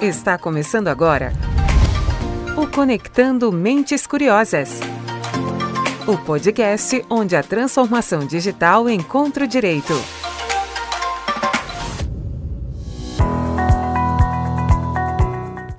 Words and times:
Está 0.00 0.38
começando 0.38 0.88
agora 0.88 1.30
o 2.56 2.66
Conectando 2.66 3.52
Mentes 3.52 4.06
Curiosas. 4.06 4.80
O 6.08 6.16
podcast 6.16 7.04
onde 7.10 7.36
a 7.36 7.42
transformação 7.42 8.26
digital 8.26 8.88
encontra 8.88 9.44
o 9.44 9.46
direito. 9.46 9.92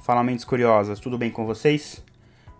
Fala 0.03 0.23
Mentes 0.23 0.45
Curiosas, 0.45 0.99
tudo 0.99 1.17
bem 1.17 1.31
com 1.31 1.43
vocês? 1.43 2.03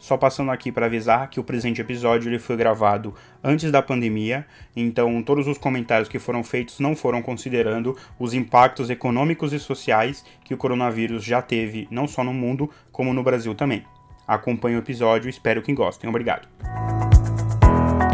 Só 0.02 0.18
passando 0.18 0.50
aqui 0.50 0.72
para 0.72 0.88
avisar 0.88 1.30
que 1.30 1.40
o 1.40 1.44
presente 1.44 1.80
episódio 1.80 2.28
ele 2.28 2.40
foi 2.40 2.58
gravado 2.58 3.14
antes 3.44 3.72
da 3.72 3.84
pandemia, 3.84 4.48
então 4.76 5.22
todos 5.22 5.48
os 5.48 5.60
comentários 5.60 6.10
que 6.10 6.18
foram 6.18 6.44
feitos 6.44 6.80
não 6.80 6.96
foram 6.96 7.22
considerando 7.22 7.96
os 8.18 8.34
impactos 8.34 8.90
econômicos 8.90 9.54
e 9.54 9.60
sociais 9.60 10.26
que 10.44 10.56
o 10.56 10.58
coronavírus 10.58 11.24
já 11.24 11.40
teve, 11.40 11.88
não 11.92 12.08
só 12.08 12.24
no 12.24 12.34
mundo, 12.34 12.68
como 12.92 13.14
no 13.14 13.22
Brasil 13.22 13.54
também. 13.54 13.86
Acompanhe 14.28 14.76
o 14.76 14.80
episódio 14.80 15.30
espero 15.30 15.62
que 15.62 15.72
gostem. 15.72 16.10
Obrigado. 16.10 16.48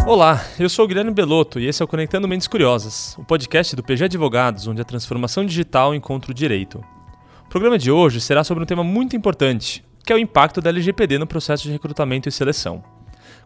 Olá, 0.06 0.44
eu 0.60 0.68
sou 0.68 0.84
o 0.84 0.88
Guilherme 0.90 1.12
Belotto 1.12 1.58
e 1.58 1.68
esse 1.68 1.82
é 1.82 1.86
o 1.86 1.88
Conectando 1.88 2.28
Mentes 2.28 2.50
Curiosas, 2.50 3.16
o 3.18 3.24
podcast 3.24 3.74
do 3.78 3.84
PG 3.84 4.04
Advogados, 4.04 4.68
onde 4.68 4.82
a 4.82 4.86
transformação 4.86 5.46
digital 5.46 5.96
encontra 5.96 6.32
o 6.32 6.36
direito. 6.36 6.84
O 7.46 7.50
programa 7.50 7.78
de 7.78 7.90
hoje 7.90 8.20
será 8.20 8.44
sobre 8.44 8.62
um 8.62 8.68
tema 8.68 8.84
muito 8.84 9.16
importante, 9.16 9.87
que 10.08 10.14
é 10.14 10.16
o 10.16 10.20
impacto 10.20 10.62
da 10.62 10.70
LGPD 10.70 11.18
no 11.18 11.28
processo 11.28 11.64
de 11.64 11.72
recrutamento 11.74 12.30
e 12.30 12.32
seleção. 12.32 12.82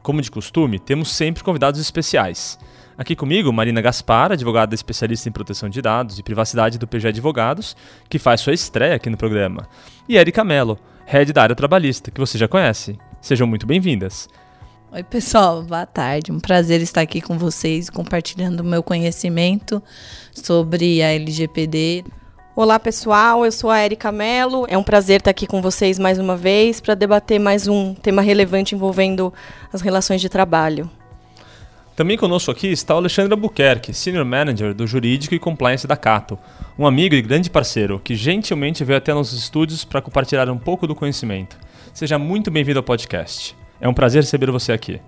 Como 0.04 0.22
de 0.22 0.30
costume, 0.30 0.78
temos 0.78 1.12
sempre 1.12 1.44
convidados 1.44 1.82
especiais. 1.82 2.56
Aqui 2.96 3.16
comigo, 3.16 3.52
Marina 3.52 3.82
Gaspar, 3.82 4.32
advogada 4.32 4.76
especialista 4.76 5.28
em 5.28 5.32
proteção 5.32 5.68
de 5.70 5.82
dados 5.82 6.20
e 6.20 6.24
privacidade 6.24 6.78
do 6.78 6.88
PG 6.88 7.08
Advogados, 7.08 7.76
que 8.08 8.20
faz 8.20 8.42
sua 8.42 8.54
estreia 8.54 8.94
aqui 8.94 9.10
no 9.10 9.18
programa, 9.18 9.68
e 10.08 10.18
Erika 10.18 10.44
Mello, 10.44 10.78
head 11.08 11.34
da 11.34 11.42
área 11.42 11.55
trabalhista, 11.55 12.12
que 12.12 12.20
você 12.20 12.38
já 12.38 12.48
conhece. 12.48 12.96
Sejam 13.20 13.48
muito 13.48 13.66
bem-vindas. 13.66 14.30
Oi, 14.91 15.02
pessoal, 15.02 15.63
boa 15.63 15.88
tarde. 15.88 16.32
Um 16.32 16.40
prazer 16.40 16.80
estar 16.80 17.02
aqui 17.02 17.22
com 17.22 17.40
vocês, 17.40 17.90
compartilhando 17.90 18.60
o 18.60 18.63
meu 18.63 18.84
conhecimento 18.84 19.82
sobre 20.32 21.02
a 21.02 21.12
LGPD. 21.12 22.05
Olá 22.54 22.77
pessoal, 22.77 23.46
eu 23.46 23.52
sou 23.52 23.70
a 23.70 23.82
Erika 23.82 24.12
Mello. 24.12 24.66
É 24.68 24.77
um 24.77 24.84
prazer 24.84 25.21
estar 25.21 25.32
aqui 25.32 25.48
com 25.48 25.62
vocês 25.62 25.98
mais 25.98 26.20
uma 26.20 26.35
vez 26.35 26.82
para 26.82 26.96
debater 26.96 27.40
mais 27.40 27.66
um 27.66 27.94
tema 27.94 28.21
relevante 28.21 28.76
envolvendo 28.76 29.34
as 29.71 29.80
relações 29.80 30.20
de 30.20 30.27
trabalho. 30.27 30.91
Também 31.96 32.18
conosco 32.18 32.52
aqui 32.52 32.68
está 32.68 32.94
o 32.94 32.98
Alexandre 32.98 33.34
Albuquerque, 33.34 33.94
Senior 33.94 34.26
Manager 34.26 34.74
do 34.74 34.85
Jurídico 34.85 35.34
e 35.34 35.40
Compliance 35.40 35.88
da 35.88 35.96
Cato, 35.96 36.38
um 36.77 36.85
amigo 36.85 37.16
e 37.16 37.22
grande 37.22 37.49
parceiro 37.49 38.02
que 38.04 38.16
gentilmente 38.16 38.84
veio 38.84 38.98
até 38.98 39.13
nossos 39.13 39.40
estúdios 39.40 39.85
para 39.85 40.02
compartilhar 40.02 40.49
um 40.49 40.57
pouco 40.57 40.85
do 40.85 40.94
conhecimento. 40.94 41.57
Seja 41.94 42.20
muito 42.20 42.52
bem-vindo 42.52 42.79
ao 42.79 42.84
podcast. 42.84 43.55
É 43.79 43.88
um 43.88 43.94
prazer 43.94 44.24
receber 44.24 44.52
você 44.52 44.74
aqui. 44.74 44.99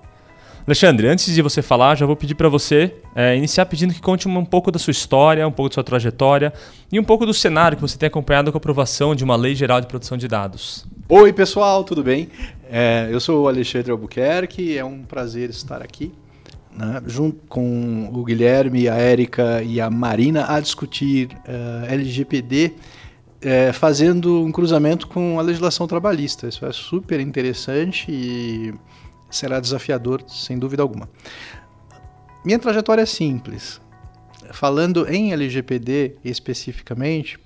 Alexandre, 0.66 1.08
antes 1.08 1.34
de 1.34 1.42
você 1.42 1.62
falar, 1.62 1.96
já 1.96 2.06
vou 2.06 2.16
pedir 2.16 2.36
para 2.36 2.48
você 2.48 2.96
é, 3.14 3.36
iniciar 3.36 3.66
pedindo 3.66 3.94
que 3.94 4.02
conte 4.02 4.30
um 4.30 4.46
pouco 4.46 4.72
da 4.72 4.80
sua 4.80 4.92
história, 4.92 5.46
um 5.46 5.52
pouco 5.52 5.70
da 5.70 5.74
sua 5.74 5.84
trajetória 5.84 6.54
e 6.90 6.98
um 6.98 7.04
pouco 7.04 7.26
do 7.26 7.34
cenário 7.34 7.76
que 7.76 7.82
você 7.82 7.98
tem 7.98 8.08
acompanhado 8.08 8.50
com 8.50 8.58
a 8.58 8.60
aprovação 8.60 9.14
de 9.14 9.26
uma 9.26 9.36
lei 9.36 9.56
geral 9.56 9.82
de 9.82 9.88
proteção 9.88 10.18
de 10.18 10.26
dados. 10.26 10.86
Oi, 11.10 11.34
pessoal, 11.34 11.84
tudo 11.84 12.02
bem? 12.02 12.30
É, 12.72 13.10
eu 13.12 13.20
sou 13.20 13.44
o 13.44 13.48
Alexandre 13.50 13.92
Albuquerque, 13.92 14.78
é 14.78 14.86
um 14.86 15.04
prazer 15.04 15.50
estar 15.50 15.82
aqui, 15.82 16.14
né, 16.74 17.02
junto 17.08 17.40
com 17.50 18.10
o 18.14 18.24
Guilherme, 18.24 18.88
a 18.88 18.96
Érica 18.96 19.62
e 19.62 19.82
a 19.82 19.90
Marina, 19.90 20.46
a 20.48 20.62
discutir 20.62 21.28
uh, 21.46 21.92
LGPD, 21.92 22.72
é, 23.42 23.74
fazendo 23.74 24.42
um 24.42 24.52
cruzamento 24.52 25.08
com 25.08 25.38
a 25.38 25.42
legislação 25.42 25.88
trabalhista. 25.88 26.48
Isso 26.48 26.66
é 26.66 26.72
super 26.72 27.20
interessante 27.20 28.10
e 28.10 28.74
será 29.36 29.60
desafiador, 29.60 30.24
sem 30.28 30.58
dúvida 30.58 30.82
alguma. 30.82 31.10
Minha 32.46 32.60
trajetória 32.60 33.02
é 33.02 33.06
simples. 33.06 33.82
Falando 34.52 35.08
em 35.10 35.32
LGPD 35.32 36.18
especificamente, 36.24 37.40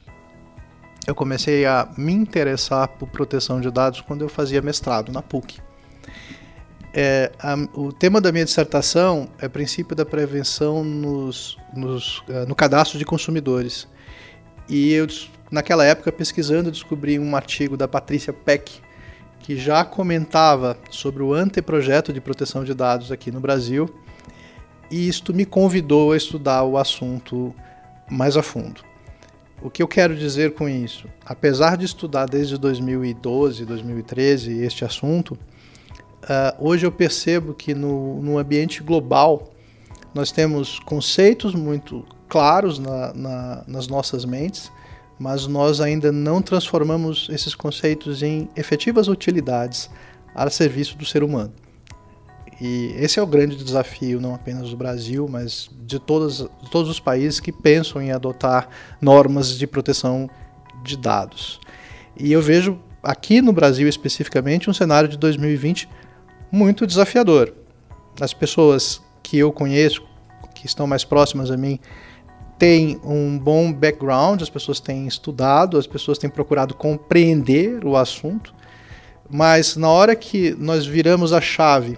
eu 1.06 1.16
comecei 1.16 1.66
a 1.66 1.88
me 1.97 2.12
interessar 2.12 2.88
por 2.90 3.08
proteção 3.08 3.62
de 3.62 3.72
dados 3.72 4.02
quando 4.02 4.24
eu 4.24 4.30
fazia 4.30 4.62
mestrado 4.62 5.12
na 5.12 5.22
PUC. 5.22 5.59
É, 6.94 7.31
a, 7.40 7.56
o 7.74 7.94
tema 7.94 8.20
da 8.20 8.31
minha 8.31 8.44
dissertação 8.44 9.30
é 9.40 9.47
princípio 9.47 9.96
da 9.96 10.06
prevenção 10.06 10.84
nos, 10.84 11.58
nos, 11.76 12.20
uh, 12.22 12.46
no 12.47 12.56
cadastro 12.56 12.97
de 12.97 13.06
consumidores. 13.06 13.88
E 14.68 14.92
eu, 14.94 15.08
naquela 15.52 15.86
época, 15.86 16.12
pesquisando, 16.12 16.72
descobri 16.72 17.20
um 17.20 17.36
artigo 17.36 17.78
da 17.78 17.88
Patrícia 17.88 18.34
Peck, 18.34 18.81
que 19.40 19.58
já 19.58 19.86
comentava 19.86 20.78
sobre 20.90 21.24
o 21.24 21.34
anteprojeto 21.34 22.12
de 22.12 22.20
proteção 22.20 22.64
de 22.64 22.74
dados 22.74 23.12
aqui 23.12 23.31
no 23.31 23.40
Brasil, 23.40 23.90
e 24.90 25.08
isto 25.08 25.34
me 25.34 25.46
convidou 25.46 26.12
a 26.12 26.18
estudar 26.18 26.64
o 26.64 26.78
assunto 26.78 27.53
mais 28.09 28.38
a 28.38 28.44
fundo. 28.44 28.81
O 29.62 29.70
que 29.70 29.81
eu 29.81 29.88
quero 29.88 30.16
dizer 30.16 30.53
com 30.53 30.70
isso? 30.70 31.08
Apesar 31.26 31.78
de 31.78 31.86
estudar 31.86 32.28
desde 32.28 32.58
2012, 32.58 33.66
2013 33.66 34.59
este 34.62 34.86
assunto, 34.86 35.31
uh, 35.31 36.56
hoje 36.59 36.86
eu 36.86 36.92
percebo 36.92 37.53
que 37.53 37.74
no, 37.74 38.22
no 38.22 38.38
ambiente 38.38 38.84
global 38.84 39.52
nós 40.14 40.31
temos 40.31 40.80
conceitos 40.80 41.56
muito 41.56 42.06
claros 42.30 42.78
na, 42.78 43.14
na, 43.14 43.64
nas 43.68 43.88
nossas 43.88 44.26
mentes, 44.26 44.72
mas 45.19 45.47
nós 45.47 45.81
ainda 45.81 46.11
não 46.11 46.41
transformamos 46.41 47.28
esses 47.31 47.55
conceitos 47.55 48.22
em 48.22 48.50
efetivas 48.55 49.07
utilidades 49.07 49.89
a 50.35 50.50
serviço 50.50 50.97
do 50.97 51.05
ser 51.05 51.23
humano. 51.23 51.51
E 52.59 52.94
esse 52.97 53.19
é 53.19 53.22
o 53.22 53.28
grande 53.28 53.55
desafio, 53.55 54.19
não 54.19 54.33
apenas 54.33 54.69
do 54.69 54.78
Brasil, 54.78 55.28
mas 55.29 55.69
de, 55.85 56.00
todas, 56.00 56.45
todos 56.72 56.89
os 56.89 57.00
países 57.00 57.39
que 57.39 57.51
pensam 57.51 58.01
em 58.01 58.11
adotar 58.11 58.67
normas 59.00 59.57
de 59.57 59.67
proteção 59.67 60.29
de 60.83 60.97
dados. 60.97 61.59
E 62.19 62.31
eu 62.31 62.41
vejo 62.41 62.79
aqui 63.03 63.41
no 63.41 63.53
Brasil 63.53 63.88
especificamente 63.88 64.69
um 64.69 64.73
cenário 64.73 65.07
de 65.07 65.17
2020 65.17 65.88
muito 66.51 66.88
desafiador. 66.88 67.53
As 68.19 68.34
pessoas 68.34 69.01
que 69.22 69.38
eu 69.38 69.51
conheço, 69.51 70.03
que 70.55 70.66
estão 70.66 70.88
mais 70.88 71.03
próximas 71.03 71.51
a 71.51 71.57
mim, 71.57 71.79
tem 72.57 73.00
um 73.03 73.38
bom 73.38 73.72
background, 73.72 74.41
as 74.41 74.50
pessoas 74.50 74.79
têm 74.79 75.07
estudado, 75.07 75.78
as 75.78 75.85
pessoas 75.85 76.18
têm 76.18 76.29
procurado 76.29 76.73
compreender 76.73 77.85
o 77.85 77.95
assunto, 77.95 78.53
mas 79.29 79.75
na 79.75 79.90
hora 79.90 80.16
que 80.16 80.56
nós 80.57 80.85
viramos 80.85 81.34
a 81.34 81.41
chave 81.41 81.97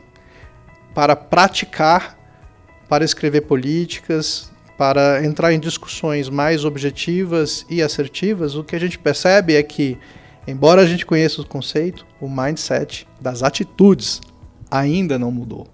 para 0.94 1.16
praticar, 1.16 2.18
para 2.90 3.06
escrever 3.06 3.42
políticas, 3.42 4.52
para 4.78 5.24
entrar 5.24 5.54
em 5.54 5.60
discussões 5.60 6.30
mais 6.30 6.66
objetivas 6.66 7.66
e 7.70 7.82
assertivas, 7.82 8.56
o 8.56 8.64
que 8.64 8.76
a 8.76 8.80
gente 8.80 8.98
percebe 8.98 9.56
é 9.56 9.64
que, 9.64 9.98
embora 10.48 10.82
a 10.82 10.86
gente 10.86 11.06
conheça 11.06 11.42
o 11.42 11.48
conceito, 11.48 12.06
o 12.20 12.28
mindset 12.28 13.08
das 13.22 13.44
atitudes 13.44 14.20
ainda 14.72 15.20
não 15.20 15.32
mudou. 15.32 15.68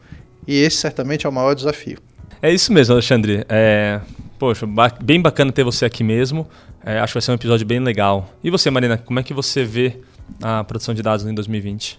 E 0.48 0.56
esse 0.60 0.78
certamente 0.78 1.26
é 1.26 1.30
o 1.30 1.32
maior 1.32 1.54
desafio. 1.56 1.98
É 2.46 2.54
isso 2.54 2.72
mesmo, 2.72 2.94
Alexandre. 2.94 3.44
É, 3.50 4.00
Poxa, 4.38 4.68
bem 5.02 5.20
bacana 5.20 5.52
ter 5.52 5.64
você 5.64 5.84
aqui 5.84 6.04
mesmo. 6.04 6.48
É, 6.86 7.00
acho 7.00 7.12
que 7.12 7.16
vai 7.16 7.22
ser 7.24 7.32
um 7.32 7.34
episódio 7.34 7.66
bem 7.66 7.80
legal. 7.80 8.30
E 8.44 8.52
você, 8.52 8.70
Marina, 8.70 9.00
como 9.00 9.20
é 9.20 9.24
que 9.24 9.34
você 9.34 9.64
vê 9.64 10.00
a 10.40 10.64
produção 10.64 10.94
de 10.94 11.02
dados 11.02 11.26
em 11.26 11.34
2020? 11.34 11.98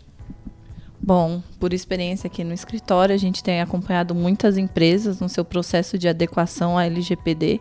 Bom, 1.03 1.43
por 1.59 1.73
experiência 1.73 2.29
aqui 2.29 2.45
no 2.45 2.55
escritório, 2.55 3.13
a 3.13 3.19
gente 3.19 3.43
tem 3.43 3.61
acompanhado 3.61 4.15
muitas 4.15 4.57
empresas 4.57 5.19
no 5.19 5.29
seu 5.29 5.45
processo 5.45 5.99
de 5.99 6.07
adequação 6.07 6.79
à 6.79 6.87
LGPD 6.87 7.61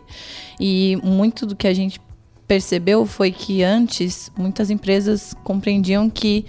e 0.60 0.96
muito 1.02 1.44
do 1.44 1.56
que 1.56 1.66
a 1.66 1.74
gente 1.74 2.00
percebeu 2.46 3.04
foi 3.04 3.32
que 3.32 3.64
antes 3.64 4.30
muitas 4.38 4.70
empresas 4.70 5.34
compreendiam 5.42 6.08
que 6.08 6.46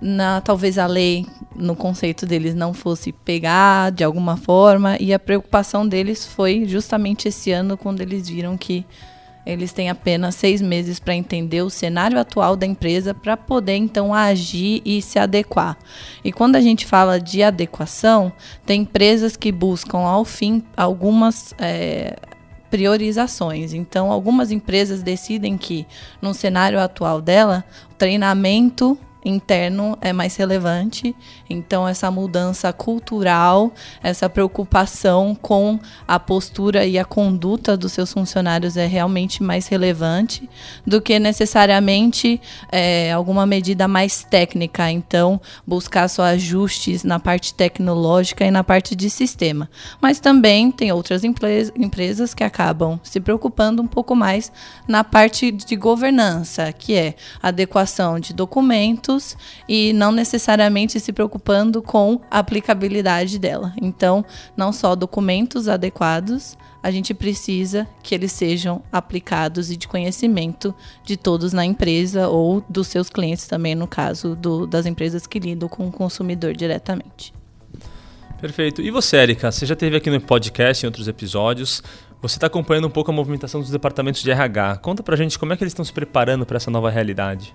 na 0.00 0.40
talvez 0.40 0.78
a 0.78 0.86
lei 0.86 1.26
no 1.56 1.74
conceito 1.74 2.24
deles 2.24 2.54
não 2.54 2.72
fosse 2.72 3.12
pegar 3.12 3.90
de 3.90 4.04
alguma 4.04 4.36
forma 4.36 4.96
e 5.00 5.12
a 5.12 5.18
preocupação 5.18 5.86
deles 5.86 6.24
foi 6.24 6.64
justamente 6.66 7.28
esse 7.28 7.50
ano 7.50 7.76
quando 7.76 8.00
eles 8.00 8.28
viram 8.28 8.56
que 8.56 8.86
eles 9.44 9.72
têm 9.72 9.88
apenas 9.88 10.34
seis 10.34 10.60
meses 10.60 11.00
para 11.00 11.14
entender 11.14 11.62
o 11.62 11.70
cenário 11.70 12.18
atual 12.20 12.54
da 12.54 12.66
empresa 12.66 13.14
para 13.14 13.34
poder 13.34 13.76
então 13.76 14.12
agir 14.12 14.82
e 14.84 15.00
se 15.00 15.18
adequar. 15.18 15.78
E 16.22 16.30
quando 16.30 16.56
a 16.56 16.60
gente 16.60 16.84
fala 16.84 17.18
de 17.18 17.42
adequação, 17.42 18.30
tem 18.66 18.82
empresas 18.82 19.38
que 19.38 19.50
buscam 19.50 20.00
ao 20.00 20.22
fim 20.22 20.62
algumas 20.76 21.54
é, 21.58 22.16
priorizações. 22.70 23.72
Então, 23.72 24.12
algumas 24.12 24.50
empresas 24.50 25.02
decidem 25.02 25.56
que, 25.56 25.86
no 26.20 26.34
cenário 26.34 26.78
atual 26.78 27.22
dela, 27.22 27.64
o 27.90 27.94
treinamento 27.94 28.98
interno 29.24 29.98
é 30.00 30.12
mais 30.12 30.36
relevante. 30.36 31.14
Então, 31.48 31.86
essa 31.86 32.10
mudança 32.10 32.72
cultural, 32.72 33.72
essa 34.02 34.28
preocupação 34.28 35.34
com 35.34 35.78
a 36.06 36.18
postura 36.18 36.86
e 36.86 36.98
a 36.98 37.04
conduta 37.04 37.76
dos 37.76 37.92
seus 37.92 38.12
funcionários 38.12 38.76
é 38.76 38.86
realmente 38.86 39.42
mais 39.42 39.66
relevante 39.66 40.48
do 40.86 41.00
que 41.00 41.18
necessariamente 41.18 42.40
é, 42.70 43.12
alguma 43.12 43.46
medida 43.46 43.88
mais 43.88 44.24
técnica. 44.24 44.90
Então, 44.90 45.40
buscar 45.66 46.08
só 46.08 46.22
ajustes 46.22 47.04
na 47.04 47.18
parte 47.18 47.54
tecnológica 47.54 48.44
e 48.44 48.50
na 48.50 48.62
parte 48.62 48.94
de 48.94 49.10
sistema. 49.10 49.68
Mas 50.00 50.20
também 50.20 50.70
tem 50.70 50.92
outras 50.92 51.22
empresas 51.24 52.34
que 52.34 52.44
acabam 52.44 53.00
se 53.02 53.20
preocupando 53.20 53.82
um 53.82 53.86
pouco 53.86 54.14
mais 54.14 54.52
na 54.86 55.02
parte 55.02 55.50
de 55.50 55.76
governança, 55.76 56.72
que 56.72 56.94
é 56.94 57.14
adequação 57.42 58.20
de 58.20 58.32
documentos 58.32 59.07
e 59.68 59.92
não 59.92 60.12
necessariamente 60.12 61.00
se 61.00 61.12
preocupando 61.12 61.80
com 61.80 62.20
a 62.30 62.38
aplicabilidade 62.38 63.38
dela. 63.38 63.72
Então, 63.80 64.24
não 64.56 64.72
só 64.72 64.94
documentos 64.94 65.68
adequados, 65.68 66.56
a 66.82 66.90
gente 66.90 67.12
precisa 67.12 67.86
que 68.02 68.14
eles 68.14 68.32
sejam 68.32 68.82
aplicados 68.92 69.70
e 69.70 69.76
de 69.76 69.88
conhecimento 69.88 70.74
de 71.04 71.16
todos 71.16 71.52
na 71.52 71.64
empresa 71.64 72.28
ou 72.28 72.64
dos 72.68 72.86
seus 72.86 73.08
clientes 73.08 73.46
também, 73.46 73.74
no 73.74 73.86
caso 73.86 74.36
do, 74.36 74.66
das 74.66 74.86
empresas 74.86 75.26
que 75.26 75.38
lidam 75.38 75.68
com 75.68 75.88
o 75.88 75.92
consumidor 75.92 76.54
diretamente. 76.54 77.32
Perfeito. 78.40 78.80
E 78.80 78.90
você, 78.90 79.16
Erika? 79.16 79.50
Você 79.50 79.66
já 79.66 79.74
esteve 79.74 79.96
aqui 79.96 80.08
no 80.10 80.20
podcast 80.20 80.84
em 80.84 80.86
outros 80.86 81.08
episódios. 81.08 81.82
Você 82.22 82.36
está 82.36 82.46
acompanhando 82.46 82.86
um 82.86 82.90
pouco 82.90 83.10
a 83.10 83.14
movimentação 83.14 83.60
dos 83.60 83.70
departamentos 83.70 84.22
de 84.22 84.30
RH. 84.30 84.76
Conta 84.78 85.02
pra 85.02 85.16
gente 85.16 85.38
como 85.38 85.52
é 85.52 85.56
que 85.56 85.64
eles 85.64 85.72
estão 85.72 85.84
se 85.84 85.92
preparando 85.92 86.46
para 86.46 86.56
essa 86.56 86.70
nova 86.70 86.88
realidade. 86.88 87.52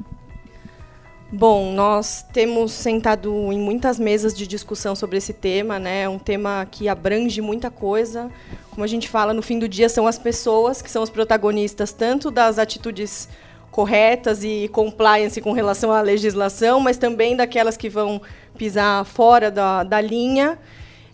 Bom, 1.35 1.73
nós 1.73 2.23
temos 2.31 2.71
sentado 2.71 3.51
em 3.51 3.57
muitas 3.57 3.97
mesas 3.97 4.37
de 4.37 4.45
discussão 4.45 4.95
sobre 4.95 5.17
esse 5.17 5.33
tema, 5.33 5.79
né? 5.79 6.03
É 6.03 6.07
um 6.07 6.19
tema 6.19 6.67
que 6.69 6.87
abrange 6.87 7.41
muita 7.41 7.71
coisa. 7.71 8.29
Como 8.69 8.83
a 8.83 8.87
gente 8.87 9.09
fala, 9.09 9.33
no 9.33 9.41
fim 9.41 9.57
do 9.57 9.67
dia 9.67 9.89
são 9.89 10.05
as 10.05 10.19
pessoas 10.19 10.79
que 10.79 10.91
são 10.91 11.01
os 11.01 11.09
protagonistas 11.09 11.91
tanto 11.91 12.29
das 12.29 12.59
atitudes 12.59 13.27
corretas 13.71 14.43
e 14.43 14.69
compliance 14.71 15.41
com 15.41 15.53
relação 15.53 15.91
à 15.91 16.01
legislação, 16.01 16.79
mas 16.79 16.97
também 16.97 17.35
daquelas 17.35 17.75
que 17.75 17.89
vão 17.89 18.21
pisar 18.55 19.03
fora 19.03 19.49
da, 19.49 19.83
da 19.83 19.99
linha. 19.99 20.59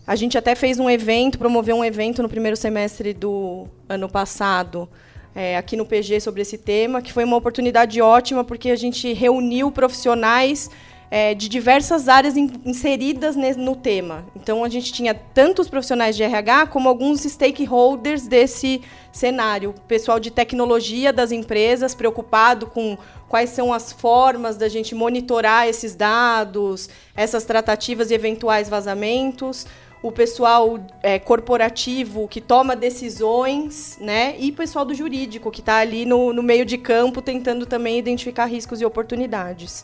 A 0.05 0.17
gente 0.17 0.37
até 0.37 0.53
fez 0.53 0.79
um 0.79 0.89
evento, 0.89 1.39
promoveu 1.39 1.77
um 1.77 1.85
evento 1.85 2.21
no 2.21 2.27
primeiro 2.27 2.57
semestre 2.57 3.13
do 3.13 3.67
ano 3.87 4.09
passado, 4.09 4.89
é, 5.35 5.57
aqui 5.57 5.75
no 5.75 5.85
PG 5.85 6.19
sobre 6.19 6.41
esse 6.41 6.57
tema, 6.57 7.01
que 7.01 7.13
foi 7.13 7.23
uma 7.23 7.37
oportunidade 7.37 8.01
ótima, 8.01 8.43
porque 8.43 8.69
a 8.71 8.75
gente 8.75 9.13
reuniu 9.13 9.71
profissionais 9.71 10.69
é, 11.11 11.33
de 11.33 11.49
diversas 11.49 12.07
áreas 12.07 12.37
in, 12.37 12.51
inseridas 12.65 13.35
no 13.57 13.75
tema. 13.75 14.25
Então, 14.35 14.63
a 14.63 14.69
gente 14.69 14.93
tinha 14.93 15.13
tanto 15.13 15.61
os 15.61 15.69
profissionais 15.69 16.15
de 16.15 16.23
RH 16.23 16.67
como 16.67 16.87
alguns 16.87 17.21
stakeholders 17.21 18.27
desse 18.27 18.81
cenário. 19.11 19.73
Pessoal 19.87 20.19
de 20.19 20.29
tecnologia 20.29 21.11
das 21.11 21.31
empresas, 21.31 21.95
preocupado 21.95 22.67
com 22.67 22.97
quais 23.27 23.49
são 23.49 23.73
as 23.73 23.91
formas 23.91 24.55
da 24.55 24.67
gente 24.67 24.93
monitorar 24.93 25.67
esses 25.67 25.95
dados, 25.95 26.89
essas 27.15 27.43
tratativas 27.43 28.11
e 28.11 28.13
eventuais 28.13 28.69
vazamentos 28.69 29.65
o 30.01 30.11
pessoal 30.11 30.79
é, 31.03 31.19
corporativo 31.19 32.27
que 32.27 32.39
toma 32.39 32.75
decisões, 32.75 33.97
né? 33.99 34.35
E 34.39 34.49
o 34.49 34.53
pessoal 34.53 34.85
do 34.85 34.93
jurídico 34.93 35.51
que 35.51 35.59
está 35.59 35.77
ali 35.77 36.05
no, 36.05 36.31
no 36.31 36.41
meio 36.41 36.65
de 36.65 36.77
campo 36.77 37.21
tentando 37.21 37.65
também 37.65 37.99
identificar 37.99 38.45
riscos 38.45 38.79
e 38.79 38.85
oportunidades. 38.85 39.83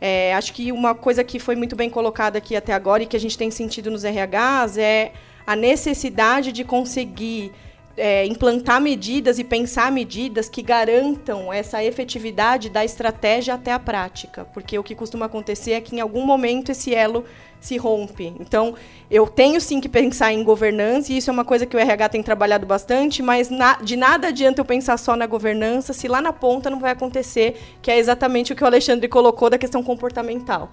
É, 0.00 0.34
acho 0.34 0.52
que 0.52 0.70
uma 0.70 0.94
coisa 0.94 1.24
que 1.24 1.38
foi 1.38 1.56
muito 1.56 1.74
bem 1.74 1.88
colocada 1.88 2.38
aqui 2.38 2.54
até 2.54 2.72
agora 2.72 3.02
e 3.02 3.06
que 3.06 3.16
a 3.16 3.20
gente 3.20 3.38
tem 3.38 3.50
sentido 3.50 3.90
nos 3.90 4.04
RHs 4.04 4.76
é 4.76 5.12
a 5.46 5.56
necessidade 5.56 6.52
de 6.52 6.62
conseguir 6.62 7.52
é, 7.98 8.24
implantar 8.24 8.80
medidas 8.80 9.38
e 9.38 9.44
pensar 9.44 9.92
medidas 9.92 10.48
que 10.48 10.62
garantam 10.62 11.52
essa 11.52 11.82
efetividade 11.84 12.70
da 12.70 12.84
estratégia 12.84 13.54
até 13.54 13.72
a 13.72 13.78
prática, 13.78 14.46
porque 14.54 14.78
o 14.78 14.82
que 14.82 14.94
costuma 14.94 15.26
acontecer 15.26 15.72
é 15.72 15.80
que 15.80 15.96
em 15.96 16.00
algum 16.00 16.24
momento 16.24 16.70
esse 16.70 16.94
elo 16.94 17.24
se 17.60 17.76
rompe. 17.76 18.32
Então, 18.38 18.74
eu 19.10 19.26
tenho 19.26 19.60
sim 19.60 19.80
que 19.80 19.88
pensar 19.88 20.32
em 20.32 20.44
governança, 20.44 21.12
e 21.12 21.16
isso 21.16 21.28
é 21.28 21.32
uma 21.32 21.44
coisa 21.44 21.66
que 21.66 21.76
o 21.76 21.78
RH 21.78 22.10
tem 22.10 22.22
trabalhado 22.22 22.64
bastante, 22.64 23.22
mas 23.22 23.50
na, 23.50 23.74
de 23.74 23.96
nada 23.96 24.28
adianta 24.28 24.60
eu 24.60 24.64
pensar 24.64 24.96
só 24.96 25.16
na 25.16 25.26
governança 25.26 25.92
se 25.92 26.06
lá 26.06 26.20
na 26.20 26.32
ponta 26.32 26.70
não 26.70 26.78
vai 26.78 26.92
acontecer, 26.92 27.60
que 27.82 27.90
é 27.90 27.98
exatamente 27.98 28.52
o 28.52 28.56
que 28.56 28.62
o 28.62 28.66
Alexandre 28.66 29.08
colocou 29.08 29.50
da 29.50 29.58
questão 29.58 29.82
comportamental. 29.82 30.70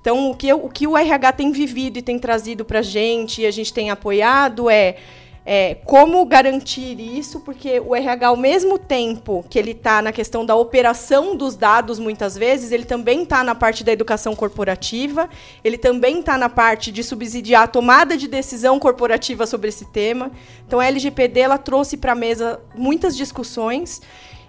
Então, 0.00 0.30
o 0.30 0.34
que, 0.34 0.48
eu, 0.48 0.64
o, 0.64 0.70
que 0.70 0.86
o 0.86 0.96
RH 0.96 1.32
tem 1.32 1.52
vivido 1.52 1.98
e 1.98 2.02
tem 2.02 2.18
trazido 2.18 2.64
para 2.64 2.78
a 2.78 2.82
gente, 2.82 3.42
e 3.42 3.46
a 3.46 3.50
gente 3.50 3.72
tem 3.72 3.90
apoiado, 3.90 4.70
é 4.70 4.96
é, 5.44 5.74
como 5.86 6.24
garantir 6.26 7.00
isso? 7.00 7.40
Porque 7.40 7.80
o 7.80 7.96
RH, 7.96 8.26
ao 8.26 8.36
mesmo 8.36 8.78
tempo 8.78 9.44
que 9.48 9.58
ele 9.58 9.70
está 9.70 10.02
na 10.02 10.12
questão 10.12 10.44
da 10.44 10.54
operação 10.54 11.34
dos 11.34 11.56
dados, 11.56 11.98
muitas 11.98 12.36
vezes, 12.36 12.70
ele 12.72 12.84
também 12.84 13.22
está 13.22 13.42
na 13.42 13.54
parte 13.54 13.82
da 13.82 13.90
educação 13.90 14.36
corporativa, 14.36 15.28
ele 15.64 15.78
também 15.78 16.20
está 16.20 16.36
na 16.36 16.48
parte 16.48 16.92
de 16.92 17.02
subsidiar 17.02 17.62
a 17.62 17.66
tomada 17.66 18.16
de 18.16 18.28
decisão 18.28 18.78
corporativa 18.78 19.46
sobre 19.46 19.70
esse 19.70 19.86
tema. 19.86 20.30
Então, 20.66 20.78
a 20.78 20.86
LGPD 20.86 21.40
ela 21.40 21.58
trouxe 21.58 21.96
para 21.96 22.12
a 22.12 22.16
mesa 22.16 22.60
muitas 22.74 23.16
discussões. 23.16 24.02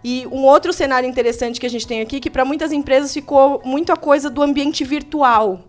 E 0.03 0.27
um 0.27 0.43
outro 0.43 0.73
cenário 0.73 1.07
interessante 1.07 1.59
que 1.59 1.65
a 1.65 1.69
gente 1.69 1.87
tem 1.87 2.01
aqui, 2.01 2.19
que 2.19 2.29
para 2.29 2.43
muitas 2.43 2.71
empresas 2.71 3.13
ficou 3.13 3.61
muito 3.63 3.93
a 3.93 3.95
coisa 3.95 4.29
do 4.29 4.41
ambiente 4.41 4.83
virtual. 4.83 5.61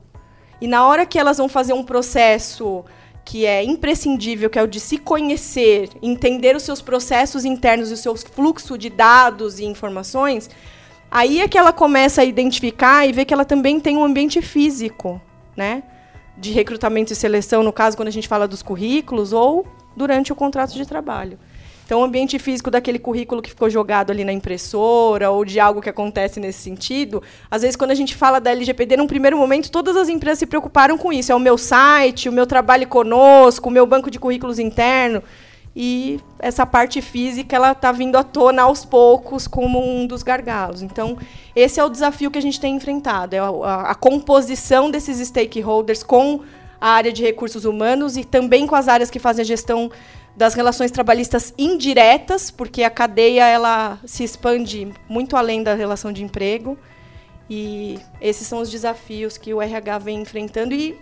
E 0.61 0.67
na 0.67 0.87
hora 0.87 1.05
que 1.05 1.19
elas 1.19 1.39
vão 1.39 1.49
fazer 1.49 1.75
um 1.75 1.83
processo 1.83 2.85
que 3.25 3.47
é 3.47 3.63
imprescindível, 3.63 4.51
que 4.51 4.59
é 4.59 4.63
o 4.63 4.67
de 4.67 4.81
se 4.81 4.99
conhecer, 4.99 5.89
entender 6.03 6.57
os 6.57 6.63
seus 6.63 6.83
processos 6.83 7.45
internos 7.45 7.91
e 7.91 7.95
o 7.95 7.97
seu 7.97 8.17
fluxo 8.17 8.77
de 8.77 8.91
dados 8.91 9.59
e 9.59 9.65
informações, 9.65 10.51
aí 11.11 11.41
é 11.41 11.49
que 11.49 11.57
ela 11.57 11.73
começa 11.73 12.23
a 12.23 12.25
identificar 12.25 13.07
e 13.07 13.13
ver 13.13 13.25
que 13.25 13.33
ela 13.33 13.45
também 13.45 13.79
tem 13.79 13.97
um 13.97 14.05
ambiente 14.05 14.43
físico, 14.43 15.21
né? 15.57 15.83
De 16.37 16.51
recrutamento 16.51 17.13
e 17.13 17.17
seleção, 17.17 17.63
no 17.63 17.73
caso, 17.73 17.97
quando 17.97 18.09
a 18.09 18.13
gente 18.13 18.27
fala 18.27 18.49
dos 18.49 18.63
currículos, 18.63 19.33
ou 19.33 19.67
durante 19.97 20.33
o 20.33 20.37
contrato 20.37 20.73
de 20.75 20.87
trabalho. 20.87 21.39
Então, 21.85 22.01
o 22.01 22.05
ambiente 22.05 22.39
físico 22.39 22.71
daquele 22.71 22.99
currículo 22.99 23.43
que 23.43 23.51
ficou 23.51 23.69
jogado 23.69 24.11
ali 24.11 24.25
na 24.25 24.33
impressora 24.33 25.31
ou 25.31 25.45
de 25.45 25.59
algo 25.59 25.81
que 25.81 25.89
acontece 25.89 26.41
nesse 26.41 26.61
sentido, 26.61 27.23
às 27.51 27.63
vezes, 27.63 27.77
quando 27.77 27.91
a 27.91 27.95
gente 27.95 28.15
fala 28.15 28.41
da 28.41 28.51
LGPD, 28.51 28.97
num 28.97 29.07
primeiro 29.07 29.37
momento, 29.37 29.71
todas 29.71 29.97
as 29.97 30.09
empresas 30.09 30.39
se 30.39 30.47
preocuparam 30.47 30.97
com 30.97 31.13
isso. 31.13 31.33
É 31.33 31.35
o 31.35 31.41
meu 31.41 31.59
site, 31.59 32.29
o 32.29 32.33
meu 32.33 32.47
trabalho 32.47 32.87
conosco, 32.87 33.69
o 33.69 33.73
meu 33.73 33.87
banco 33.87 34.11
de 34.11 34.19
currículos 34.19 34.59
interno. 34.59 35.23
E 35.75 36.21
essa 36.39 36.67
parte 36.67 37.01
física 37.01 37.57
ela 37.57 37.73
está 37.73 37.91
vindo 37.93 38.17
à 38.17 38.23
tona 38.23 38.63
aos 38.63 38.85
poucos 38.85 39.47
como 39.47 39.83
um 39.83 40.07
dos 40.07 40.23
gargalos. 40.23 40.83
Então, 40.83 41.17
esse 41.57 41.81
é 41.81 41.85
o 41.85 41.89
desafio 41.89 42.31
que 42.31 42.39
a 42.39 42.43
gente 42.43 42.61
tem 42.61 42.77
enfrentado, 42.77 43.35
é 43.35 43.39
a, 43.39 43.45
a, 43.45 43.91
a 43.91 43.95
composição 43.95 44.91
desses 44.91 45.27
stakeholders 45.27 46.03
com 46.03 46.41
a 46.79 46.91
área 46.91 47.13
de 47.13 47.23
recursos 47.23 47.65
humanos 47.65 48.17
e 48.17 48.25
também 48.25 48.67
com 48.67 48.75
as 48.75 48.89
áreas 48.89 49.09
que 49.09 49.19
fazem 49.19 49.43
a 49.43 49.47
gestão 49.47 49.91
das 50.43 50.55
relações 50.55 50.91
trabalhistas 50.91 51.55
indiretas, 51.57 52.51
porque 52.51 52.83
a 52.83 52.91
cadeia 52.91 53.47
ela 53.47 54.01
se 54.05 54.25
expande 54.25 54.93
muito 55.09 55.37
além 55.37 55.63
da 55.63 55.73
relação 55.73 56.13
de 56.13 56.25
emprego. 56.25 56.77
E 57.49 57.97
esses 58.21 58.45
são 58.45 58.59
os 58.59 58.69
desafios 58.69 59.39
que 59.39 59.55
o 59.55 59.63
RH 59.63 59.99
vem 59.99 60.21
enfrentando 60.21 60.75
e 60.75 60.99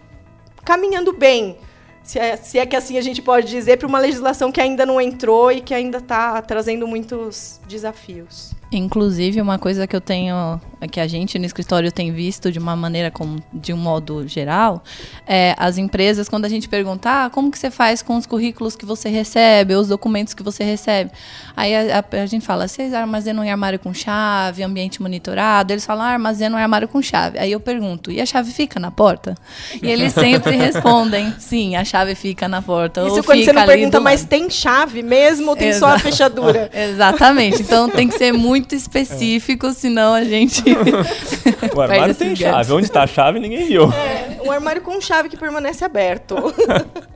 caminhando 0.62 1.14
bem, 1.14 1.56
se 2.02 2.18
é, 2.18 2.37
se 2.37 2.59
é 2.59 2.66
que 2.66 2.76
assim 2.76 2.99
a 2.99 3.00
gente 3.00 3.23
pode 3.23 3.49
dizer, 3.49 3.78
para 3.78 3.88
uma 3.88 3.99
legislação 3.99 4.52
que 4.52 4.61
ainda 4.61 4.85
não 4.85 5.00
entrou 5.00 5.50
e 5.50 5.62
que 5.62 5.73
ainda 5.73 5.97
está 5.97 6.42
trazendo 6.42 6.87
muitos 6.87 7.62
desafios. 7.66 8.52
Inclusive, 8.72 9.40
uma 9.40 9.58
coisa 9.58 9.84
que 9.84 9.96
eu 9.96 10.00
tenho, 10.00 10.60
que 10.92 11.00
a 11.00 11.06
gente 11.08 11.36
no 11.40 11.44
escritório 11.44 11.90
tem 11.90 12.12
visto 12.12 12.52
de 12.52 12.58
uma 12.60 12.76
maneira, 12.76 13.10
como, 13.10 13.42
de 13.52 13.72
um 13.72 13.76
modo 13.76 14.28
geral, 14.28 14.84
é 15.26 15.56
as 15.58 15.76
empresas, 15.76 16.28
quando 16.28 16.44
a 16.44 16.48
gente 16.48 16.68
pergunta, 16.68 17.24
ah, 17.24 17.30
como 17.30 17.50
que 17.50 17.58
você 17.58 17.68
faz 17.68 18.00
com 18.00 18.16
os 18.16 18.26
currículos 18.26 18.76
que 18.76 18.86
você 18.86 19.08
recebe, 19.08 19.74
os 19.74 19.88
documentos 19.88 20.34
que 20.34 20.42
você 20.44 20.62
recebe? 20.62 21.10
Aí 21.56 21.74
a, 21.74 21.98
a, 21.98 22.16
a 22.22 22.26
gente 22.26 22.46
fala, 22.46 22.68
vocês 22.68 22.94
armazenam 22.94 23.44
em 23.44 23.50
armário 23.50 23.76
com 23.76 23.92
chave, 23.92 24.62
ambiente 24.62 25.02
monitorado? 25.02 25.72
Eles 25.72 25.84
falam, 25.84 26.04
ah, 26.04 26.10
armazenam 26.10 26.56
em 26.56 26.62
armário 26.62 26.86
com 26.86 27.02
chave. 27.02 27.40
Aí 27.40 27.50
eu 27.50 27.58
pergunto, 27.58 28.12
e 28.12 28.20
a 28.20 28.26
chave 28.26 28.52
fica 28.52 28.78
na 28.78 28.92
porta? 28.92 29.34
E 29.82 29.90
eles 29.90 30.12
sempre 30.12 30.54
respondem, 30.56 31.34
sim, 31.40 31.74
a 31.74 31.84
chave 31.84 32.14
fica 32.14 32.46
na 32.46 32.62
porta. 32.62 33.04
Isso 33.04 33.24
quando 33.24 33.44
você 33.44 33.52
não 33.52 33.66
pergunta, 33.66 33.98
mas 33.98 34.24
tem 34.24 34.48
chave 34.48 35.02
mesmo 35.02 35.50
ou 35.50 35.56
tem 35.56 35.70
Exa 35.70 35.80
só 35.80 35.86
a 35.88 35.98
fechadura? 35.98 36.70
Exatamente. 36.72 37.62
Então 37.62 37.90
tem 37.90 38.06
que 38.06 38.16
ser 38.16 38.32
muito 38.32 38.60
muito 38.61 38.75
específico, 38.75 39.67
é. 39.67 39.73
senão 39.73 40.14
a 40.14 40.23
gente. 40.23 40.62
o 41.75 41.81
armário 41.81 42.14
tem 42.14 42.37
chave. 42.37 42.73
Onde 42.73 42.87
está 42.87 43.02
a 43.02 43.07
chave, 43.07 43.40
ninguém 43.40 43.67
viu. 43.67 43.90
É, 43.93 44.40
um 44.45 44.50
armário 44.50 44.83
com 44.83 45.00
chave 45.00 45.29
que 45.29 45.37
permanece 45.37 45.85
aberto. 45.85 46.37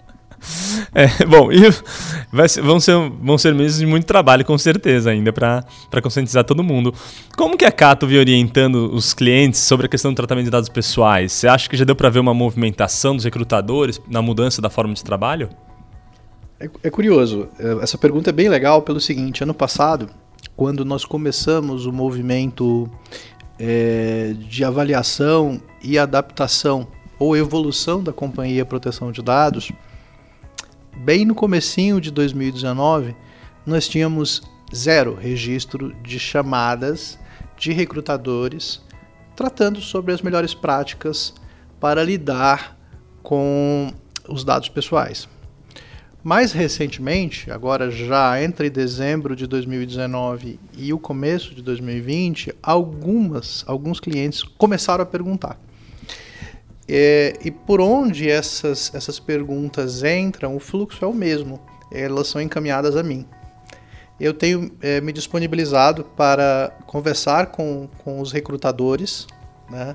É, 0.95 1.25
bom, 1.25 1.51
e 1.51 1.57
vai 2.31 2.47
ser, 2.47 2.61
vão, 2.61 2.79
ser, 2.79 2.93
vão 3.23 3.39
ser 3.39 3.55
meses 3.55 3.79
de 3.79 3.87
muito 3.87 4.05
trabalho, 4.05 4.45
com 4.45 4.59
certeza, 4.59 5.11
ainda, 5.11 5.33
para 5.33 6.03
conscientizar 6.03 6.45
todo 6.45 6.63
mundo. 6.63 6.93
Como 7.35 7.57
que 7.57 7.65
a 7.65 7.73
Cato 7.73 8.07
vem 8.07 8.19
orientando 8.19 8.93
os 8.93 9.15
clientes 9.15 9.61
sobre 9.61 9.87
a 9.87 9.89
questão 9.89 10.13
do 10.13 10.17
tratamento 10.17 10.45
de 10.45 10.51
dados 10.51 10.69
pessoais? 10.69 11.33
Você 11.33 11.49
acha 11.49 11.67
que 11.67 11.79
já 11.79 11.85
deu 11.87 11.97
para 11.97 12.11
ver 12.11 12.19
uma 12.19 12.35
movimentação 12.35 13.17
dos 13.17 13.25
recrutadores 13.25 13.99
na 14.07 14.21
mudança 14.21 14.61
da 14.61 14.69
forma 14.69 14.93
de 14.93 15.03
trabalho? 15.03 15.49
É, 16.61 16.69
é 16.83 16.91
curioso. 16.91 17.49
É, 17.59 17.83
essa 17.83 17.97
pergunta 17.97 18.29
é 18.29 18.33
bem 18.33 18.51
legal 18.51 18.83
pelo 18.83 19.01
seguinte: 19.01 19.43
ano 19.43 19.55
passado, 19.55 20.11
quando 20.57 20.85
nós 20.85 21.05
começamos 21.05 21.87
o 21.87 21.93
movimento 21.93 22.89
é, 23.59 24.35
de 24.39 24.65
avaliação 24.65 25.61
e 25.83 25.99
adaptação 25.99 26.87
ou 27.19 27.37
evolução 27.37 28.03
da 28.03 28.13
companhia 28.13 28.65
proteção 28.65 29.11
de 29.11 29.23
dados, 29.23 29.73
bem 30.97 31.25
no 31.25 31.35
comecinho 31.35 32.01
de 32.01 32.11
2019, 32.11 33.15
nós 33.67 33.89
tínhamos 33.89 34.43
zero 34.75 35.15
registro 35.15 35.95
de 36.03 36.19
chamadas 36.19 37.19
de 37.57 37.73
recrutadores 37.73 38.83
tratando 39.37 39.81
sobre 39.81 40.13
as 40.13 40.23
melhores 40.23 40.55
práticas 40.55 41.35
para 41.81 42.03
lidar 42.03 42.77
com 43.23 43.93
os 44.29 44.45
dados 44.45 44.69
pessoais. 44.69 45.29
Mais 46.25 46.53
recentemente, 46.53 47.51
agora 47.51 47.91
já 47.91 48.43
entre 48.43 48.71
dezembro 48.71 49.37
de 49.37 49.47
2019 49.47 50.59
e 50.75 50.91
o 50.91 50.99
começo 50.99 51.55
de 51.55 51.61
2020, 51.61 52.55
algumas, 52.63 53.63
alguns 53.67 54.01
clientes 54.01 54.43
começaram 54.43 55.03
a 55.03 55.07
perguntar. 55.07 55.61
É, 56.89 57.35
e 57.45 57.51
por 57.51 57.79
onde 57.79 58.27
essas, 58.31 58.91
essas 58.95 59.21
perguntas 59.21 60.03
entram, 60.03 60.57
o 60.57 60.61
fluxo 60.61 61.05
é 61.05 61.07
o 61.07 61.13
mesmo. 61.13 61.61
Elas 61.93 62.29
são 62.29 62.41
encaminhadas 62.41 62.97
a 62.97 63.03
mim. 63.03 63.27
Eu 64.19 64.33
tenho 64.33 64.73
é, 64.81 65.03
me 65.03 65.13
disponibilizado 65.13 66.05
para 66.17 66.75
conversar 66.87 67.49
com, 67.49 67.87
com 68.03 68.19
os 68.23 68.33
recrutadores, 68.33 69.27
né, 69.69 69.95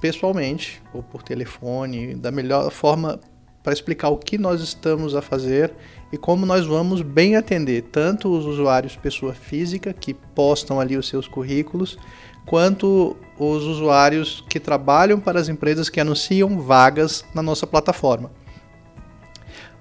pessoalmente 0.00 0.82
ou 0.92 1.04
por 1.04 1.22
telefone, 1.22 2.16
da 2.16 2.32
melhor 2.32 2.68
forma 2.72 3.20
para 3.68 3.74
explicar 3.74 4.08
o 4.08 4.16
que 4.16 4.38
nós 4.38 4.62
estamos 4.62 5.14
a 5.14 5.20
fazer 5.20 5.74
e 6.10 6.16
como 6.16 6.46
nós 6.46 6.64
vamos 6.64 7.02
bem 7.02 7.36
atender 7.36 7.82
tanto 7.92 8.34
os 8.34 8.46
usuários 8.46 8.96
pessoa 8.96 9.34
física 9.34 9.92
que 9.92 10.14
postam 10.14 10.80
ali 10.80 10.96
os 10.96 11.06
seus 11.06 11.28
currículos, 11.28 11.98
quanto 12.46 13.14
os 13.38 13.64
usuários 13.64 14.42
que 14.48 14.58
trabalham 14.58 15.20
para 15.20 15.38
as 15.38 15.50
empresas 15.50 15.90
que 15.90 16.00
anunciam 16.00 16.58
vagas 16.58 17.26
na 17.34 17.42
nossa 17.42 17.66
plataforma. 17.66 18.30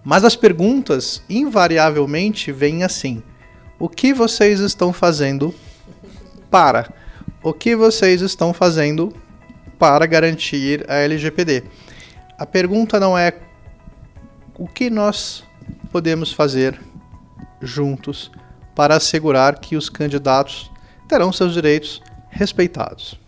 Mas 0.04 0.26
as 0.26 0.36
perguntas 0.36 1.24
invariavelmente 1.30 2.52
vêm 2.52 2.84
assim: 2.84 3.24
o 3.80 3.88
que 3.88 4.14
vocês 4.14 4.60
estão 4.60 4.92
fazendo 4.92 5.56
para? 6.52 6.92
O 7.42 7.54
que 7.54 7.74
vocês 7.74 8.20
estão 8.20 8.54
fazendo 8.54 9.14
para 9.80 10.06
garantir 10.06 10.84
a 10.90 10.96
LGPD? 10.96 11.64
A 12.38 12.46
pergunta 12.46 13.00
não 13.00 13.18
é 13.18 13.47
o 14.58 14.68
que 14.68 14.90
nós 14.90 15.44
podemos 15.92 16.32
fazer 16.32 16.80
juntos 17.62 18.32
para 18.76 18.96
assegurar 18.96 19.60
que 19.60 19.76
os 19.76 19.90
candidatos 19.90 20.72
terão 21.08 21.32
seus 21.32 21.54
direitos 21.54 22.02
respeitados. 22.30 23.20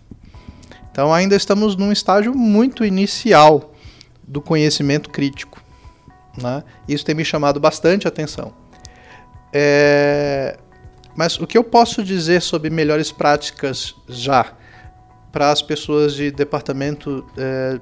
Então, 0.92 1.14
ainda 1.14 1.36
estamos 1.36 1.76
num 1.76 1.92
estágio 1.92 2.36
muito 2.36 2.84
inicial 2.84 3.74
do 4.28 4.42
conhecimento 4.42 5.10
crítico. 5.10 5.62
Né? 6.42 6.64
Isso 6.88 7.06
tem 7.06 7.16
me 7.16 7.26
chamado 7.26 7.60
bastante 7.60 8.08
atenção. 8.08 8.54
É... 9.54 10.58
Mas 11.16 11.40
o 11.40 11.48
que 11.48 11.58
eu 11.58 11.64
posso 11.64 12.04
dizer 12.04 12.42
sobre 12.42 12.70
melhores 12.70 13.12
práticas 13.12 13.96
já 14.08 14.54
para 15.32 15.52
as 15.52 15.62
pessoas 15.62 16.14
de 16.14 16.32
departamento 16.32 17.26
é, 17.38 17.80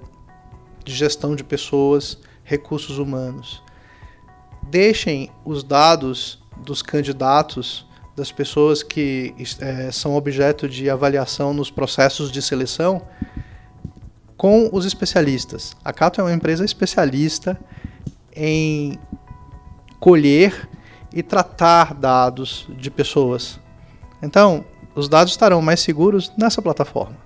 de 0.83 0.93
gestão 0.93 1.35
de 1.35 1.43
pessoas, 1.43 2.17
recursos 2.47 2.97
humanos. 2.97 3.61
Deixem 4.63 5.29
os 5.43 5.63
dados 5.63 6.41
dos 6.63 6.81
candidatos, 6.81 7.85
das 8.15 8.31
pessoas 8.31 8.81
que 8.81 9.35
é, 9.59 9.91
são 9.91 10.15
objeto 10.15 10.67
de 10.67 10.89
avaliação 10.89 11.53
nos 11.53 11.69
processos 11.69 12.31
de 12.31 12.41
seleção, 12.41 13.01
com 14.37 14.69
os 14.71 14.85
especialistas. 14.85 15.75
A 15.83 15.91
Cato 15.91 16.21
é 16.21 16.23
uma 16.23 16.33
empresa 16.33 16.63
especialista 16.63 17.59
em 18.33 18.97
colher 19.99 20.69
e 21.13 21.21
tratar 21.21 21.93
dados 21.93 22.65
de 22.69 22.89
pessoas. 22.89 23.59
Então, 24.23 24.63
os 24.95 25.09
dados 25.09 25.33
estarão 25.33 25.61
mais 25.61 25.81
seguros 25.81 26.31
nessa 26.37 26.61
plataforma. 26.61 27.17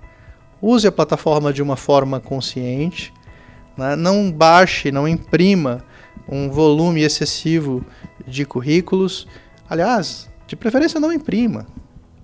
Use 0.60 0.86
a 0.86 0.92
plataforma 0.92 1.52
de 1.52 1.62
uma 1.62 1.76
forma 1.76 2.18
consciente, 2.18 3.12
né? 3.76 3.96
Não 3.96 4.30
baixe, 4.30 4.90
não 4.90 5.06
imprima 5.06 5.84
um 6.28 6.50
volume 6.50 7.02
excessivo 7.02 7.84
de 8.26 8.44
currículos. 8.44 9.26
Aliás, 9.68 10.28
de 10.46 10.56
preferência 10.56 11.00
não 11.00 11.12
imprima. 11.12 11.66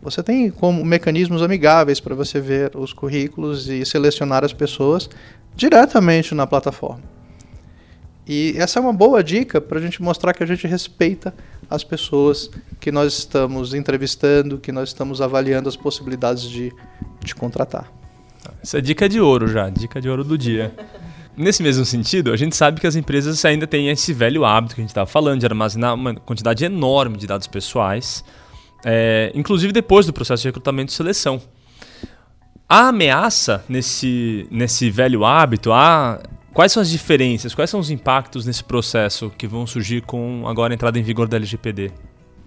Você 0.00 0.23
tem 0.23 0.50
como 0.50 0.85
mecanismos 0.85 1.43
amigáveis 1.43 1.99
para 1.99 2.14
você 2.14 2.40
ver 2.40 2.76
os 2.76 2.93
currículos 2.93 3.69
e 3.69 3.85
selecionar 3.85 4.45
as 4.45 4.52
pessoas 4.52 5.11
diretamente 5.57 6.35
na 6.35 6.47
plataforma. 6.47 7.02
E 8.26 8.55
essa 8.57 8.78
é 8.78 8.83
uma 8.83 8.93
boa 8.93 9.25
dica 9.25 9.61
para 9.61 9.78
a 9.78 9.83
gente 9.83 10.02
mostrar 10.02 10.35
que 10.35 10.43
a 10.43 10.47
gente 10.47 10.67
respeita 10.67 11.35
as 11.69 11.83
pessoas 11.83 12.50
que 12.78 12.93
nós 12.93 13.19
estamos 13.19 13.75
entrevistando, 13.75 14.59
que 14.59 14.71
nós 14.71 14.90
estamos 14.90 15.21
avaliando 15.21 15.69
as 15.69 15.76
possibilidades 15.76 16.45
de, 16.45 16.73
de 17.25 17.35
contratar. 17.35 17.90
Essa 18.62 18.78
é 18.78 18.81
dica 18.81 19.09
de 19.09 19.21
ouro 19.21 19.49
já, 19.49 19.69
dica 19.69 20.00
de 20.00 20.09
ouro 20.09 20.23
do 20.23 20.37
dia. 20.37 20.73
Nesse 21.38 21.62
mesmo 21.62 21.85
sentido, 21.85 22.33
a 22.33 22.37
gente 22.37 22.57
sabe 22.57 22.80
que 22.80 22.87
as 22.87 22.97
empresas 22.97 23.45
ainda 23.45 23.64
têm 23.64 23.90
esse 23.90 24.12
velho 24.12 24.45
hábito 24.45 24.75
que 24.75 24.80
a 24.80 24.83
gente 24.83 24.90
estava 24.90 25.07
falando 25.07 25.38
de 25.38 25.47
armazenar 25.47 25.95
uma 25.95 26.12
quantidade 26.16 26.64
enorme 26.64 27.16
de 27.16 27.28
dados 27.28 27.47
pessoais, 27.47 28.25
é, 28.85 29.30
inclusive 29.37 29.73
depois 29.73 30.04
do 30.04 30.12
processo 30.12 30.42
de 30.42 30.49
recrutamento 30.49 30.90
e 30.92 30.97
seleção. 30.97 31.40
A 32.68 32.88
ameaça 32.88 33.64
nesse, 33.68 34.49
nesse 34.50 34.90
velho 34.90 35.25
hábito, 35.25 35.71
a, 35.73 36.21
quais 36.52 36.73
são 36.73 36.83
as 36.83 36.90
diferenças, 36.90 37.54
quais 37.54 37.71
são 37.71 37.78
os 37.78 37.88
impactos 37.88 38.45
nesse 38.45 38.64
processo 38.64 39.30
que 39.38 39.47
vão 39.47 39.64
surgir 39.64 40.02
com 40.02 40.42
agora 40.45 40.73
a 40.73 40.75
entrada 40.75 40.99
em 40.99 41.02
vigor 41.02 41.28
da 41.28 41.37
LGPD? 41.37 41.92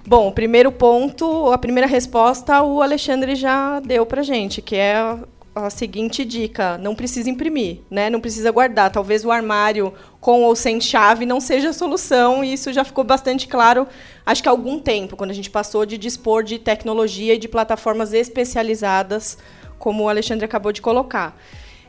Bom, 0.05 0.27
o 0.27 0.33
primeiro 0.33 0.69
ponto, 0.69 1.49
a 1.49 1.57
primeira 1.57 1.87
resposta 1.87 2.61
o 2.61 2.81
Alexandre 2.81 3.35
já 3.35 3.79
deu 3.79 4.05
para 4.05 4.21
gente, 4.21 4.61
que 4.61 4.75
é 4.75 5.17
a 5.53 5.69
seguinte 5.69 6.23
dica: 6.23 6.77
não 6.77 6.95
precisa 6.95 7.29
imprimir, 7.29 7.79
né? 7.89 8.09
Não 8.09 8.21
precisa 8.21 8.51
guardar. 8.51 8.91
Talvez 8.91 9.25
o 9.25 9.31
armário 9.31 9.93
com 10.19 10.43
ou 10.43 10.55
sem 10.55 10.79
chave 10.79 11.25
não 11.25 11.41
seja 11.41 11.69
a 11.69 11.73
solução, 11.73 12.43
e 12.43 12.53
isso 12.53 12.71
já 12.71 12.83
ficou 12.83 13.03
bastante 13.03 13.47
claro, 13.47 13.87
acho 14.25 14.41
que 14.41 14.47
há 14.47 14.51
algum 14.51 14.79
tempo, 14.79 15.15
quando 15.15 15.31
a 15.31 15.33
gente 15.33 15.49
passou 15.49 15.85
de 15.85 15.97
dispor 15.97 16.43
de 16.43 16.59
tecnologia 16.59 17.33
e 17.33 17.37
de 17.37 17.47
plataformas 17.47 18.13
especializadas, 18.13 19.37
como 19.79 20.03
o 20.03 20.09
Alexandre 20.09 20.45
acabou 20.45 20.71
de 20.71 20.81
colocar. 20.81 21.35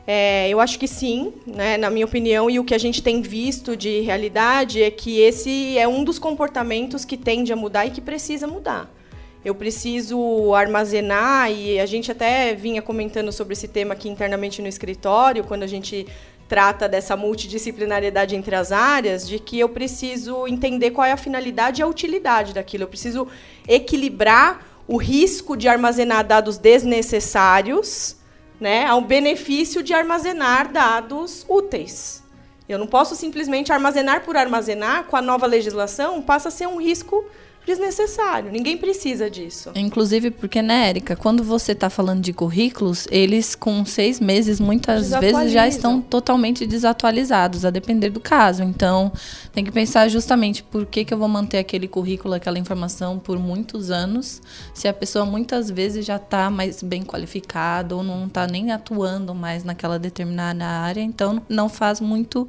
É, 0.05 0.49
eu 0.49 0.59
acho 0.59 0.77
que 0.77 0.87
sim, 0.87 1.31
né, 1.47 1.77
na 1.77 1.89
minha 1.89 2.05
opinião, 2.05 2.49
e 2.49 2.59
o 2.59 2.63
que 2.63 2.73
a 2.73 2.77
gente 2.77 3.01
tem 3.01 3.21
visto 3.21 3.77
de 3.77 4.01
realidade 4.01 4.83
é 4.83 4.91
que 4.91 5.21
esse 5.21 5.77
é 5.77 5.87
um 5.87 6.03
dos 6.03 6.19
comportamentos 6.19 7.05
que 7.05 7.15
tende 7.15 7.53
a 7.53 7.55
mudar 7.55 7.85
e 7.85 7.91
que 7.91 8.01
precisa 8.01 8.45
mudar 8.45 8.91
eu 9.43 9.53
preciso 9.53 10.53
armazenar, 10.53 11.51
e 11.51 11.79
a 11.79 11.85
gente 11.85 12.11
até 12.11 12.53
vinha 12.53 12.81
comentando 12.81 13.31
sobre 13.31 13.53
esse 13.53 13.67
tema 13.67 13.93
aqui 13.93 14.07
internamente 14.07 14.61
no 14.61 14.67
escritório, 14.67 15.43
quando 15.43 15.63
a 15.63 15.67
gente 15.67 16.07
trata 16.47 16.87
dessa 16.87 17.17
multidisciplinariedade 17.17 18.35
entre 18.35 18.55
as 18.55 18.71
áreas, 18.71 19.27
de 19.27 19.39
que 19.39 19.59
eu 19.59 19.69
preciso 19.69 20.47
entender 20.47 20.91
qual 20.91 21.05
é 21.05 21.11
a 21.11 21.17
finalidade 21.17 21.81
e 21.81 21.83
a 21.83 21.87
utilidade 21.87 22.53
daquilo. 22.53 22.83
Eu 22.83 22.87
preciso 22.87 23.27
equilibrar 23.67 24.65
o 24.87 24.97
risco 24.97 25.57
de 25.57 25.67
armazenar 25.67 26.25
dados 26.25 26.57
desnecessários 26.57 28.17
né, 28.59 28.85
ao 28.85 29.01
benefício 29.01 29.83
de 29.83 29.93
armazenar 29.93 30.71
dados 30.71 31.45
úteis. 31.49 32.23
Eu 32.67 32.77
não 32.79 32.87
posso 32.87 33.15
simplesmente 33.15 33.73
armazenar 33.73 34.23
por 34.23 34.37
armazenar, 34.37 35.05
com 35.05 35.17
a 35.17 35.21
nova 35.21 35.45
legislação, 35.45 36.21
passa 36.21 36.47
a 36.47 36.51
ser 36.51 36.67
um 36.67 36.77
risco 36.77 37.25
desnecessário. 37.65 38.51
Ninguém 38.51 38.77
precisa 38.77 39.29
disso. 39.29 39.71
Inclusive 39.75 40.31
porque, 40.31 40.61
né, 40.61 40.89
Érica, 40.89 41.15
quando 41.15 41.43
você 41.43 41.71
está 41.71 41.89
falando 41.89 42.21
de 42.21 42.33
currículos, 42.33 43.07
eles 43.09 43.55
com 43.55 43.85
seis 43.85 44.19
meses, 44.19 44.59
muitas 44.59 45.09
vezes, 45.11 45.51
já 45.51 45.67
estão 45.67 46.01
totalmente 46.01 46.65
desatualizados, 46.65 47.63
a 47.63 47.69
depender 47.69 48.09
do 48.09 48.19
caso. 48.19 48.63
Então, 48.63 49.11
tem 49.53 49.63
que 49.63 49.71
pensar 49.71 50.09
justamente 50.09 50.61
por 50.63 50.85
que, 50.85 51.05
que 51.05 51.13
eu 51.13 51.17
vou 51.17 51.27
manter 51.27 51.57
aquele 51.57 51.87
currículo, 51.87 52.33
aquela 52.33 52.59
informação 52.59 53.17
por 53.17 53.39
muitos 53.39 53.89
anos, 53.89 54.41
se 54.73 54.87
a 54.87 54.93
pessoa 54.93 55.25
muitas 55.25 55.69
vezes 55.69 56.05
já 56.05 56.17
está 56.17 56.49
mais 56.49 56.83
bem 56.83 57.03
qualificada 57.03 57.95
ou 57.95 58.03
não 58.03 58.27
está 58.27 58.45
nem 58.45 58.71
atuando 58.71 59.33
mais 59.33 59.63
naquela 59.63 59.97
determinada 59.97 60.65
área. 60.65 61.01
Então, 61.01 61.41
não 61.47 61.69
faz 61.69 62.01
muito 62.01 62.47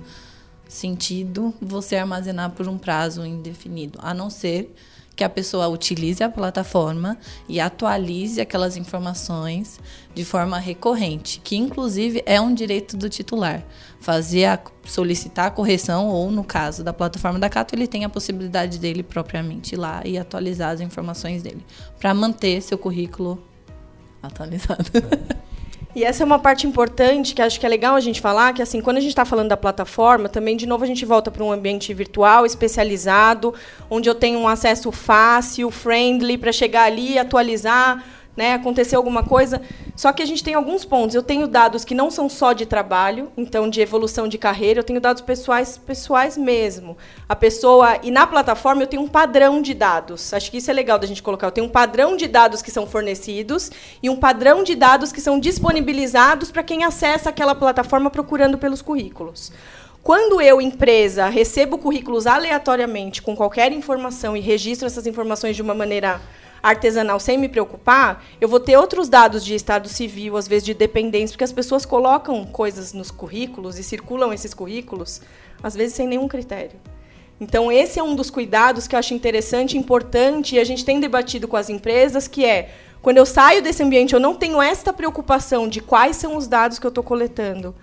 sentido 0.68 1.54
você 1.60 1.96
armazenar 1.96 2.50
por 2.50 2.66
um 2.66 2.76
prazo 2.76 3.24
indefinido, 3.24 3.98
a 4.02 4.12
não 4.12 4.28
ser 4.28 4.74
que 5.16 5.22
a 5.22 5.28
pessoa 5.28 5.68
utilize 5.68 6.22
a 6.22 6.28
plataforma 6.28 7.16
e 7.48 7.60
atualize 7.60 8.40
aquelas 8.40 8.76
informações 8.76 9.78
de 10.14 10.24
forma 10.24 10.58
recorrente, 10.58 11.40
que 11.42 11.56
inclusive 11.56 12.22
é 12.26 12.40
um 12.40 12.52
direito 12.52 12.96
do 12.96 13.08
titular. 13.08 13.64
Fazer 14.00 14.46
a, 14.46 14.58
solicitar 14.84 15.46
a 15.46 15.50
correção 15.50 16.08
ou 16.08 16.30
no 16.30 16.44
caso 16.44 16.82
da 16.82 16.92
plataforma 16.92 17.38
da 17.38 17.48
Cato, 17.48 17.74
ele 17.74 17.86
tem 17.86 18.04
a 18.04 18.08
possibilidade 18.08 18.78
dele 18.78 19.02
propriamente 19.02 19.74
ir 19.74 19.78
lá 19.78 20.02
e 20.04 20.18
atualizar 20.18 20.70
as 20.70 20.80
informações 20.80 21.42
dele 21.42 21.64
para 21.98 22.12
manter 22.12 22.60
seu 22.60 22.76
currículo 22.76 23.42
atualizado. 24.22 24.90
E 25.94 26.02
essa 26.02 26.24
é 26.24 26.26
uma 26.26 26.40
parte 26.40 26.66
importante 26.66 27.34
que 27.34 27.40
acho 27.40 27.60
que 27.60 27.64
é 27.64 27.68
legal 27.68 27.94
a 27.94 28.00
gente 28.00 28.20
falar, 28.20 28.52
que 28.52 28.60
assim, 28.60 28.80
quando 28.80 28.96
a 28.96 29.00
gente 29.00 29.10
está 29.10 29.24
falando 29.24 29.48
da 29.48 29.56
plataforma, 29.56 30.28
também 30.28 30.56
de 30.56 30.66
novo 30.66 30.82
a 30.82 30.86
gente 30.86 31.04
volta 31.04 31.30
para 31.30 31.44
um 31.44 31.52
ambiente 31.52 31.94
virtual 31.94 32.44
especializado, 32.44 33.54
onde 33.88 34.08
eu 34.08 34.14
tenho 34.14 34.40
um 34.40 34.48
acesso 34.48 34.90
fácil, 34.90 35.70
friendly 35.70 36.36
para 36.36 36.50
chegar 36.50 36.82
ali 36.82 37.12
e 37.12 37.18
atualizar 37.18 38.04
né, 38.36 38.54
aconteceu 38.54 38.98
alguma 38.98 39.22
coisa. 39.22 39.60
Só 39.96 40.12
que 40.12 40.22
a 40.22 40.26
gente 40.26 40.42
tem 40.42 40.54
alguns 40.54 40.84
pontos. 40.84 41.14
Eu 41.14 41.22
tenho 41.22 41.46
dados 41.46 41.84
que 41.84 41.94
não 41.94 42.10
são 42.10 42.28
só 42.28 42.52
de 42.52 42.66
trabalho, 42.66 43.30
então 43.36 43.68
de 43.68 43.80
evolução 43.80 44.26
de 44.26 44.38
carreira, 44.38 44.80
eu 44.80 44.84
tenho 44.84 45.00
dados 45.00 45.22
pessoais, 45.22 45.78
pessoais 45.78 46.36
mesmo. 46.36 46.96
A 47.28 47.36
pessoa 47.36 47.98
e 48.02 48.10
na 48.10 48.26
plataforma 48.26 48.82
eu 48.82 48.86
tenho 48.86 49.02
um 49.02 49.08
padrão 49.08 49.62
de 49.62 49.74
dados. 49.74 50.32
Acho 50.34 50.50
que 50.50 50.58
isso 50.58 50.70
é 50.70 50.74
legal 50.74 50.98
da 50.98 51.06
gente 51.06 51.22
colocar. 51.22 51.46
Eu 51.46 51.52
tenho 51.52 51.66
um 51.66 51.70
padrão 51.70 52.16
de 52.16 52.26
dados 52.26 52.62
que 52.62 52.70
são 52.70 52.86
fornecidos 52.86 53.70
e 54.02 54.10
um 54.10 54.16
padrão 54.16 54.62
de 54.62 54.74
dados 54.74 55.12
que 55.12 55.20
são 55.20 55.38
disponibilizados 55.38 56.50
para 56.50 56.62
quem 56.62 56.84
acessa 56.84 57.30
aquela 57.30 57.54
plataforma 57.54 58.10
procurando 58.10 58.58
pelos 58.58 58.82
currículos. 58.82 59.52
Quando 60.04 60.38
eu, 60.38 60.60
empresa, 60.60 61.28
recebo 61.28 61.78
currículos 61.78 62.26
aleatoriamente 62.26 63.22
com 63.22 63.34
qualquer 63.34 63.72
informação 63.72 64.36
e 64.36 64.40
registro 64.40 64.86
essas 64.86 65.06
informações 65.06 65.56
de 65.56 65.62
uma 65.62 65.74
maneira 65.74 66.20
artesanal 66.64 67.20
sem 67.20 67.36
me 67.36 67.46
preocupar, 67.46 68.24
eu 68.40 68.48
vou 68.48 68.58
ter 68.58 68.74
outros 68.78 69.06
dados 69.06 69.44
de 69.44 69.54
estado 69.54 69.86
civil, 69.86 70.34
às 70.34 70.48
vezes 70.48 70.64
de 70.64 70.72
dependência, 70.72 71.34
porque 71.34 71.44
as 71.44 71.52
pessoas 71.52 71.84
colocam 71.84 72.42
coisas 72.46 72.94
nos 72.94 73.10
currículos 73.10 73.78
e 73.78 73.84
circulam 73.84 74.32
esses 74.32 74.54
currículos, 74.54 75.20
às 75.62 75.76
vezes 75.76 75.94
sem 75.94 76.06
nenhum 76.06 76.26
critério. 76.26 76.80
Então, 77.38 77.70
esse 77.70 77.98
é 77.98 78.02
um 78.02 78.14
dos 78.14 78.30
cuidados 78.30 78.88
que 78.88 78.94
eu 78.94 78.98
acho 78.98 79.12
interessante, 79.12 79.76
importante, 79.76 80.54
e 80.54 80.58
a 80.58 80.64
gente 80.64 80.86
tem 80.86 80.98
debatido 80.98 81.46
com 81.46 81.56
as 81.58 81.68
empresas, 81.68 82.26
que 82.26 82.46
é, 82.46 82.70
quando 83.02 83.18
eu 83.18 83.26
saio 83.26 83.60
desse 83.60 83.82
ambiente, 83.82 84.14
eu 84.14 84.20
não 84.20 84.34
tenho 84.34 84.62
esta 84.62 84.90
preocupação 84.90 85.68
de 85.68 85.82
quais 85.82 86.16
são 86.16 86.34
os 86.34 86.46
dados 86.46 86.78
que 86.78 86.86
eu 86.86 86.88
estou 86.88 87.04
coletando, 87.04 87.74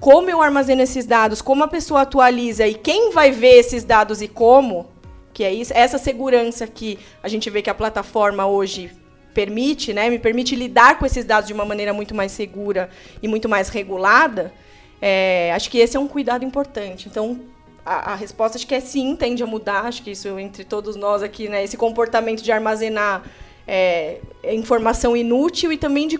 como 0.00 0.30
eu 0.30 0.40
armazeno 0.40 0.80
esses 0.80 1.04
dados, 1.04 1.42
como 1.42 1.62
a 1.62 1.68
pessoa 1.68 2.00
atualiza 2.00 2.66
e 2.66 2.72
quem 2.72 3.12
vai 3.12 3.32
ver 3.32 3.58
esses 3.58 3.84
dados 3.84 4.22
e 4.22 4.28
como, 4.28 4.86
que 5.32 5.44
é 5.44 5.52
isso, 5.52 5.72
essa 5.74 5.98
segurança 5.98 6.66
que 6.66 6.98
a 7.22 7.28
gente 7.28 7.48
vê 7.50 7.62
que 7.62 7.70
a 7.70 7.74
plataforma 7.74 8.46
hoje 8.46 8.90
permite, 9.32 9.92
né, 9.92 10.10
me 10.10 10.18
permite 10.18 10.56
lidar 10.56 10.98
com 10.98 11.06
esses 11.06 11.24
dados 11.24 11.46
de 11.46 11.52
uma 11.52 11.64
maneira 11.64 11.92
muito 11.92 12.14
mais 12.14 12.32
segura 12.32 12.90
e 13.22 13.28
muito 13.28 13.48
mais 13.48 13.68
regulada, 13.68 14.52
é, 15.00 15.52
acho 15.54 15.70
que 15.70 15.78
esse 15.78 15.96
é 15.96 16.00
um 16.00 16.08
cuidado 16.08 16.44
importante. 16.44 17.08
Então, 17.08 17.40
a, 17.86 18.12
a, 18.12 18.14
resposta 18.14 18.58
acho 18.58 18.66
que 18.66 18.74
é 18.74 18.80
sim, 18.80 19.16
tende 19.16 19.42
a 19.42 19.46
mudar, 19.46 19.86
acho 19.86 20.02
que 20.02 20.10
isso 20.10 20.38
entre 20.38 20.64
todos 20.64 20.96
nós 20.96 21.22
aqui, 21.22 21.48
né, 21.48 21.62
esse 21.62 21.76
comportamento 21.76 22.42
de 22.42 22.52
armazenar 22.52 23.22
é, 23.66 24.18
informação 24.52 25.16
inútil 25.16 25.72
e 25.72 25.78
também 25.78 26.08
de 26.08 26.18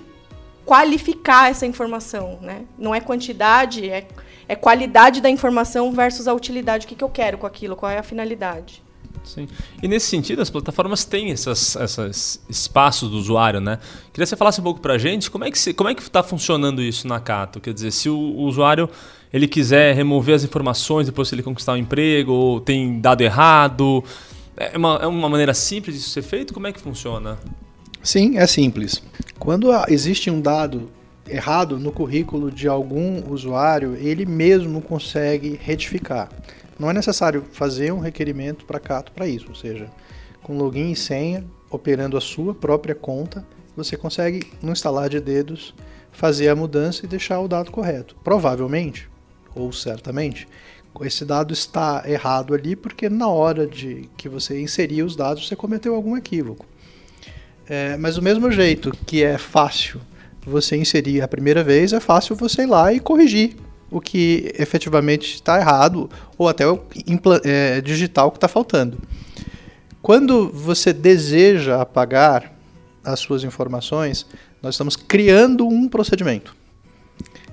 qualificar 0.64 1.50
essa 1.50 1.66
informação, 1.66 2.38
né? 2.40 2.64
Não 2.78 2.94
é 2.94 3.00
quantidade, 3.00 3.90
é, 3.90 4.06
é 4.46 4.54
qualidade 4.54 5.20
da 5.20 5.28
informação 5.28 5.90
versus 5.90 6.28
a 6.28 6.32
utilidade, 6.32 6.86
o 6.86 6.88
que, 6.88 6.94
que 6.94 7.02
eu 7.02 7.08
quero 7.08 7.38
com 7.38 7.46
aquilo, 7.46 7.74
qual 7.74 7.90
é 7.90 7.98
a 7.98 8.02
finalidade. 8.02 8.82
Sim. 9.24 9.46
E 9.82 9.88
nesse 9.88 10.06
sentido, 10.06 10.42
as 10.42 10.50
plataformas 10.50 11.04
têm 11.04 11.30
essas, 11.30 11.76
esses 11.76 12.42
espaços 12.48 13.10
do 13.10 13.16
usuário, 13.16 13.60
né? 13.60 13.78
Queria 14.12 14.24
que 14.24 14.26
você 14.26 14.36
falasse 14.36 14.60
um 14.60 14.64
pouco 14.64 14.80
para 14.80 14.94
a 14.94 14.98
gente 14.98 15.30
como 15.30 15.44
é 15.44 15.50
que 15.50 15.58
é 15.68 15.92
está 16.00 16.22
funcionando 16.22 16.82
isso 16.82 17.06
na 17.06 17.20
Cato. 17.20 17.60
Quer 17.60 17.72
dizer, 17.72 17.90
se 17.92 18.08
o, 18.08 18.16
o, 18.16 18.42
usuário 18.42 18.88
ele 19.32 19.46
quiser 19.46 19.94
remover 19.94 20.34
as 20.34 20.44
informações 20.44 21.06
depois 21.06 21.28
se 21.28 21.34
ele 21.34 21.42
conquistar 21.42 21.74
um 21.74 21.76
emprego 21.76 22.32
ou 22.32 22.60
tem 22.60 23.00
dado 23.00 23.20
errado, 23.20 24.02
é 24.56 24.76
uma, 24.76 24.98
é 25.02 25.06
uma 25.06 25.28
maneira 25.28 25.54
simples 25.54 25.96
disso 25.96 26.10
ser 26.10 26.22
feito? 26.22 26.52
Como 26.52 26.66
é 26.66 26.72
que 26.72 26.80
funciona? 26.80 27.38
Sim, 28.02 28.38
é 28.38 28.46
simples. 28.46 29.02
Quando 29.38 29.70
existe 29.88 30.30
um 30.30 30.40
dado 30.40 30.90
errado 31.28 31.78
no 31.78 31.92
currículo 31.92 32.50
de 32.50 32.66
algum 32.66 33.30
usuário, 33.30 33.96
ele 33.96 34.26
mesmo 34.26 34.80
consegue 34.80 35.58
retificar. 35.62 36.28
Não 36.80 36.88
é 36.88 36.94
necessário 36.94 37.44
fazer 37.52 37.92
um 37.92 37.98
requerimento 37.98 38.64
para 38.64 38.80
Cato 38.80 39.12
para 39.12 39.26
isso, 39.26 39.50
ou 39.50 39.54
seja, 39.54 39.90
com 40.42 40.56
login 40.56 40.92
e 40.92 40.96
senha, 40.96 41.44
operando 41.70 42.16
a 42.16 42.22
sua 42.22 42.54
própria 42.54 42.94
conta, 42.94 43.44
você 43.76 43.98
consegue, 43.98 44.50
no 44.62 44.72
instalar 44.72 45.10
de 45.10 45.20
dedos, 45.20 45.74
fazer 46.10 46.48
a 46.48 46.56
mudança 46.56 47.04
e 47.04 47.08
deixar 47.08 47.38
o 47.38 47.46
dado 47.46 47.70
correto. 47.70 48.16
Provavelmente, 48.24 49.10
ou 49.54 49.70
certamente, 49.70 50.48
esse 51.02 51.22
dado 51.22 51.52
está 51.52 52.02
errado 52.06 52.54
ali 52.54 52.74
porque 52.74 53.10
na 53.10 53.28
hora 53.28 53.66
de 53.66 54.08
que 54.16 54.26
você 54.26 54.58
inserir 54.58 55.02
os 55.02 55.14
dados 55.14 55.46
você 55.46 55.54
cometeu 55.54 55.94
algum 55.94 56.16
equívoco. 56.16 56.64
É, 57.68 57.94
mas 57.98 58.14
do 58.14 58.22
mesmo 58.22 58.50
jeito 58.50 58.90
que 59.04 59.22
é 59.22 59.36
fácil 59.36 60.00
você 60.46 60.78
inserir 60.78 61.20
a 61.20 61.28
primeira 61.28 61.62
vez, 61.62 61.92
é 61.92 62.00
fácil 62.00 62.34
você 62.34 62.62
ir 62.62 62.66
lá 62.66 62.90
e 62.90 62.98
corrigir 62.98 63.54
o 63.90 64.00
que 64.00 64.52
efetivamente 64.58 65.34
está 65.34 65.58
errado 65.58 66.08
ou 66.38 66.48
até 66.48 66.66
o 66.66 66.80
é, 67.44 67.80
digital 67.80 68.30
que 68.30 68.36
está 68.36 68.48
faltando. 68.48 68.98
Quando 70.00 70.50
você 70.50 70.92
deseja 70.92 71.80
apagar 71.80 72.52
as 73.04 73.20
suas 73.20 73.44
informações, 73.44 74.26
nós 74.62 74.74
estamos 74.74 74.96
criando 74.96 75.66
um 75.66 75.88
procedimento 75.88 76.56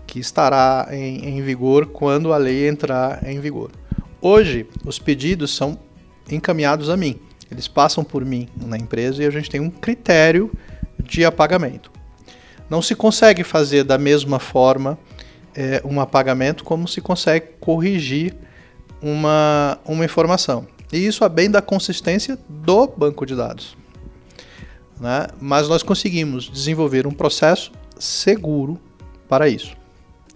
que 0.06 0.20
estará 0.20 0.88
em, 0.92 1.38
em 1.38 1.42
vigor 1.42 1.88
quando 1.88 2.32
a 2.32 2.38
lei 2.38 2.68
entrar 2.68 3.28
em 3.28 3.40
vigor. 3.40 3.72
Hoje, 4.22 4.66
os 4.86 4.98
pedidos 4.98 5.56
são 5.56 5.78
encaminhados 6.30 6.90
a 6.90 6.98
mim. 6.98 7.20
Eles 7.52 7.68
passam 7.68 8.04
por 8.04 8.26
mim 8.26 8.48
na 8.56 8.78
empresa 8.78 9.24
e 9.24 9.26
a 9.26 9.30
gente 9.30 9.50
tem 9.50 9.60
um 9.60 9.70
critério 9.70 10.52
de 11.04 11.24
apagamento. 11.24 11.92
Não 12.70 12.82
se 12.82 12.96
consegue 12.96 13.44
fazer 13.44 13.84
da 13.84 13.98
mesma 13.98 14.40
forma 14.40 14.98
é, 15.58 15.82
um 15.84 16.00
apagamento 16.00 16.64
como 16.64 16.88
se 16.88 17.02
consegue 17.02 17.48
corrigir 17.60 18.36
uma, 19.02 19.80
uma 19.84 20.06
informação. 20.06 20.68
E 20.94 21.06
isso 21.06 21.24
é 21.24 21.30
bem 21.30 21.50
da 21.50 21.64
consistência 21.64 22.38
do 22.48 22.88
banco 22.88 23.26
de 23.26 23.36
dados. 23.36 23.76
Né? 25.00 25.26
Mas 25.42 25.68
nós 25.68 25.82
conseguimos 25.82 26.48
desenvolver 26.48 27.08
um 27.08 27.12
processo 27.12 27.72
seguro 27.98 28.80
para 29.28 29.50
isso. 29.50 29.76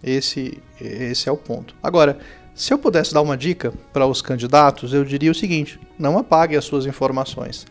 Esse, 0.04 0.58
esse 0.82 1.30
é 1.30 1.32
o 1.32 1.38
ponto. 1.38 1.76
Agora, 1.84 2.18
se 2.56 2.74
eu 2.74 2.80
pudesse 2.80 3.14
dar 3.14 3.22
uma 3.22 3.38
dica 3.38 3.72
para 3.94 4.08
os 4.08 4.22
candidatos, 4.22 4.92
eu 4.92 5.06
diria 5.06 5.32
o 5.32 5.36
seguinte: 5.36 5.80
não 5.98 6.18
apague 6.18 6.58
as 6.58 6.66
suas 6.66 6.88
informações. 6.88 7.68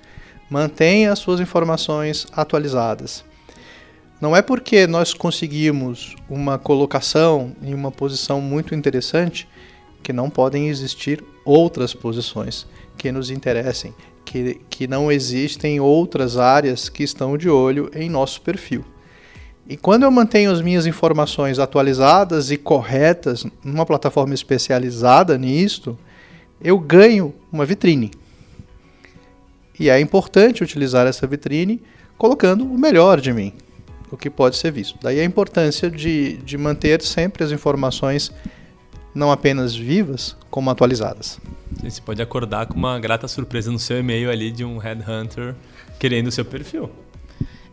Mantenha 0.48 1.12
as 1.12 1.18
suas 1.18 1.40
informações 1.40 2.26
atualizadas. 2.32 3.24
Não 4.20 4.36
é 4.36 4.42
porque 4.42 4.86
nós 4.86 5.14
conseguimos 5.14 6.14
uma 6.28 6.58
colocação 6.58 7.56
em 7.62 7.72
uma 7.72 7.90
posição 7.90 8.38
muito 8.38 8.74
interessante 8.74 9.48
que 10.02 10.12
não 10.12 10.28
podem 10.28 10.68
existir 10.68 11.24
outras 11.42 11.94
posições 11.94 12.66
que 12.98 13.10
nos 13.10 13.30
interessem, 13.30 13.94
que, 14.22 14.60
que 14.68 14.86
não 14.86 15.10
existem 15.10 15.80
outras 15.80 16.36
áreas 16.36 16.90
que 16.90 17.02
estão 17.02 17.38
de 17.38 17.48
olho 17.48 17.90
em 17.94 18.10
nosso 18.10 18.42
perfil. 18.42 18.84
E 19.66 19.74
quando 19.74 20.02
eu 20.02 20.10
mantenho 20.10 20.50
as 20.50 20.60
minhas 20.60 20.84
informações 20.84 21.58
atualizadas 21.58 22.50
e 22.50 22.58
corretas 22.58 23.46
numa 23.64 23.86
plataforma 23.86 24.34
especializada 24.34 25.38
nisto, 25.38 25.98
eu 26.60 26.78
ganho 26.78 27.34
uma 27.50 27.64
vitrine. 27.64 28.10
E 29.78 29.88
é 29.88 29.98
importante 29.98 30.62
utilizar 30.62 31.06
essa 31.06 31.26
vitrine 31.26 31.80
colocando 32.18 32.66
o 32.66 32.76
melhor 32.76 33.18
de 33.18 33.32
mim 33.32 33.54
o 34.10 34.16
que 34.16 34.28
pode 34.28 34.56
ser 34.56 34.72
visto. 34.72 34.98
Daí 35.00 35.20
a 35.20 35.24
importância 35.24 35.90
de, 35.90 36.36
de 36.38 36.58
manter 36.58 37.02
sempre 37.02 37.44
as 37.44 37.52
informações 37.52 38.32
não 39.14 39.30
apenas 39.30 39.74
vivas, 39.74 40.36
como 40.50 40.70
atualizadas. 40.70 41.40
Você 41.82 42.00
pode 42.00 42.20
acordar 42.20 42.66
com 42.66 42.74
uma 42.74 42.98
grata 42.98 43.26
surpresa 43.26 43.70
no 43.70 43.78
seu 43.78 43.98
e-mail 43.98 44.30
ali 44.30 44.50
de 44.50 44.64
um 44.64 44.78
headhunter 44.78 45.54
querendo 45.98 46.28
o 46.28 46.32
seu 46.32 46.44
perfil. 46.44 46.90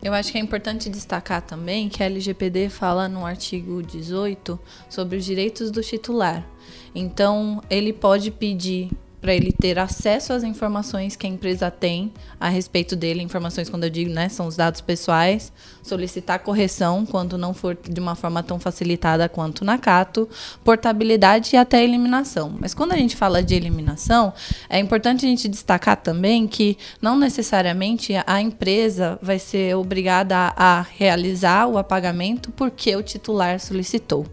Eu 0.02 0.14
acho 0.14 0.30
que 0.30 0.38
é 0.38 0.40
importante 0.40 0.88
destacar 0.88 1.42
também 1.42 1.88
que 1.88 2.02
a 2.02 2.06
LGPD 2.06 2.68
fala 2.68 3.08
no 3.08 3.26
artigo 3.26 3.82
18 3.82 4.58
sobre 4.88 5.16
os 5.16 5.24
direitos 5.24 5.70
do 5.72 5.82
titular. 5.82 6.46
Então, 6.94 7.60
ele 7.68 7.92
pode 7.92 8.30
pedir 8.30 8.90
para 9.20 9.34
ele 9.34 9.50
ter 9.50 9.78
acesso 9.78 10.32
às 10.32 10.44
informações 10.44 11.16
que 11.16 11.26
a 11.26 11.30
empresa 11.30 11.70
tem 11.70 12.12
a 12.38 12.48
respeito 12.48 12.94
dele, 12.94 13.22
informações 13.22 13.68
quando 13.68 13.84
eu 13.84 13.90
digo, 13.90 14.10
né, 14.10 14.28
são 14.28 14.46
os 14.46 14.56
dados 14.56 14.80
pessoais, 14.80 15.52
solicitar 15.88 16.38
correção 16.40 17.06
quando 17.06 17.38
não 17.38 17.54
for 17.54 17.76
de 17.76 18.00
uma 18.00 18.14
forma 18.14 18.42
tão 18.42 18.58
facilitada 18.58 19.28
quanto 19.28 19.64
na 19.64 19.78
Cato, 19.78 20.28
portabilidade 20.62 21.54
e 21.54 21.56
até 21.56 21.82
eliminação. 21.82 22.54
Mas 22.60 22.74
quando 22.74 22.92
a 22.92 22.96
gente 22.96 23.16
fala 23.16 23.42
de 23.42 23.54
eliminação, 23.54 24.32
é 24.68 24.78
importante 24.78 25.24
a 25.24 25.28
gente 25.28 25.48
destacar 25.48 25.96
também 25.96 26.46
que 26.46 26.76
não 27.00 27.18
necessariamente 27.18 28.12
a 28.26 28.40
empresa 28.40 29.18
vai 29.22 29.38
ser 29.38 29.74
obrigada 29.76 30.36
a, 30.36 30.78
a 30.78 30.82
realizar 30.82 31.66
o 31.66 31.78
apagamento 31.78 32.50
porque 32.52 32.94
o 32.94 33.02
titular 33.02 33.58
solicitou. 33.58 34.26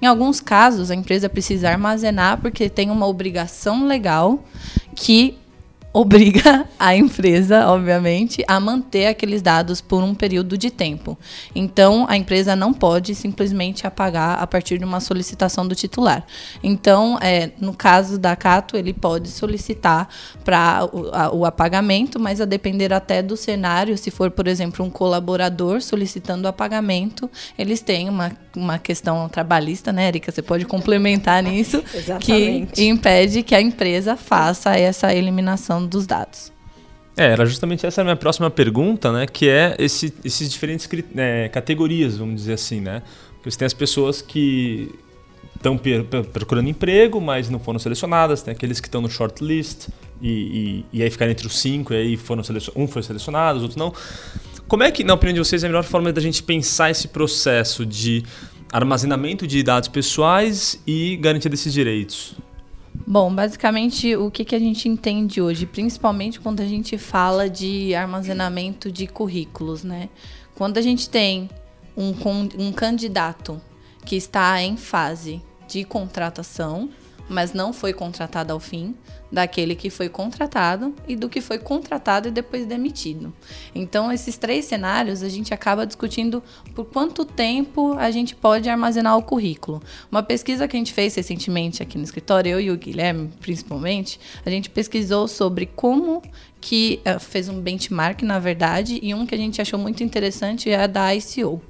Em 0.00 0.06
alguns 0.06 0.40
casos, 0.40 0.90
a 0.90 0.94
empresa 0.94 1.28
precisa 1.28 1.68
armazenar 1.68 2.40
porque 2.40 2.68
tem 2.68 2.90
uma 2.90 3.06
obrigação 3.06 3.86
legal 3.86 4.42
que 4.96 5.38
obriga 5.92 6.66
a 6.78 6.96
empresa, 6.96 7.68
obviamente, 7.68 8.42
a 8.48 8.58
manter 8.58 9.06
aqueles 9.06 9.42
dados 9.42 9.80
por 9.80 10.02
um 10.02 10.14
período 10.14 10.56
de 10.56 10.70
tempo. 10.70 11.18
Então, 11.54 12.06
a 12.08 12.16
empresa 12.16 12.56
não 12.56 12.72
pode 12.72 13.14
simplesmente 13.14 13.86
apagar 13.86 14.42
a 14.42 14.46
partir 14.46 14.78
de 14.78 14.84
uma 14.84 15.00
solicitação 15.00 15.68
do 15.68 15.74
titular. 15.74 16.24
Então, 16.62 17.18
é, 17.20 17.50
no 17.60 17.74
caso 17.74 18.18
da 18.18 18.34
Cato, 18.34 18.76
ele 18.76 18.94
pode 18.94 19.28
solicitar 19.28 20.08
para 20.42 20.88
o, 20.92 21.40
o, 21.40 21.44
apagamento, 21.44 22.18
mas 22.18 22.40
a 22.40 22.46
depender 22.46 22.92
até 22.92 23.22
do 23.22 23.36
cenário, 23.36 23.96
se 23.98 24.10
for, 24.10 24.30
por 24.30 24.48
exemplo, 24.48 24.84
um 24.84 24.90
colaborador 24.90 25.82
solicitando 25.82 26.46
o 26.46 26.48
apagamento, 26.48 27.30
eles 27.58 27.80
têm 27.80 28.08
uma, 28.08 28.32
uma 28.56 28.78
questão 28.78 29.28
trabalhista, 29.28 29.92
né, 29.92 30.08
Erika? 30.08 30.32
Você 30.32 30.42
pode 30.42 30.64
complementar 30.64 31.42
nisso, 31.42 31.82
que 32.18 32.66
impede 32.82 33.42
que 33.42 33.54
a 33.54 33.60
empresa 33.60 34.16
faça 34.16 34.74
essa 34.76 35.14
eliminação 35.14 35.81
dos 35.86 36.06
dados. 36.06 36.52
É, 37.16 37.26
era 37.26 37.44
justamente 37.44 37.84
essa 37.84 38.00
a 38.00 38.04
minha 38.04 38.16
próxima 38.16 38.50
pergunta, 38.50 39.12
né? 39.12 39.26
Que 39.26 39.48
é 39.48 39.76
esse, 39.78 40.12
esses 40.24 40.50
diferentes 40.50 40.88
é, 41.16 41.48
categorias, 41.48 42.16
vamos 42.16 42.36
dizer 42.36 42.54
assim, 42.54 42.80
né? 42.80 43.02
Porque 43.34 43.50
você 43.50 43.58
tem 43.58 43.66
as 43.66 43.74
pessoas 43.74 44.22
que 44.22 44.90
estão 45.54 45.78
procurando 46.32 46.68
emprego, 46.68 47.20
mas 47.20 47.48
não 47.48 47.58
foram 47.58 47.78
selecionadas, 47.78 48.42
tem 48.42 48.52
aqueles 48.52 48.80
que 48.80 48.88
estão 48.88 49.00
no 49.00 49.10
shortlist 49.10 49.88
e, 50.20 50.84
e, 50.92 50.98
e 50.98 51.02
aí 51.02 51.10
ficaram 51.10 51.30
entre 51.30 51.46
os 51.46 51.58
cinco, 51.58 51.92
e 51.92 51.96
aí 51.96 52.16
foram 52.16 52.42
um 52.74 52.88
foi 52.88 53.02
selecionado, 53.02 53.58
os 53.58 53.62
outros 53.62 53.76
não. 53.76 53.92
Como 54.66 54.82
é 54.82 54.90
que, 54.90 55.04
na 55.04 55.14
opinião 55.14 55.34
de 55.34 55.40
vocês, 55.40 55.62
é 55.62 55.66
a 55.66 55.68
melhor 55.68 55.84
forma 55.84 56.12
da 56.12 56.20
gente 56.20 56.42
pensar 56.42 56.90
esse 56.90 57.08
processo 57.08 57.84
de 57.84 58.24
armazenamento 58.72 59.46
de 59.46 59.62
dados 59.62 59.88
pessoais 59.88 60.80
e 60.86 61.16
garantia 61.16 61.50
desses 61.50 61.72
direitos? 61.72 62.34
Bom, 63.12 63.30
basicamente 63.34 64.16
o 64.16 64.30
que, 64.30 64.42
que 64.42 64.54
a 64.54 64.58
gente 64.58 64.88
entende 64.88 65.42
hoje, 65.42 65.66
principalmente 65.66 66.40
quando 66.40 66.60
a 66.60 66.64
gente 66.64 66.96
fala 66.96 67.46
de 67.46 67.94
armazenamento 67.94 68.90
de 68.90 69.06
currículos, 69.06 69.84
né? 69.84 70.08
Quando 70.54 70.78
a 70.78 70.80
gente 70.80 71.10
tem 71.10 71.50
um, 71.94 72.14
um 72.58 72.72
candidato 72.72 73.60
que 74.06 74.16
está 74.16 74.62
em 74.62 74.78
fase 74.78 75.42
de 75.68 75.84
contratação, 75.84 76.88
mas 77.32 77.52
não 77.52 77.72
foi 77.72 77.92
contratado 77.92 78.52
ao 78.52 78.60
fim, 78.60 78.94
daquele 79.32 79.74
que 79.74 79.88
foi 79.88 80.10
contratado 80.10 80.94
e 81.08 81.16
do 81.16 81.28
que 81.28 81.40
foi 81.40 81.58
contratado 81.58 82.28
e 82.28 82.30
depois 82.30 82.66
demitido. 82.66 83.32
Então, 83.74 84.12
esses 84.12 84.36
três 84.36 84.66
cenários 84.66 85.22
a 85.22 85.28
gente 85.28 85.54
acaba 85.54 85.86
discutindo 85.86 86.42
por 86.74 86.84
quanto 86.84 87.24
tempo 87.24 87.94
a 87.94 88.10
gente 88.10 88.34
pode 88.34 88.68
armazenar 88.68 89.16
o 89.16 89.22
currículo. 89.22 89.82
Uma 90.10 90.22
pesquisa 90.22 90.68
que 90.68 90.76
a 90.76 90.78
gente 90.78 90.92
fez 90.92 91.14
recentemente 91.14 91.82
aqui 91.82 91.96
no 91.96 92.04
escritório, 92.04 92.50
eu 92.50 92.60
e 92.60 92.70
o 92.70 92.76
Guilherme 92.76 93.30
principalmente, 93.40 94.20
a 94.44 94.50
gente 94.50 94.68
pesquisou 94.68 95.26
sobre 95.26 95.64
como 95.64 96.22
que 96.60 97.00
uh, 97.04 97.18
fez 97.18 97.48
um 97.48 97.60
benchmark, 97.60 98.22
na 98.22 98.38
verdade, 98.38 99.00
e 99.02 99.12
um 99.12 99.26
que 99.26 99.34
a 99.34 99.38
gente 99.38 99.60
achou 99.60 99.78
muito 99.78 100.04
interessante 100.04 100.70
é 100.70 100.84
a 100.84 100.86
da 100.86 101.12
ICO. 101.14 101.60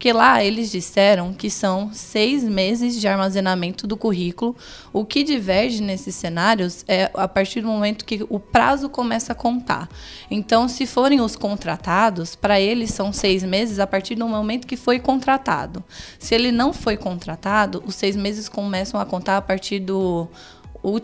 Porque 0.00 0.14
lá 0.14 0.42
eles 0.42 0.70
disseram 0.70 1.34
que 1.34 1.50
são 1.50 1.90
seis 1.92 2.42
meses 2.42 2.98
de 2.98 3.06
armazenamento 3.06 3.86
do 3.86 3.98
currículo. 3.98 4.56
O 4.94 5.04
que 5.04 5.22
diverge 5.22 5.82
nesses 5.82 6.14
cenários 6.14 6.86
é 6.88 7.10
a 7.12 7.28
partir 7.28 7.60
do 7.60 7.68
momento 7.68 8.06
que 8.06 8.24
o 8.30 8.40
prazo 8.40 8.88
começa 8.88 9.34
a 9.34 9.36
contar. 9.36 9.90
Então, 10.30 10.68
se 10.68 10.86
forem 10.86 11.20
os 11.20 11.36
contratados, 11.36 12.34
para 12.34 12.58
eles 12.58 12.94
são 12.94 13.12
seis 13.12 13.42
meses 13.42 13.78
a 13.78 13.86
partir 13.86 14.14
do 14.14 14.26
momento 14.26 14.66
que 14.66 14.74
foi 14.74 14.98
contratado. 14.98 15.84
Se 16.18 16.34
ele 16.34 16.50
não 16.50 16.72
foi 16.72 16.96
contratado, 16.96 17.82
os 17.86 17.94
seis 17.94 18.16
meses 18.16 18.48
começam 18.48 18.98
a 18.98 19.04
contar 19.04 19.36
a 19.36 19.42
partir 19.42 19.80
do, 19.80 20.26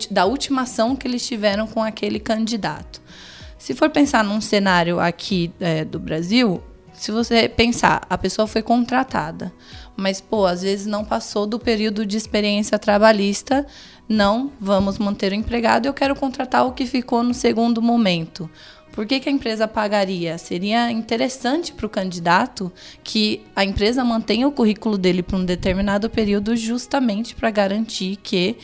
da 0.09 0.25
última 0.25 0.63
ação 0.63 0.95
que 0.95 1.07
eles 1.07 1.23
tiveram 1.23 1.67
com 1.67 1.83
aquele 1.83 2.19
candidato. 2.19 2.99
Se 3.59 3.75
for 3.75 3.91
pensar 3.91 4.23
num 4.23 4.41
cenário 4.41 4.99
aqui 4.99 5.53
é, 5.59 5.85
do 5.85 5.99
Brasil, 5.99 6.63
se 6.97 7.11
você 7.11 7.47
pensar, 7.47 8.01
a 8.09 8.17
pessoa 8.17 8.47
foi 8.47 8.61
contratada, 8.61 9.53
mas, 9.95 10.19
pô, 10.19 10.45
às 10.45 10.61
vezes 10.61 10.85
não 10.85 11.05
passou 11.05 11.45
do 11.45 11.59
período 11.59 12.05
de 12.05 12.17
experiência 12.17 12.77
trabalhista, 12.79 13.65
não, 14.09 14.51
vamos 14.59 14.97
manter 14.97 15.31
o 15.31 15.35
empregado, 15.35 15.85
eu 15.85 15.93
quero 15.93 16.15
contratar 16.15 16.65
o 16.65 16.73
que 16.73 16.85
ficou 16.85 17.23
no 17.23 17.33
segundo 17.33 17.81
momento. 17.81 18.49
Por 18.91 19.05
que, 19.05 19.19
que 19.19 19.29
a 19.29 19.31
empresa 19.31 19.67
pagaria? 19.67 20.39
Seria 20.39 20.89
interessante 20.89 21.71
para 21.71 21.85
o 21.85 21.89
candidato 21.89 22.71
que 23.03 23.43
a 23.55 23.63
empresa 23.63 24.03
mantenha 24.03 24.47
o 24.47 24.51
currículo 24.51 24.97
dele 24.97 25.21
por 25.21 25.35
um 25.35 25.45
determinado 25.45 26.09
período, 26.09 26.55
justamente 26.55 27.35
para 27.35 27.51
garantir 27.51 28.15
que 28.15 28.57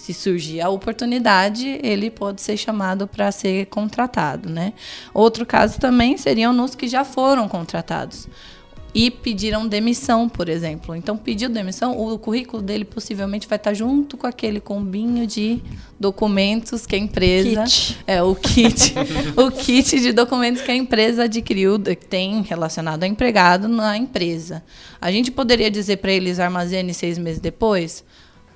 se 0.00 0.14
surgir 0.14 0.60
a 0.62 0.70
oportunidade, 0.70 1.78
ele 1.82 2.10
pode 2.10 2.40
ser 2.40 2.56
chamado 2.56 3.06
para 3.06 3.30
ser 3.30 3.66
contratado, 3.66 4.48
né? 4.48 4.72
Outro 5.12 5.44
caso 5.44 5.78
também 5.78 6.16
seriam 6.16 6.52
nos 6.52 6.74
que 6.74 6.88
já 6.88 7.04
foram 7.04 7.46
contratados 7.48 8.26
e 8.94 9.10
pediram 9.10 9.68
demissão, 9.68 10.28
por 10.28 10.48
exemplo. 10.48 10.96
Então, 10.96 11.16
pediu 11.16 11.48
demissão, 11.48 11.96
o 11.96 12.18
currículo 12.18 12.62
dele 12.62 12.84
possivelmente 12.84 13.46
vai 13.46 13.56
estar 13.56 13.74
junto 13.74 14.16
com 14.16 14.26
aquele 14.26 14.58
combinho 14.58 15.26
de 15.26 15.62
documentos 15.98 16.86
que 16.86 16.96
a 16.96 16.98
empresa 16.98 17.64
kit. 17.64 17.98
é 18.06 18.22
o 18.22 18.34
kit, 18.34 18.94
o 19.36 19.50
kit 19.50 20.00
de 20.00 20.12
documentos 20.12 20.62
que 20.62 20.70
a 20.70 20.74
empresa 20.74 21.24
adquiriu, 21.24 21.78
que 21.78 22.06
tem 22.06 22.42
relacionado 22.42 23.04
ao 23.04 23.08
empregado 23.08 23.68
na 23.68 23.96
empresa. 23.96 24.62
A 25.00 25.12
gente 25.12 25.30
poderia 25.30 25.70
dizer 25.70 25.98
para 25.98 26.10
eles 26.10 26.40
armazene 26.40 26.92
seis 26.92 27.18
meses 27.18 27.38
depois? 27.38 28.02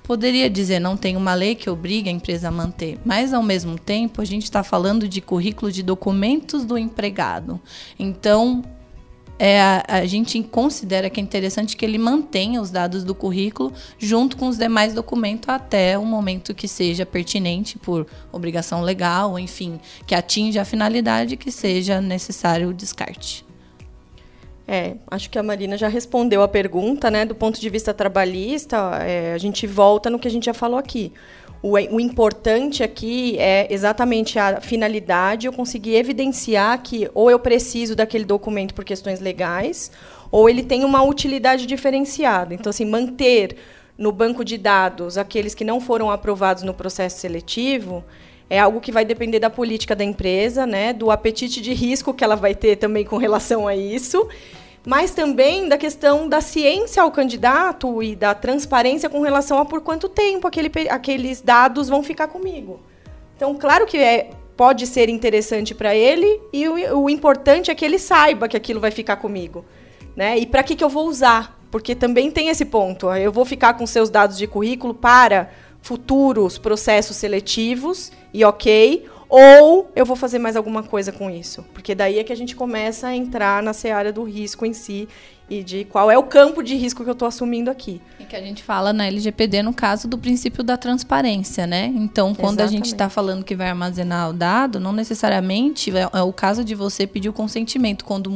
Poderia 0.05 0.47
dizer, 0.47 0.79
não 0.79 0.95
tem 0.95 1.17
uma 1.17 1.33
lei 1.33 1.55
que 1.55 1.67
obrigue 1.67 2.09
a 2.09 2.11
empresa 2.11 2.49
a 2.49 2.51
manter, 2.51 2.99
mas 3.03 3.33
ao 3.33 3.41
mesmo 3.41 3.79
tempo 3.79 4.21
a 4.21 4.25
gente 4.25 4.43
está 4.43 4.63
falando 4.63 5.07
de 5.07 5.19
currículo 5.19 5.71
de 5.71 5.81
documentos 5.81 6.63
do 6.63 6.77
empregado. 6.77 7.59
Então, 7.97 8.63
é, 9.39 9.59
a, 9.59 9.83
a, 9.87 10.05
gente 10.05 10.41
considera 10.43 11.09
que 11.09 11.19
é 11.19 11.23
interessante 11.23 11.75
que 11.75 11.83
ele 11.83 11.97
mantenha 11.97 12.61
os 12.61 12.69
dados 12.69 13.03
do 13.03 13.15
currículo 13.15 13.73
junto 13.97 14.37
com 14.37 14.47
os 14.47 14.59
demais 14.59 14.93
documentos 14.93 15.49
até 15.49 15.97
o 15.97 16.05
momento 16.05 16.53
que 16.53 16.67
seja 16.67 17.03
pertinente 17.03 17.79
por 17.79 18.05
obrigação 18.31 18.81
legal, 18.81 19.39
enfim, 19.39 19.79
que 20.05 20.13
atinja 20.13 20.61
a 20.61 20.65
finalidade 20.65 21.35
que 21.35 21.51
seja 21.51 21.99
necessário 21.99 22.69
o 22.69 22.73
descarte. 22.73 23.43
É, 24.67 24.95
acho 25.11 25.29
que 25.29 25.37
a 25.37 25.43
Marina 25.43 25.77
já 25.77 25.87
respondeu 25.87 26.41
a 26.41 26.47
pergunta, 26.47 27.11
né? 27.11 27.23
Do 27.23 27.35
ponto 27.35 27.59
de 27.59 27.69
vista 27.69 27.93
trabalhista, 27.93 28.77
é, 29.03 29.33
a 29.33 29.37
gente 29.37 29.67
volta 29.67 30.09
no 30.09 30.17
que 30.17 30.27
a 30.27 30.31
gente 30.31 30.45
já 30.45 30.53
falou 30.53 30.79
aqui. 30.79 31.13
O, 31.61 31.73
o, 31.73 31.99
importante 31.99 32.83
aqui 32.83 33.37
é 33.39 33.67
exatamente 33.71 34.37
a 34.37 34.61
finalidade, 34.61 35.47
eu 35.47 35.53
conseguir 35.53 35.95
evidenciar 35.95 36.81
que 36.81 37.09
ou 37.13 37.29
eu 37.29 37.39
preciso 37.39 37.95
daquele 37.95 38.25
documento 38.25 38.73
por 38.73 38.83
questões 38.83 39.19
legais, 39.19 39.91
ou 40.31 40.49
ele 40.49 40.63
tem 40.63 40.83
uma 40.83 41.03
utilidade 41.03 41.65
diferenciada. 41.65 42.53
Então, 42.53 42.69
assim, 42.69 42.85
manter 42.85 43.55
no 43.97 44.11
banco 44.11 44.43
de 44.43 44.57
dados 44.57 45.17
aqueles 45.17 45.55
que 45.55 45.63
não 45.63 45.79
foram 45.79 46.11
aprovados 46.11 46.63
no 46.63 46.73
processo 46.73 47.19
seletivo 47.19 48.03
é 48.49 48.59
algo 48.59 48.79
que 48.79 48.91
vai 48.91 49.03
depender 49.03 49.39
da 49.39 49.49
política 49.49 49.95
da 49.95 50.03
empresa, 50.03 50.65
né, 50.65 50.93
do 50.93 51.09
apetite 51.09 51.61
de 51.61 51.73
risco 51.73 52.13
que 52.13 52.23
ela 52.23 52.35
vai 52.35 52.53
ter 52.53 52.75
também 52.75 53.03
com 53.03 53.17
relação 53.17 53.67
a 53.67 53.75
isso, 53.75 54.27
mas 54.85 55.11
também 55.11 55.67
da 55.67 55.77
questão 55.77 56.29
da 56.29 56.41
ciência 56.41 57.01
ao 57.01 57.11
candidato 57.11 58.03
e 58.03 58.15
da 58.15 58.35
transparência 58.35 59.09
com 59.09 59.21
relação 59.21 59.57
a 59.57 59.65
por 59.65 59.81
quanto 59.81 60.07
tempo 60.07 60.47
aquele, 60.47 60.71
aqueles 60.89 61.41
dados 61.41 61.89
vão 61.89 62.03
ficar 62.03 62.27
comigo. 62.27 62.79
Então, 63.35 63.55
claro 63.55 63.85
que 63.87 63.97
é, 63.97 64.29
pode 64.55 64.85
ser 64.85 65.09
interessante 65.09 65.73
para 65.73 65.95
ele 65.95 66.39
e 66.53 66.67
o, 66.67 67.03
o, 67.03 67.09
importante 67.09 67.71
é 67.71 67.75
que 67.75 67.83
ele 67.83 67.99
saiba 67.99 68.47
que 68.47 68.55
aquilo 68.55 68.79
vai 68.79 68.91
ficar 68.91 69.17
comigo. 69.17 69.65
Né? 70.15 70.37
E 70.37 70.45
para 70.45 70.63
que, 70.63 70.75
que 70.75 70.83
eu 70.83 70.89
vou 70.89 71.07
usar? 71.07 71.59
Porque 71.69 71.93
também 71.93 72.31
tem 72.31 72.47
esse 72.47 72.63
ponto. 72.63 73.11
Eu 73.11 73.31
vou 73.31 73.43
ficar 73.43 73.73
com 73.73 73.85
seus 73.85 74.09
dados 74.09 74.37
de 74.37 74.47
currículo 74.47 74.93
para 74.93 75.49
futuros 75.81 76.57
processos 76.57 77.17
seletivos 77.17 78.11
e 78.35 78.43
ok, 78.43 79.05
ou 79.29 79.89
eu 79.95 80.05
vou 80.05 80.17
fazer 80.17 80.39
mais 80.39 80.57
alguma 80.57 80.83
coisa 80.83 81.09
com 81.09 81.29
isso? 81.29 81.63
Porque 81.73 81.95
daí 81.95 82.19
é 82.19 82.23
que 82.23 82.33
a 82.33 82.35
gente 82.35 82.53
começa 82.53 83.07
a 83.07 83.15
entrar 83.15 83.63
na 83.63 83.71
seara 83.71 84.11
do 84.11 84.23
risco 84.23 84.65
em 84.65 84.73
si 84.73 85.07
e 85.49 85.63
de 85.63 85.85
qual 85.85 86.11
é 86.11 86.17
o 86.17 86.23
campo 86.23 86.61
de 86.61 86.75
risco 86.75 87.01
que 87.01 87.09
eu 87.09 87.13
estou 87.13 87.29
assumindo 87.29 87.71
aqui. 87.71 88.01
E 88.19 88.25
que 88.25 88.35
a 88.35 88.41
gente 88.41 88.61
fala 88.61 88.91
na 88.91 89.07
LGPD 89.07 89.63
no 89.63 89.73
caso 89.73 90.05
do 90.09 90.17
princípio 90.17 90.65
da 90.65 90.75
transparência, 90.75 91.65
né? 91.65 91.85
Então, 91.95 92.35
quando 92.35 92.59
Exatamente. 92.59 92.73
a 92.73 92.75
gente 92.75 92.85
está 92.87 93.07
falando 93.07 93.45
que 93.45 93.55
vai 93.55 93.69
armazenar 93.69 94.31
o 94.31 94.33
dado, 94.33 94.81
não 94.81 94.91
necessariamente 94.91 95.95
é, 95.95 96.09
é 96.11 96.21
o 96.21 96.33
caso 96.33 96.61
de 96.61 96.75
você 96.75 97.07
pedir 97.07 97.29
o 97.29 97.33
consentimento 97.33 98.03
quando 98.03 98.29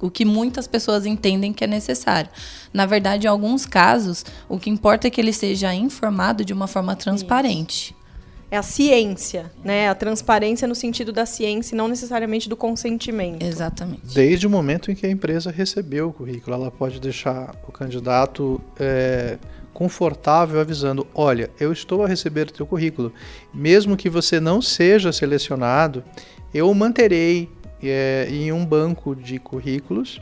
o 0.00 0.10
que 0.10 0.24
muitas 0.24 0.66
pessoas 0.66 1.06
entendem 1.06 1.52
que 1.52 1.62
é 1.62 1.68
necessário. 1.68 2.28
Na 2.72 2.84
verdade, 2.84 3.28
em 3.28 3.30
alguns 3.30 3.64
casos, 3.64 4.24
o 4.48 4.58
que 4.58 4.68
importa 4.68 5.06
é 5.06 5.10
que 5.10 5.20
ele 5.20 5.32
seja 5.32 5.72
informado 5.72 6.44
de 6.44 6.52
uma 6.52 6.66
forma 6.66 6.96
transparente. 6.96 7.94
Isso 7.94 8.03
é 8.50 8.56
a 8.56 8.62
ciência, 8.62 9.50
né? 9.64 9.88
A 9.88 9.94
transparência 9.94 10.68
no 10.68 10.74
sentido 10.74 11.12
da 11.12 11.26
ciência 11.26 11.74
e 11.74 11.78
não 11.78 11.88
necessariamente 11.88 12.48
do 12.48 12.56
consentimento. 12.56 13.42
Exatamente. 13.42 14.14
Desde 14.14 14.46
o 14.46 14.50
momento 14.50 14.90
em 14.90 14.94
que 14.94 15.06
a 15.06 15.10
empresa 15.10 15.50
recebeu 15.50 16.08
o 16.08 16.12
currículo, 16.12 16.54
ela 16.54 16.70
pode 16.70 17.00
deixar 17.00 17.54
o 17.66 17.72
candidato 17.72 18.60
é, 18.78 19.38
confortável 19.72 20.60
avisando: 20.60 21.06
olha, 21.14 21.50
eu 21.58 21.72
estou 21.72 22.04
a 22.04 22.08
receber 22.08 22.48
o 22.48 22.52
teu 22.52 22.66
currículo. 22.66 23.12
Mesmo 23.52 23.96
que 23.96 24.08
você 24.08 24.38
não 24.38 24.62
seja 24.62 25.12
selecionado, 25.12 26.04
eu 26.52 26.70
o 26.70 26.74
manterei 26.74 27.50
é, 27.82 28.28
em 28.30 28.52
um 28.52 28.64
banco 28.64 29.14
de 29.14 29.38
currículos 29.38 30.20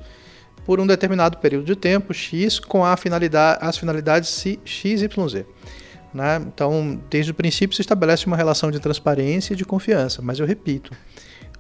por 0.65 0.81
um 0.81 0.87
determinado 0.87 1.39
período 1.39 1.65
de 1.65 1.77
tempo, 1.77 2.15
X, 2.15 2.59
com 2.59 2.85
a 2.85 2.97
finalidade, 2.97 3.59
as 3.61 3.77
finalidades 3.77 4.29
XYZ. 4.65 5.45
Né? 6.13 6.43
Então, 6.47 7.01
desde 7.09 7.31
o 7.31 7.35
princípio 7.35 7.75
se 7.75 7.81
estabelece 7.81 8.27
uma 8.27 8.37
relação 8.37 8.71
de 8.71 8.79
transparência 8.79 9.55
e 9.55 9.57
de 9.57 9.65
confiança, 9.65 10.21
mas 10.21 10.39
eu 10.39 10.47
repito, 10.47 10.93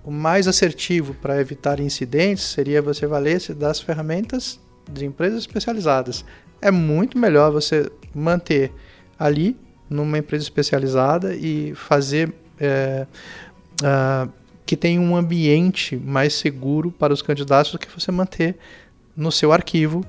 o 0.04 0.10
mais 0.10 0.46
assertivo 0.46 1.14
para 1.14 1.40
evitar 1.40 1.80
incidentes 1.80 2.44
seria 2.44 2.82
você 2.82 3.06
valer-se 3.06 3.54
das 3.54 3.80
ferramentas 3.80 4.60
de 4.90 5.06
empresas 5.06 5.40
especializadas. 5.40 6.24
É 6.60 6.70
muito 6.70 7.16
melhor 7.16 7.50
você 7.50 7.90
manter 8.14 8.72
ali 9.18 9.56
numa 9.88 10.18
empresa 10.18 10.42
especializada 10.42 11.34
e 11.34 11.74
fazer 11.74 12.32
é, 12.58 13.06
uh, 13.82 14.30
que 14.66 14.76
tenha 14.76 15.00
um 15.00 15.16
ambiente 15.16 15.96
mais 15.96 16.34
seguro 16.34 16.90
para 16.90 17.12
os 17.12 17.22
candidatos 17.22 17.72
do 17.72 17.78
que 17.78 17.88
você 17.88 18.10
manter 18.10 18.56
no 19.16 19.30
seu 19.30 19.52
arquivo, 19.52 20.04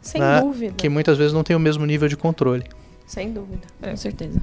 Sem 0.00 0.20
né, 0.20 0.40
dúvida. 0.40 0.74
que 0.74 0.88
muitas 0.88 1.16
vezes 1.18 1.32
não 1.32 1.42
tem 1.42 1.56
o 1.56 1.60
mesmo 1.60 1.84
nível 1.86 2.08
de 2.08 2.16
controle. 2.16 2.64
Sem 3.12 3.30
dúvida. 3.30 3.66
É. 3.82 3.90
Com 3.90 3.96
certeza. 3.98 4.40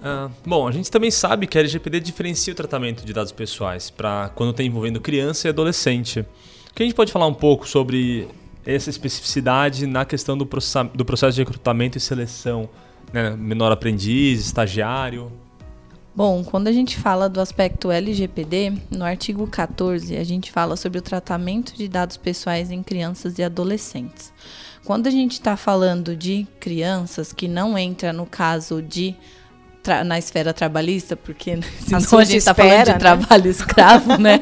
Uh, 0.00 0.32
bom, 0.46 0.66
a 0.66 0.72
gente 0.72 0.90
também 0.90 1.10
sabe 1.10 1.46
que 1.46 1.58
a 1.58 1.60
LGPD 1.60 2.00
diferencia 2.00 2.50
o 2.50 2.56
tratamento 2.56 3.04
de 3.04 3.12
dados 3.12 3.30
pessoais 3.30 3.90
para 3.90 4.30
quando 4.34 4.52
está 4.52 4.62
envolvendo 4.62 4.98
criança 4.98 5.48
e 5.48 5.50
adolescente. 5.50 6.20
O 6.20 6.74
que 6.74 6.82
a 6.82 6.86
gente 6.86 6.94
pode 6.94 7.12
falar 7.12 7.26
um 7.26 7.34
pouco 7.34 7.68
sobre 7.68 8.26
essa 8.64 8.88
especificidade 8.88 9.86
na 9.86 10.06
questão 10.06 10.36
do, 10.36 10.48
do 10.94 11.04
processo 11.04 11.34
de 11.34 11.42
recrutamento 11.42 11.98
e 11.98 12.00
seleção? 12.00 12.70
Né? 13.12 13.36
Menor 13.36 13.70
aprendiz, 13.70 14.40
estagiário? 14.40 15.30
Bom, 16.14 16.42
quando 16.42 16.68
a 16.68 16.72
gente 16.72 16.96
fala 16.96 17.28
do 17.28 17.38
aspecto 17.38 17.90
LGPD, 17.90 18.72
no 18.90 19.04
artigo 19.04 19.46
14, 19.46 20.16
a 20.16 20.24
gente 20.24 20.50
fala 20.50 20.74
sobre 20.74 21.00
o 21.00 21.02
tratamento 21.02 21.76
de 21.76 21.86
dados 21.86 22.16
pessoais 22.16 22.70
em 22.70 22.82
crianças 22.82 23.38
e 23.38 23.42
adolescentes. 23.42 24.32
Quando 24.86 25.08
a 25.08 25.10
gente 25.10 25.32
está 25.32 25.56
falando 25.56 26.14
de 26.14 26.46
crianças, 26.60 27.32
que 27.32 27.48
não 27.48 27.76
entra 27.76 28.12
no 28.12 28.24
caso 28.24 28.80
de 28.80 29.16
na 30.04 30.18
esfera 30.18 30.52
trabalhista, 30.52 31.16
porque 31.16 31.58
senão 31.80 32.18
a 32.18 32.24
gente 32.24 32.38
está 32.38 32.54
falando 32.54 32.84
de 32.84 32.92
né? 32.92 32.98
trabalho 32.98 33.50
escravo, 33.50 34.16
né? 34.16 34.40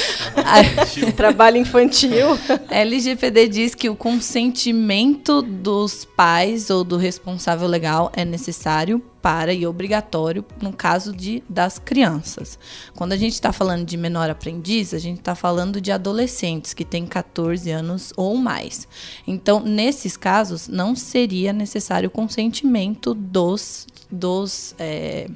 trabalho 1.14 1.58
infantil. 1.58 2.38
A 2.70 2.76
LGPD 2.76 3.48
diz 3.48 3.74
que 3.74 3.90
o 3.90 3.96
consentimento 3.96 5.42
dos 5.42 6.06
pais 6.06 6.70
ou 6.70 6.82
do 6.82 6.96
responsável 6.96 7.68
legal 7.68 8.10
é 8.14 8.24
necessário 8.24 9.02
para 9.24 9.54
e 9.54 9.66
obrigatório 9.66 10.44
no 10.60 10.70
caso 10.70 11.10
de, 11.10 11.42
das 11.48 11.78
crianças. 11.78 12.58
Quando 12.94 13.14
a 13.14 13.16
gente 13.16 13.32
está 13.32 13.54
falando 13.54 13.86
de 13.86 13.96
menor 13.96 14.28
aprendiz, 14.28 14.92
a 14.92 14.98
gente 14.98 15.20
está 15.20 15.34
falando 15.34 15.80
de 15.80 15.90
adolescentes 15.90 16.74
que 16.74 16.84
têm 16.84 17.06
14 17.06 17.70
anos 17.70 18.12
ou 18.18 18.36
mais. 18.36 18.86
Então, 19.26 19.60
nesses 19.60 20.14
casos, 20.14 20.68
não 20.68 20.94
seria 20.94 21.54
necessário 21.54 22.08
o 22.08 22.10
consentimento 22.10 23.14
dos, 23.14 23.86
dos 24.10 24.74
é, 24.78 25.30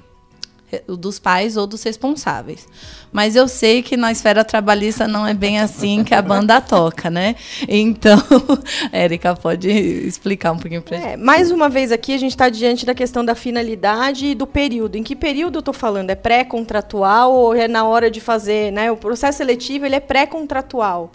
dos 0.87 1.19
pais 1.19 1.57
ou 1.57 1.67
dos 1.67 1.83
responsáveis. 1.83 2.67
Mas 3.11 3.37
eu 3.37 3.49
sei 3.49 3.83
que 3.83 3.97
na 3.97 4.13
esfera 4.13 4.45
trabalhista 4.45 5.09
não 5.09 5.27
é 5.27 5.33
bem 5.33 5.59
assim 5.59 6.05
que 6.05 6.15
a 6.15 6.21
banda 6.21 6.61
toca, 6.63 7.11
né? 7.11 7.37
Então, 7.67 8.23
Érica 8.93 9.35
pode 9.35 9.71
explicar 9.71 10.53
um 10.53 10.59
pouquinho 10.59 10.83
para 10.83 10.97
é, 10.97 11.17
Mais 11.17 11.51
uma 11.51 11.69
vez 11.69 11.91
aqui, 11.91 12.13
a 12.13 12.19
gente 12.19 12.33
está 12.33 12.49
diante 12.49 12.85
da 12.85 12.95
questão 12.95 13.25
da 13.25 13.35
finalidade 13.35 14.27
e 14.27 14.35
do 14.35 14.47
período. 14.47 14.97
Em 14.97 15.03
que 15.03 15.17
período 15.17 15.57
eu 15.57 15.61
estou 15.61 15.75
falando? 15.75 16.11
É 16.11 16.15
pré-contratual 16.15 17.33
ou 17.33 17.55
é 17.55 17.67
na 17.67 17.85
hora 17.85 18.11
de 18.11 18.21
fazer? 18.21 18.71
Né? 18.73 18.91
O 18.93 18.97
processo 18.97 19.39
seletivo 19.39 19.87
ele 19.87 19.97
é 19.97 20.01
pré-contratual. 20.01 21.11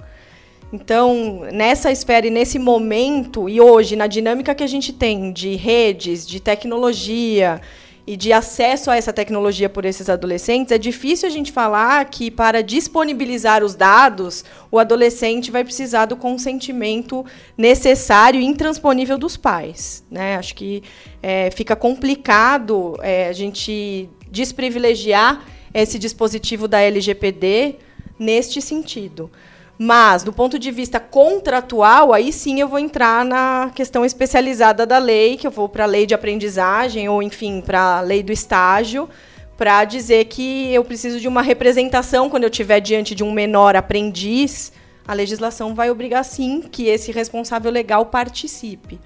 Então, 0.73 1.41
nessa 1.51 1.91
esfera 1.91 2.25
e 2.25 2.31
nesse 2.31 2.57
momento, 2.57 3.47
e 3.47 3.61
hoje, 3.61 3.95
na 3.95 4.07
dinâmica 4.07 4.55
que 4.55 4.63
a 4.63 4.67
gente 4.67 4.91
tem 4.91 5.31
de 5.31 5.55
redes, 5.55 6.25
de 6.25 6.39
tecnologia, 6.39 7.61
e 8.05 8.17
de 8.17 8.33
acesso 8.33 8.91
a 8.91 8.97
essa 8.97 9.13
tecnologia 9.13 9.69
por 9.69 9.85
esses 9.85 10.09
adolescentes, 10.09 10.71
é 10.73 10.77
difícil 10.77 11.27
a 11.27 11.31
gente 11.31 11.51
falar 11.51 12.03
que 12.05 12.29
para 12.29 12.61
disponibilizar 12.61 13.63
os 13.63 13.75
dados, 13.75 14.43
o 14.69 14.77
adolescente 14.77 15.49
vai 15.49 15.63
precisar 15.63 16.05
do 16.05 16.17
consentimento 16.17 17.25
necessário 17.57 18.41
e 18.41 18.45
intransponível 18.45 19.17
dos 19.17 19.37
pais. 19.37 20.03
Né? 20.11 20.35
Acho 20.35 20.53
que 20.53 20.83
é, 21.21 21.49
fica 21.51 21.75
complicado 21.75 22.97
é, 23.01 23.29
a 23.29 23.33
gente 23.33 24.09
desprivilegiar 24.29 25.45
esse 25.73 25.97
dispositivo 25.97 26.67
da 26.67 26.81
LGPD 26.81 27.75
neste 28.19 28.61
sentido. 28.61 29.31
Mas, 29.77 30.23
do 30.23 30.31
ponto 30.31 30.59
de 30.59 30.71
vista 30.71 30.99
contratual, 30.99 32.13
aí 32.13 32.31
sim 32.31 32.59
eu 32.59 32.67
vou 32.67 32.77
entrar 32.77 33.25
na 33.25 33.71
questão 33.73 34.05
especializada 34.05 34.85
da 34.85 34.99
lei, 34.99 35.35
que 35.35 35.47
eu 35.47 35.51
vou 35.51 35.67
para 35.67 35.85
a 35.85 35.87
lei 35.87 36.05
de 36.05 36.13
aprendizagem, 36.13 37.09
ou, 37.09 37.23
enfim, 37.23 37.59
para 37.59 37.97
a 37.97 38.01
lei 38.01 38.21
do 38.21 38.31
estágio, 38.31 39.09
para 39.57 39.83
dizer 39.83 40.25
que 40.25 40.71
eu 40.71 40.83
preciso 40.83 41.19
de 41.19 41.27
uma 41.27 41.41
representação 41.41 42.29
quando 42.29 42.43
eu 42.43 42.49
estiver 42.49 42.79
diante 42.79 43.15
de 43.15 43.23
um 43.23 43.31
menor 43.31 43.75
aprendiz. 43.75 44.71
A 45.07 45.13
legislação 45.13 45.73
vai 45.73 45.89
obrigar, 45.89 46.23
sim, 46.23 46.61
que 46.61 46.87
esse 46.87 47.11
responsável 47.11 47.71
legal 47.71 48.05
participe. 48.05 48.99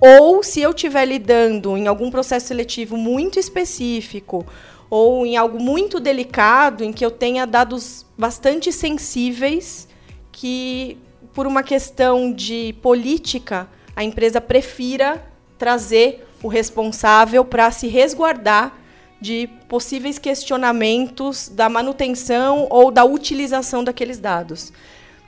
Ou, 0.00 0.42
se 0.42 0.60
eu 0.60 0.70
estiver 0.70 1.04
lidando 1.04 1.76
em 1.76 1.86
algum 1.86 2.10
processo 2.10 2.46
seletivo 2.46 2.96
muito 2.96 3.38
específico, 3.38 4.44
ou 4.88 5.24
em 5.26 5.36
algo 5.36 5.62
muito 5.62 6.00
delicado, 6.00 6.82
em 6.82 6.92
que 6.92 7.04
eu 7.04 7.10
tenha 7.10 7.46
dados 7.46 8.06
bastante 8.16 8.72
sensíveis 8.72 9.86
que, 10.34 10.98
por 11.32 11.46
uma 11.46 11.62
questão 11.62 12.32
de 12.32 12.74
política, 12.82 13.68
a 13.94 14.02
empresa 14.02 14.40
prefira 14.40 15.24
trazer 15.56 16.26
o 16.42 16.48
responsável 16.48 17.44
para 17.44 17.70
se 17.70 17.86
resguardar 17.86 18.76
de 19.20 19.48
possíveis 19.68 20.18
questionamentos 20.18 21.48
da 21.48 21.68
manutenção 21.68 22.66
ou 22.68 22.90
da 22.90 23.04
utilização 23.04 23.84
daqueles 23.84 24.18
dados. 24.18 24.72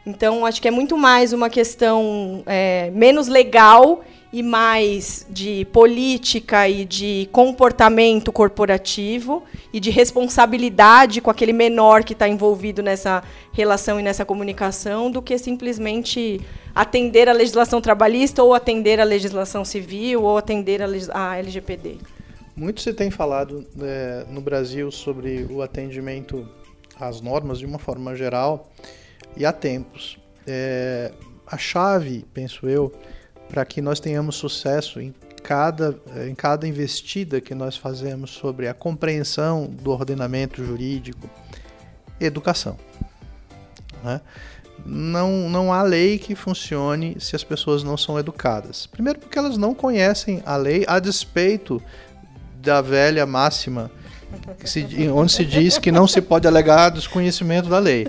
Então, 0.05 0.45
acho 0.45 0.61
que 0.61 0.69
é 0.69 0.73
muito 0.73 0.99
mais 0.99 1.33
uma 1.33 1.49
questão 1.49 2.43
é, 2.45 2.91
menos 2.93 3.29
legal 3.29 4.05
e 4.37 4.43
mais 4.43 5.27
de 5.31 5.65
política 5.73 6.69
e 6.69 6.85
de 6.85 7.27
comportamento 7.33 8.31
corporativo 8.31 9.43
e 9.73 9.81
de 9.81 9.89
responsabilidade 9.89 11.23
com 11.23 11.31
aquele 11.31 11.55
menor 11.55 12.05
que 12.05 12.13
está 12.13 12.29
envolvido 12.29 12.83
nessa 12.83 13.23
relação 13.51 13.99
e 13.99 14.03
nessa 14.03 14.27
comunicação 14.27 15.11
do 15.11 15.23
que 15.23 15.39
simplesmente 15.39 16.39
atender 16.75 17.31
a 17.31 17.33
legislação 17.33 17.81
trabalhista 17.81 18.43
ou 18.43 18.53
atender 18.53 19.01
a 19.01 19.05
legislação 19.05 19.65
civil 19.65 20.25
ou 20.25 20.37
atender 20.37 20.83
a 20.83 21.37
LGPD. 21.39 21.97
Muito 22.55 22.83
se 22.83 22.93
tem 22.93 23.11
falado 23.11 23.67
é, 23.81 24.27
no 24.29 24.43
Brasil 24.43 24.91
sobre 24.91 25.47
o 25.49 25.63
atendimento 25.63 26.47
às 27.01 27.23
normas 27.23 27.59
de 27.59 27.65
uma 27.65 27.79
forma 27.79 28.15
geral 28.15 28.71
e 29.35 29.47
há 29.47 29.53
tempos. 29.53 30.19
É, 30.47 31.11
a 31.47 31.57
chave, 31.57 32.27
penso 32.35 32.69
eu, 32.69 32.93
para 33.49 33.65
que 33.65 33.81
nós 33.81 34.01
tenhamos 34.01 34.37
sucesso 34.37 35.01
em 35.01 35.15
cada, 35.43 35.97
em 36.29 36.35
cada 36.35 36.67
investida 36.67 37.41
que 37.41 37.55
nós 37.55 37.77
fazemos 37.77 38.31
sobre 38.31 38.69
a 38.69 38.75
compreensão 38.75 39.67
do 39.67 39.91
ordenamento 39.91 40.65
jurídico, 40.65 41.31
educação. 42.21 42.77
Né? 44.03 44.21
Não, 44.85 45.49
não 45.49 45.73
há 45.73 45.83
lei 45.83 46.19
que 46.19 46.35
funcione 46.35 47.17
se 47.19 47.35
as 47.35 47.45
pessoas 47.45 47.83
não 47.83 47.97
são 47.97 48.19
educadas. 48.19 48.87
Primeiro, 48.87 49.19
porque 49.19 49.39
elas 49.39 49.57
não 49.57 49.75
conhecem 49.75 50.43
a 50.45 50.57
lei, 50.57 50.85
a 50.87 50.99
despeito 50.99 51.83
da 52.61 52.81
velha 52.81 53.25
máxima 53.25 53.91
se, 54.65 54.85
onde 55.09 55.33
se 55.33 55.45
diz 55.45 55.79
que 55.79 55.93
não 55.93 56.07
se 56.07 56.21
pode 56.21 56.47
alegar 56.47 56.91
desconhecimento 56.91 57.69
da 57.69 57.79
lei. 57.79 58.09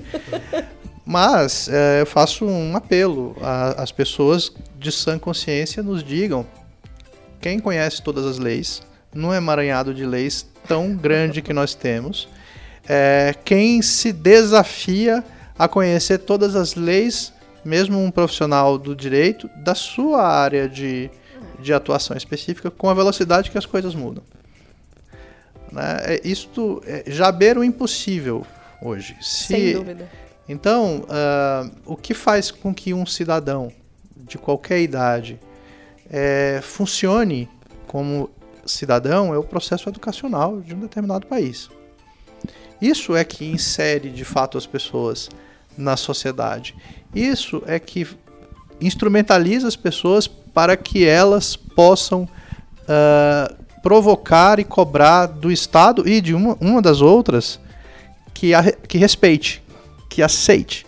Mas 1.05 1.69
é, 1.69 2.01
eu 2.01 2.05
faço 2.05 2.45
um 2.45 2.75
apelo 2.75 3.35
às 3.77 3.91
pessoas 3.91 4.51
de 4.77 4.91
sã 4.91 5.17
consciência 5.17 5.81
nos 5.81 6.03
digam 6.03 6.45
quem 7.39 7.59
conhece 7.59 8.01
todas 8.01 8.25
as 8.25 8.37
leis, 8.37 8.81
num 9.13 9.33
emaranhado 9.33 9.93
de 9.93 10.05
leis 10.05 10.47
tão 10.67 10.95
grande 10.95 11.41
que 11.41 11.53
nós 11.53 11.73
temos, 11.73 12.27
é, 12.87 13.35
quem 13.45 13.81
se 13.81 14.11
desafia 14.11 15.23
a 15.57 15.67
conhecer 15.67 16.19
todas 16.19 16.55
as 16.55 16.75
leis, 16.75 17.33
mesmo 17.63 18.01
um 18.01 18.11
profissional 18.11 18.77
do 18.77 18.95
direito, 18.95 19.49
da 19.57 19.75
sua 19.75 20.23
área 20.23 20.67
de, 20.67 21.09
de 21.59 21.73
atuação 21.73 22.15
específica, 22.15 22.69
com 22.71 22.89
a 22.89 22.93
velocidade 22.93 23.51
que 23.51 23.57
as 23.57 23.65
coisas 23.65 23.95
mudam. 23.95 24.23
Né? 25.71 25.97
É, 26.03 26.21
isto 26.23 26.81
é, 26.85 27.03
já 27.07 27.31
beira 27.31 27.59
o 27.59 27.63
impossível 27.63 28.45
hoje. 28.81 29.15
Se, 29.21 29.47
Sem 29.47 29.73
dúvida. 29.73 30.09
Então, 30.47 31.01
uh, 31.01 31.71
o 31.85 31.95
que 31.95 32.13
faz 32.13 32.51
com 32.51 32.73
que 32.73 32.93
um 32.93 33.05
cidadão 33.05 33.71
de 34.27 34.37
qualquer 34.37 34.81
idade 34.81 35.39
é, 36.09 36.59
funcione 36.61 37.49
como 37.87 38.29
cidadão 38.65 39.33
é 39.33 39.37
o 39.37 39.43
processo 39.43 39.87
educacional 39.89 40.59
de 40.59 40.75
um 40.75 40.79
determinado 40.79 41.25
país. 41.27 41.69
Isso 42.81 43.15
é 43.15 43.23
que 43.23 43.45
insere 43.45 44.09
de 44.09 44.23
fato 44.23 44.57
as 44.57 44.65
pessoas 44.65 45.29
na 45.77 45.95
sociedade. 45.95 46.75
Isso 47.13 47.63
é 47.65 47.79
que 47.79 48.07
instrumentaliza 48.79 49.67
as 49.67 49.75
pessoas 49.75 50.27
para 50.27 50.75
que 50.75 51.05
elas 51.05 51.55
possam 51.55 52.23
uh, 52.23 53.63
provocar 53.81 54.59
e 54.59 54.63
cobrar 54.63 55.27
do 55.27 55.51
Estado 55.51 56.07
e 56.07 56.19
de 56.19 56.33
uma, 56.33 56.57
uma 56.59 56.81
das 56.81 57.01
outras 57.01 57.59
que, 58.33 58.53
a, 58.53 58.71
que 58.71 58.97
respeite, 58.97 59.63
que 60.09 60.21
aceite. 60.21 60.86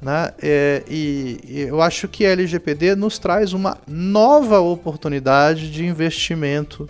Né? 0.00 0.32
É, 0.40 0.84
e, 0.88 1.40
e, 1.44 1.60
eu 1.62 1.82
acho 1.82 2.06
que 2.06 2.24
a 2.24 2.30
LGPD 2.30 2.94
nos 2.94 3.18
traz 3.18 3.52
uma 3.52 3.78
nova 3.86 4.60
oportunidade 4.60 5.70
de 5.70 5.84
investimento 5.84 6.88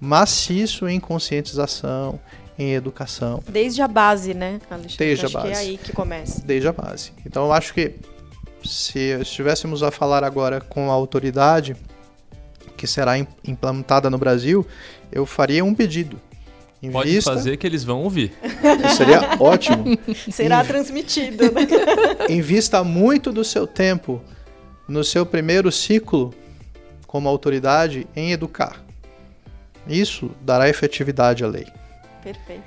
maciço 0.00 0.88
em 0.88 0.98
conscientização, 0.98 2.18
em 2.58 2.74
educação. 2.74 3.42
Desde 3.48 3.80
a 3.80 3.88
base, 3.88 4.34
né, 4.34 4.60
Alexandre? 4.68 4.96
Desde 4.98 5.26
acho 5.26 5.38
a 5.38 5.42
base. 5.42 5.52
que 5.52 5.56
é 5.56 5.60
aí 5.60 5.78
que 5.78 5.92
começa. 5.92 6.42
Desde 6.44 6.66
a 6.66 6.72
base. 6.72 7.12
Então 7.24 7.44
eu 7.44 7.52
acho 7.52 7.72
que 7.72 7.94
se 8.64 9.20
estivéssemos 9.20 9.82
a 9.82 9.90
falar 9.90 10.24
agora 10.24 10.60
com 10.60 10.90
a 10.90 10.92
autoridade 10.92 11.76
que 12.76 12.86
será 12.86 13.16
implantada 13.46 14.10
no 14.10 14.18
Brasil, 14.18 14.66
eu 15.12 15.24
faria 15.24 15.64
um 15.64 15.72
pedido 15.72 16.20
Pode 16.90 17.20
fazer 17.20 17.56
que 17.56 17.66
eles 17.66 17.84
vão 17.84 18.02
ouvir. 18.02 18.32
Seria 18.96 19.36
ótimo. 19.38 19.84
Será 20.30 20.64
transmitido. 20.64 21.44
Né? 21.44 21.68
Invista 22.28 22.82
muito 22.82 23.32
do 23.32 23.44
seu 23.44 23.66
tempo 23.66 24.20
no 24.88 25.04
seu 25.04 25.24
primeiro 25.24 25.70
ciclo 25.70 26.34
como 27.06 27.28
autoridade 27.28 28.06
em 28.16 28.32
educar. 28.32 28.82
Isso 29.86 30.30
dará 30.40 30.68
efetividade 30.68 31.44
à 31.44 31.46
lei. 31.46 31.66
Perfeito. 32.22 32.62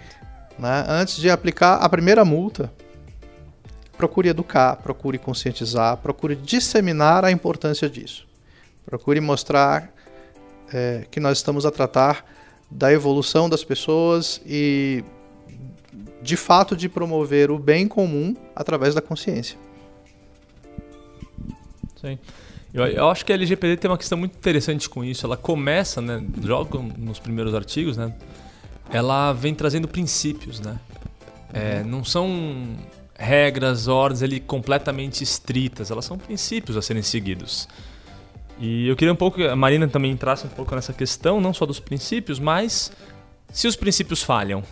Né? 0.57 0.85
Antes 0.87 1.17
de 1.17 1.29
aplicar 1.29 1.75
a 1.75 1.89
primeira 1.89 2.23
multa, 2.23 2.71
procure 3.97 4.29
educar, 4.29 4.77
procure 4.77 5.17
conscientizar, 5.17 5.97
procure 5.97 6.35
disseminar 6.35 7.25
a 7.25 7.31
importância 7.31 7.89
disso. 7.89 8.25
Procure 8.85 9.19
mostrar 9.19 9.91
é, 10.73 11.05
que 11.09 11.19
nós 11.19 11.37
estamos 11.37 11.65
a 11.65 11.71
tratar 11.71 12.25
da 12.69 12.91
evolução 12.91 13.49
das 13.49 13.63
pessoas 13.63 14.41
e 14.45 15.03
de 16.21 16.35
fato 16.35 16.75
de 16.75 16.89
promover 16.89 17.51
o 17.51 17.59
bem 17.59 17.87
comum 17.87 18.35
através 18.55 18.95
da 18.95 19.01
consciência. 19.01 19.57
Sim. 22.01 22.17
Eu, 22.73 22.85
eu, 22.87 23.09
acho 23.09 23.25
que 23.25 23.31
a 23.31 23.35
LGPD 23.35 23.77
tem 23.77 23.89
uma 23.89 23.97
questão 23.97 24.17
muito 24.17 24.35
interessante 24.35 24.89
com 24.89 25.03
isso. 25.03 25.25
Ela 25.25 25.37
começa, 25.37 26.01
né, 26.01 26.21
logo 26.43 26.81
nos 26.97 27.19
primeiros 27.19 27.53
artigos, 27.53 27.95
né, 27.95 28.13
ela 28.89 29.31
vem 29.31 29.55
trazendo 29.55 29.87
princípios, 29.87 30.59
né? 30.59 30.77
É, 31.53 31.83
não 31.83 32.03
são 32.03 32.75
regras, 33.17 33.87
ordens 33.87 34.21
ali 34.21 34.41
completamente 34.41 35.23
estritas, 35.23 35.89
elas 35.89 36.03
são 36.03 36.17
princípios 36.17 36.75
a 36.75 36.81
serem 36.81 37.01
seguidos. 37.01 37.67
E 38.59 38.87
eu 38.87 38.95
queria 38.95 39.11
um 39.11 39.17
pouco 39.17 39.37
que 39.37 39.47
a 39.47 39.55
Marina 39.55 39.87
também 39.87 40.11
entrasse 40.11 40.45
um 40.45 40.49
pouco 40.49 40.73
nessa 40.75 40.93
questão, 40.93 41.41
não 41.41 41.53
só 41.53 41.65
dos 41.65 41.79
princípios, 41.79 42.39
mas 42.39 42.91
se 43.51 43.67
os 43.67 43.75
princípios 43.75 44.23
falham, 44.23 44.63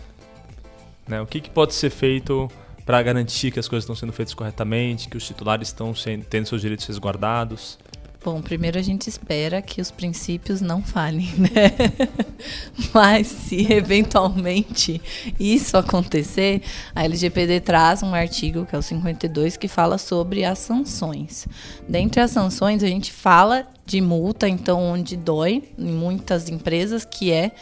né, 1.06 1.20
o 1.20 1.26
que, 1.26 1.40
que 1.40 1.50
pode 1.50 1.74
ser 1.74 1.90
feito 1.90 2.50
para 2.86 3.02
garantir 3.02 3.50
que 3.50 3.58
as 3.58 3.68
coisas 3.68 3.84
estão 3.84 3.96
sendo 3.96 4.12
feitas 4.12 4.34
corretamente, 4.34 5.08
que 5.08 5.16
os 5.16 5.26
titulares 5.26 5.68
estão 5.68 5.94
sendo, 5.94 6.24
tendo 6.24 6.46
seus 6.46 6.60
direitos 6.60 6.86
resguardados? 6.86 7.78
Bom, 8.24 8.40
primeiro 8.40 8.78
a 8.78 8.82
gente 8.82 9.06
espera 9.06 9.60
que 9.60 9.82
os 9.82 9.90
princípios 9.90 10.62
não 10.62 10.82
falhem, 10.82 11.28
né? 11.36 11.70
Mas 12.92 13.26
se 13.26 13.70
eventualmente 13.70 14.98
isso 15.38 15.76
acontecer, 15.76 16.62
a 16.94 17.04
LGPD 17.04 17.60
traz 17.60 18.02
um 18.02 18.14
artigo, 18.14 18.64
que 18.64 18.74
é 18.74 18.78
o 18.78 18.82
52, 18.82 19.58
que 19.58 19.68
fala 19.68 19.98
sobre 19.98 20.42
as 20.42 20.58
sanções. 20.58 21.46
Dentre 21.86 22.22
as 22.22 22.30
sanções, 22.30 22.82
a 22.82 22.86
gente 22.86 23.12
fala 23.12 23.66
de 23.86 24.00
multa, 24.00 24.48
então 24.48 24.82
onde 24.82 25.16
dói 25.16 25.70
em 25.78 25.92
muitas 25.92 26.48
empresas, 26.48 27.04
que 27.04 27.30
é 27.32 27.52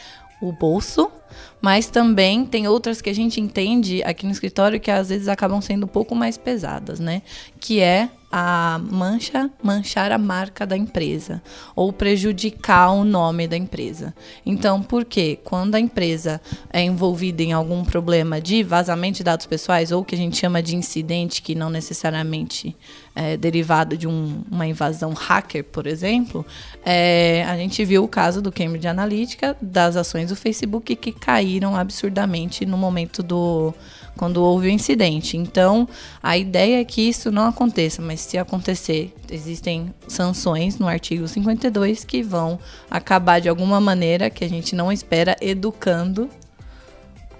o 0.40 0.52
bolso, 0.52 1.10
mas 1.60 1.86
também 1.86 2.44
tem 2.44 2.66
outras 2.66 3.00
que 3.00 3.10
a 3.10 3.14
gente 3.14 3.40
entende 3.40 4.02
aqui 4.04 4.26
no 4.26 4.32
escritório 4.32 4.80
que 4.80 4.90
às 4.90 5.08
vezes 5.08 5.28
acabam 5.28 5.60
sendo 5.60 5.84
um 5.84 5.88
pouco 5.88 6.14
mais 6.14 6.36
pesadas, 6.36 6.98
né? 6.98 7.22
Que 7.60 7.80
é 7.80 8.08
a 8.34 8.80
mancha, 8.90 9.50
manchar 9.62 10.10
a 10.10 10.16
marca 10.16 10.66
da 10.66 10.74
empresa 10.74 11.42
ou 11.76 11.92
prejudicar 11.92 12.90
o 12.90 13.04
nome 13.04 13.46
da 13.46 13.58
empresa. 13.58 14.14
Então, 14.46 14.82
por 14.82 15.04
quê? 15.04 15.38
Quando 15.44 15.74
a 15.74 15.80
empresa 15.80 16.40
é 16.72 16.82
envolvida 16.82 17.42
em 17.42 17.52
algum 17.52 17.84
problema 17.84 18.40
de 18.40 18.62
vazamento 18.62 19.18
de 19.18 19.24
dados 19.24 19.44
pessoais 19.44 19.92
ou 19.92 20.02
que 20.02 20.14
a 20.14 20.18
gente 20.18 20.38
chama 20.38 20.62
de 20.62 20.74
incidente, 20.74 21.42
que 21.42 21.54
não 21.54 21.68
necessariamente 21.68 22.74
é 23.14 23.36
derivado 23.36 23.94
de 23.94 24.08
um, 24.08 24.42
uma 24.50 24.66
invasão 24.66 25.12
hacker, 25.12 25.64
por 25.64 25.86
exemplo, 25.86 26.46
é, 26.82 27.44
a 27.46 27.54
gente 27.58 27.84
viu 27.84 28.02
o 28.02 28.08
caso 28.08 28.40
do 28.40 28.50
Cambridge 28.50 28.88
Analytica, 28.88 29.54
das 29.60 29.96
ações 29.96 30.30
do 30.30 30.36
Facebook 30.36 30.96
que 30.96 31.12
caíram 31.22 31.76
absurdamente 31.76 32.66
no 32.66 32.76
momento 32.76 33.22
do 33.22 33.72
quando 34.16 34.42
houve 34.42 34.66
o 34.66 34.70
incidente. 34.70 35.36
Então, 35.36 35.88
a 36.20 36.36
ideia 36.36 36.80
é 36.80 36.84
que 36.84 37.00
isso 37.00 37.30
não 37.30 37.46
aconteça, 37.46 38.02
mas 38.02 38.20
se 38.20 38.36
acontecer, 38.36 39.14
existem 39.30 39.94
sanções 40.08 40.78
no 40.78 40.88
artigo 40.88 41.26
52 41.28 42.04
que 42.04 42.24
vão 42.24 42.58
acabar 42.90 43.40
de 43.40 43.48
alguma 43.48 43.80
maneira 43.80 44.28
que 44.28 44.44
a 44.44 44.48
gente 44.48 44.74
não 44.74 44.90
espera 44.90 45.36
educando 45.40 46.28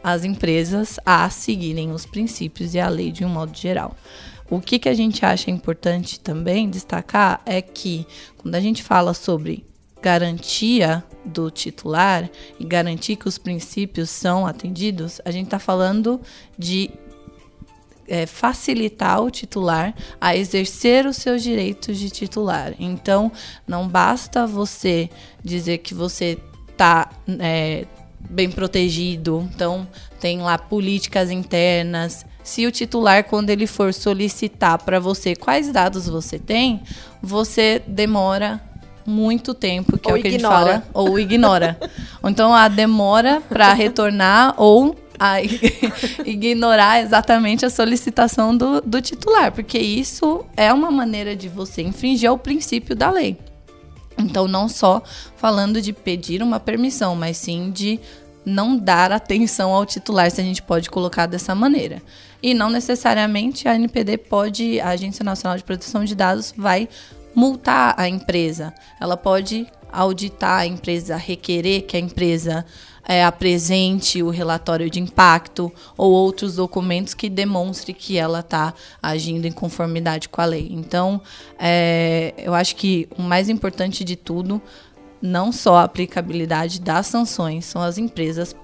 as 0.03 0.25
empresas 0.25 0.99
a 1.05 1.29
seguirem 1.29 1.91
os 1.91 2.07
princípios 2.07 2.75
e 2.75 2.81
a 2.81 2.89
lei 2.89 3.11
de 3.11 3.25
um 3.25 3.29
modo 3.29 3.57
geral. 3.57 3.97
O 4.49 4.61
que, 4.61 4.79
que 4.79 4.89
a 4.89 4.95
gente 4.95 5.25
acha 5.25 5.51
importante 5.51 6.21
também 6.21 6.71
destacar 6.71 7.43
é 7.45 7.61
que 7.61 8.07
quando 8.39 8.55
a 8.55 8.61
gente 8.61 8.83
fala 8.83 9.13
sobre 9.13 9.65
garantia 10.03 11.05
do 11.25 11.51
titular 11.51 12.29
e 12.59 12.65
garantir 12.65 13.17
que 13.17 13.29
os 13.29 13.39
princípios 13.39 14.11
são 14.11 14.47
atendidos, 14.47 15.21
a 15.25 15.31
gente 15.31 15.45
está 15.45 15.59
falando 15.59 16.21
de 16.59 16.91
é, 18.09 18.27
facilitar 18.27 19.23
o 19.23 19.31
titular 19.31 19.95
a 20.21 20.37
exercer 20.37 21.07
os 21.07 21.17
seus 21.17 21.43
direitos 21.43 21.97
de 21.99 22.11
titular. 22.11 22.75
Então, 22.79 23.31
não 23.67 23.87
basta 23.89 24.47
você 24.47 25.09
dizer 25.43 25.79
que 25.79 25.95
você 25.95 26.37
está 26.69 27.09
é, 27.39 27.87
bem 28.29 28.51
protegido, 28.51 29.49
então 29.55 29.87
tem 30.21 30.41
lá 30.41 30.59
políticas 30.59 31.31
internas. 31.31 32.27
Se 32.43 32.67
o 32.67 32.73
titular, 32.73 33.23
quando 33.25 33.51
ele 33.51 33.69
for 33.69 33.95
solicitar 33.95 34.83
para 34.83 34.99
você 34.99 35.37
quais 35.37 35.71
dados 35.71 36.09
você 36.09 36.41
tem, 36.41 36.83
você 37.23 37.81
demora 37.87 38.61
muito 39.07 39.55
tempo, 39.55 39.99
que 39.99 40.11
ou 40.11 40.17
é 40.17 40.21
o 40.21 40.23
que 40.23 40.29
ignora. 40.29 40.55
a 40.55 40.59
gente 40.59 40.83
fala, 40.83 40.85
ou 40.93 41.19
ignora. 41.19 41.79
ou 42.23 42.31
então 42.31 42.55
a 42.55 42.69
demora 42.69 43.43
para 43.49 43.73
retornar 43.73 44.55
ou 44.57 44.97
a 45.19 45.37
ignorar 46.27 47.01
exatamente 47.01 47.65
a 47.65 47.71
solicitação 47.71 48.57
do, 48.57 48.81
do 48.81 49.01
titular, 49.01 49.53
porque 49.53 49.79
isso 49.79 50.45
é 50.57 50.73
uma 50.73 50.91
maneira 50.91 51.37
de 51.37 51.49
você 51.49 51.83
infringir 51.83 52.33
o 52.33 52.39
princípio 52.39 52.97
da 52.97 53.11
lei. 53.11 53.39
Então, 54.19 54.47
não 54.47 54.69
só 54.69 55.03
falando 55.37 55.81
de 55.81 55.93
pedir 55.93 56.43
uma 56.43 56.61
permissão, 56.61 57.15
mas 57.15 57.37
sim 57.37 57.71
de 57.71 58.01
não 58.45 58.77
dar 58.77 59.13
atenção 59.13 59.73
ao 59.73 59.87
titular, 59.87 60.31
se 60.31 60.41
a 60.41 60.45
gente 60.45 60.63
pode 60.63 60.91
colocar 60.91 61.27
dessa 61.27 61.55
maneira. 61.55 62.03
E 62.43 62.55
não 62.55 62.69
necessariamente 62.69 63.69
a 63.69 63.75
NPD 63.77 64.19
pode, 64.19 64.81
a 64.81 64.89
Agência 64.89 65.25
Nacional 65.25 65.57
de 65.57 65.63
Proteção 65.63 66.05
de 66.05 66.15
Dados 66.15 66.53
vai 66.57 66.89
multar 67.35 67.95
a 67.97 68.09
empresa. 68.09 68.73
Ela 69.01 69.17
pode 69.17 69.67
auditar 69.91 70.61
a 70.61 70.67
empresa, 70.67 71.17
requerer 71.17 71.83
que 71.83 71.97
a 71.97 72.01
empresa 72.01 72.65
é, 73.07 73.25
apresente 73.25 74.23
o 74.23 74.31
relatório 74.31 74.89
de 74.89 75.01
impacto 75.01 75.73
ou 75.97 76.13
outros 76.13 76.57
documentos 76.57 77.15
que 77.15 77.29
demonstre 77.29 77.93
que 77.93 78.17
ela 78.17 78.41
está 78.41 78.73
agindo 79.03 79.47
em 79.47 79.53
conformidade 79.53 80.29
com 80.29 80.41
a 80.41 80.45
lei. 80.45 80.69
Então, 80.71 81.21
é, 81.59 82.33
eu 82.39 82.55
acho 82.55 82.77
que 82.77 83.09
o 83.19 83.23
mais 83.23 83.49
importante 83.49 84.05
de 84.05 84.17
tudo, 84.17 84.63
não 85.21 85.53
só 85.53 85.77
a 85.77 85.85
aplicabilidade 85.85 86.81
das 86.81 87.07
sanções, 87.07 87.65
são 87.65 87.83
as 87.83 87.99
empresas 87.99 88.57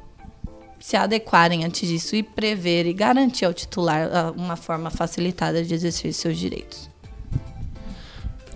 se 0.78 0.96
adequarem 0.96 1.64
antes 1.64 1.88
disso 1.88 2.14
e 2.14 2.22
prever 2.22 2.86
e 2.86 2.92
garantir 2.92 3.44
ao 3.44 3.52
titular 3.52 4.08
ah, 4.12 4.32
uma 4.36 4.54
forma 4.54 4.90
facilitada 4.90 5.64
de 5.64 5.74
exercer 5.74 6.12
seus 6.12 6.38
direitos. 6.38 6.88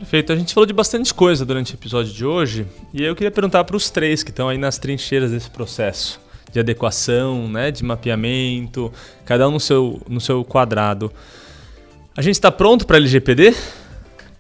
Perfeito. 0.03 0.33
A 0.33 0.37
gente 0.37 0.53
falou 0.53 0.67
de 0.67 0.73
bastante 0.73 1.15
coisa 1.15 1.47
durante 1.47 1.75
o 1.75 1.77
episódio 1.77 2.13
de 2.13 2.27
hoje 2.27 2.67
e 2.93 3.05
eu 3.05 3.15
queria 3.15 3.31
perguntar 3.31 3.63
para 3.63 3.77
os 3.77 3.89
três 3.89 4.25
que 4.25 4.31
estão 4.31 4.49
aí 4.49 4.59
nas 4.59 4.77
trincheiras 4.77 5.31
desse 5.31 5.49
processo 5.49 6.21
de 6.51 6.59
adequação, 6.59 7.49
né, 7.49 7.71
de 7.71 7.85
mapeamento, 7.85 8.93
cada 9.25 9.49
um 9.49 9.53
no 9.53 9.61
seu, 9.61 10.03
no 10.09 10.21
seu 10.21 10.45
quadrado. 10.45 11.11
A 12.17 12.21
gente 12.21 12.35
está 12.35 12.51
pronto 12.51 12.85
para 12.85 12.97
LGPD? 12.97 13.55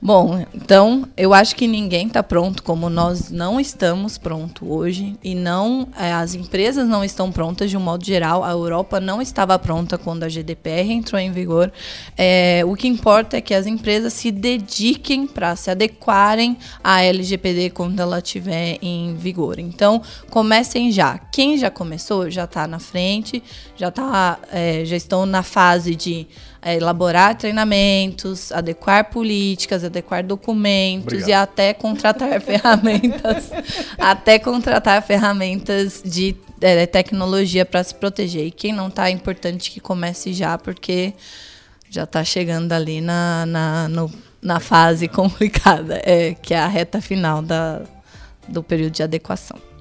Bom, 0.04 0.44
então 0.52 1.08
eu 1.16 1.32
acho 1.32 1.54
que 1.54 1.68
ninguém 1.68 2.08
está 2.08 2.24
pronto, 2.24 2.64
como 2.64 2.90
nós 2.90 3.30
não 3.30 3.60
estamos 3.60 4.18
pronto 4.18 4.68
hoje 4.68 5.16
e 5.22 5.32
não 5.32 5.86
é, 5.96 6.12
as 6.12 6.34
empresas 6.34 6.88
não 6.88 7.04
estão 7.04 7.30
prontas 7.30 7.70
de 7.70 7.76
um 7.76 7.80
modo 7.80 8.04
geral. 8.04 8.42
A 8.42 8.50
Europa 8.50 8.98
não 8.98 9.22
estava 9.22 9.56
pronta 9.60 9.96
quando 9.96 10.24
a 10.24 10.28
GDPR 10.28 10.90
entrou 10.90 11.20
em 11.20 11.30
vigor. 11.30 11.72
É, 12.18 12.64
o 12.66 12.74
que 12.74 12.88
importa 12.88 13.36
é 13.36 13.40
que 13.40 13.54
as 13.54 13.64
empresas 13.64 14.12
se 14.14 14.32
dediquem 14.32 15.24
para 15.24 15.54
se 15.54 15.70
adequarem 15.70 16.58
à 16.82 17.04
LGPD 17.04 17.70
quando 17.70 18.00
ela 18.00 18.18
estiver 18.18 18.78
em 18.82 19.14
vigor. 19.14 19.60
Então 19.60 20.02
comecem 20.30 20.90
já. 20.90 21.16
Quem 21.16 21.56
já 21.56 21.70
começou 21.70 22.28
já 22.28 22.42
está 22.42 22.66
na 22.66 22.80
frente, 22.80 23.40
já 23.76 23.88
tá, 23.88 24.40
é, 24.50 24.84
já 24.84 24.96
estão 24.96 25.24
na 25.24 25.44
fase 25.44 25.94
de 25.94 26.26
é, 26.64 26.76
elaborar 26.76 27.36
treinamentos, 27.36 28.52
adequar 28.52 29.10
políticas, 29.10 29.82
adequar 29.82 30.24
documentos 30.24 31.14
Obrigado. 31.14 31.28
e 31.28 31.32
até 31.32 31.74
contratar 31.74 32.38
ferramentas, 32.40 33.50
até 33.98 34.38
contratar 34.38 35.02
ferramentas 35.02 36.00
de 36.04 36.36
é, 36.60 36.86
tecnologia 36.86 37.66
para 37.66 37.82
se 37.82 37.92
proteger. 37.92 38.46
E 38.46 38.50
quem 38.52 38.72
não 38.72 38.86
está, 38.86 39.08
é 39.08 39.10
importante 39.10 39.72
que 39.72 39.80
comece 39.80 40.32
já, 40.32 40.56
porque 40.56 41.12
já 41.90 42.04
está 42.04 42.22
chegando 42.22 42.72
ali 42.72 43.00
na, 43.00 43.44
na, 43.44 43.88
no, 43.88 44.10
na 44.40 44.60
fase 44.60 45.08
complicada, 45.10 46.00
é, 46.04 46.34
que 46.34 46.54
é 46.54 46.58
a 46.58 46.68
reta 46.68 47.00
final 47.00 47.42
da, 47.42 47.82
do 48.46 48.62
período 48.62 48.92
de 48.92 49.02
adequação. 49.02 49.71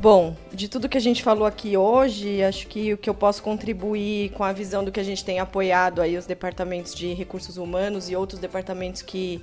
Bom, 0.00 0.34
de 0.50 0.66
tudo 0.66 0.88
que 0.88 0.96
a 0.96 1.00
gente 1.00 1.22
falou 1.22 1.46
aqui 1.46 1.76
hoje, 1.76 2.42
acho 2.42 2.66
que 2.68 2.94
o 2.94 2.96
que 2.96 3.10
eu 3.10 3.12
posso 3.12 3.42
contribuir 3.42 4.30
com 4.30 4.42
a 4.42 4.50
visão 4.50 4.82
do 4.82 4.90
que 4.90 4.98
a 4.98 5.02
gente 5.02 5.22
tem 5.22 5.40
apoiado 5.40 6.00
aí 6.00 6.16
os 6.16 6.24
departamentos 6.24 6.94
de 6.94 7.12
recursos 7.12 7.58
humanos 7.58 8.08
e 8.08 8.16
outros 8.16 8.40
departamentos 8.40 9.02
que 9.02 9.42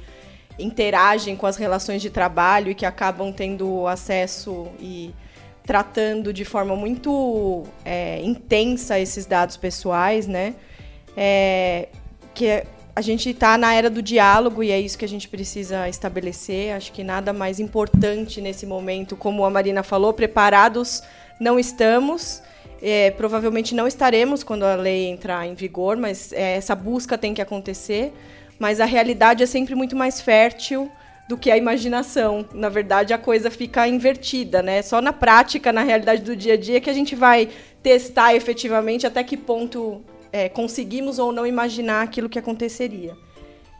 interagem 0.57 1.35
com 1.35 1.45
as 1.45 1.57
relações 1.57 2.01
de 2.01 2.09
trabalho 2.09 2.71
e 2.71 2.73
que 2.73 2.87
acabam 2.87 3.31
tendo 3.31 3.85
acesso 3.85 4.67
e 4.79 5.13
tratando 5.63 6.33
de 6.33 6.43
forma 6.43 6.75
muito 6.75 7.63
é, 7.85 8.19
intensa 8.23 8.99
esses 8.99 9.27
dados 9.27 9.57
pessoais, 9.57 10.25
né? 10.25 10.55
É, 11.15 11.89
que 12.33 12.47
é 12.47 12.65
a 12.97 13.01
gente 13.01 13.29
está 13.29 13.59
na 13.59 13.75
era 13.75 13.91
do 13.91 14.01
diálogo 14.01 14.63
e 14.63 14.71
é 14.71 14.81
isso 14.81 14.97
que 14.97 15.05
a 15.05 15.07
gente 15.07 15.29
precisa 15.29 15.87
estabelecer. 15.87 16.73
Acho 16.73 16.91
que 16.91 17.03
nada 17.03 17.31
mais 17.31 17.59
importante 17.59 18.41
nesse 18.41 18.65
momento, 18.65 19.15
como 19.15 19.45
a 19.45 19.51
Marina 19.51 19.83
falou, 19.83 20.13
preparados 20.13 21.03
não 21.39 21.59
estamos. 21.59 22.41
É, 22.81 23.11
provavelmente 23.11 23.75
não 23.75 23.87
estaremos 23.87 24.43
quando 24.43 24.63
a 24.63 24.73
lei 24.73 25.09
entrar 25.09 25.45
em 25.45 25.53
vigor, 25.53 25.95
mas 25.95 26.33
é, 26.33 26.55
essa 26.55 26.73
busca 26.73 27.19
tem 27.19 27.35
que 27.35 27.41
acontecer. 27.41 28.11
Mas 28.57 28.79
a 28.79 28.85
realidade 28.85 29.43
é 29.43 29.45
sempre 29.45 29.75
muito 29.75 29.95
mais 29.95 30.19
fértil 30.19 30.91
do 31.29 31.37
que 31.37 31.51
a 31.51 31.57
imaginação. 31.57 32.47
Na 32.51 32.67
verdade, 32.67 33.13
a 33.13 33.17
coisa 33.19 33.51
fica 33.51 33.87
invertida, 33.87 34.63
né? 34.63 34.81
Só 34.81 35.03
na 35.03 35.13
prática, 35.13 35.71
na 35.71 35.83
realidade 35.83 36.23
do 36.23 36.35
dia 36.35 36.55
a 36.55 36.57
dia, 36.57 36.81
que 36.81 36.89
a 36.89 36.93
gente 36.93 37.15
vai 37.15 37.47
testar 37.83 38.33
efetivamente 38.33 39.05
até 39.05 39.23
que 39.23 39.37
ponto 39.37 40.03
é, 40.31 40.49
conseguimos 40.49 41.19
ou 41.19 41.31
não 41.31 41.45
imaginar 41.45 42.03
aquilo 42.03 42.29
que 42.29 42.39
aconteceria. 42.39 43.15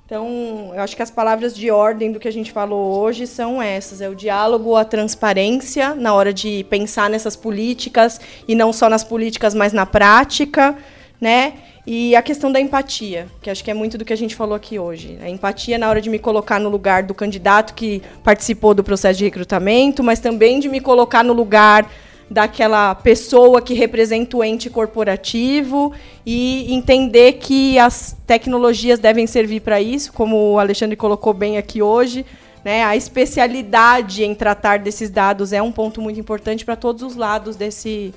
Então, 0.07 0.71
eu 0.73 0.81
acho 0.81 0.95
que 0.95 1.03
as 1.03 1.11
palavras 1.11 1.53
de 1.53 1.69
ordem 1.69 2.13
do 2.13 2.19
que 2.19 2.29
a 2.29 2.31
gente 2.31 2.53
falou 2.53 2.97
hoje 2.97 3.27
são 3.27 3.61
essas: 3.61 3.99
é 3.99 4.07
o 4.07 4.15
diálogo, 4.15 4.75
a 4.77 4.85
transparência 4.85 5.93
na 5.93 6.13
hora 6.13 6.33
de 6.33 6.65
pensar 6.69 7.09
nessas 7.09 7.35
políticas 7.35 8.21
e 8.47 8.55
não 8.55 8.71
só 8.71 8.89
nas 8.89 9.03
políticas, 9.03 9.53
mas 9.53 9.73
na 9.73 9.85
prática, 9.85 10.77
né? 11.19 11.55
E 11.85 12.15
a 12.15 12.21
questão 12.21 12.51
da 12.51 12.59
empatia, 12.59 13.27
que 13.41 13.49
acho 13.49 13.61
que 13.61 13.71
é 13.71 13.73
muito 13.73 13.97
do 13.97 14.05
que 14.05 14.13
a 14.13 14.17
gente 14.17 14.35
falou 14.35 14.55
aqui 14.55 14.79
hoje. 14.79 15.17
A 15.21 15.29
empatia 15.29 15.77
na 15.77 15.89
hora 15.89 16.01
de 16.01 16.09
me 16.09 16.19
colocar 16.19 16.59
no 16.59 16.69
lugar 16.69 17.03
do 17.03 17.13
candidato 17.13 17.73
que 17.73 18.01
participou 18.23 18.73
do 18.73 18.83
processo 18.83 19.19
de 19.19 19.25
recrutamento, 19.25 20.01
mas 20.01 20.19
também 20.19 20.59
de 20.59 20.69
me 20.69 20.79
colocar 20.79 21.23
no 21.23 21.33
lugar 21.33 21.89
daquela 22.30 22.93
pessoa 22.93 23.61
que 23.61 23.73
representa 23.73 24.38
o 24.38 24.43
ente 24.43 24.69
corporativo 24.69 25.93
e 26.25 26.73
entender 26.73 27.34
que 27.34 27.80
as 27.80 28.15
tecnologias 28.25 28.99
devem 28.99 29.25
servir 29.25 29.61
para 29.61 29.82
isso, 29.82 30.11
como 30.11 30.53
o 30.53 30.59
Alexandre 30.59 30.95
colocou 30.95 31.34
bem 31.34 31.57
aqui 31.57 31.82
hoje. 31.82 32.25
Né, 32.65 32.84
a 32.84 32.97
especialidade 32.97 34.25
em 34.25 34.36
tratar 34.36 34.80
desses 34.80 35.09
dados 35.09 35.53
é 35.53 35.61
um 35.61 35.71
ponto 35.71 36.01
muito 36.01 36.19
importante 36.19 36.65
para 36.65 36.75
todos 36.75 37.01
os 37.01 37.15
lados 37.15 37.55
desse, 37.55 38.13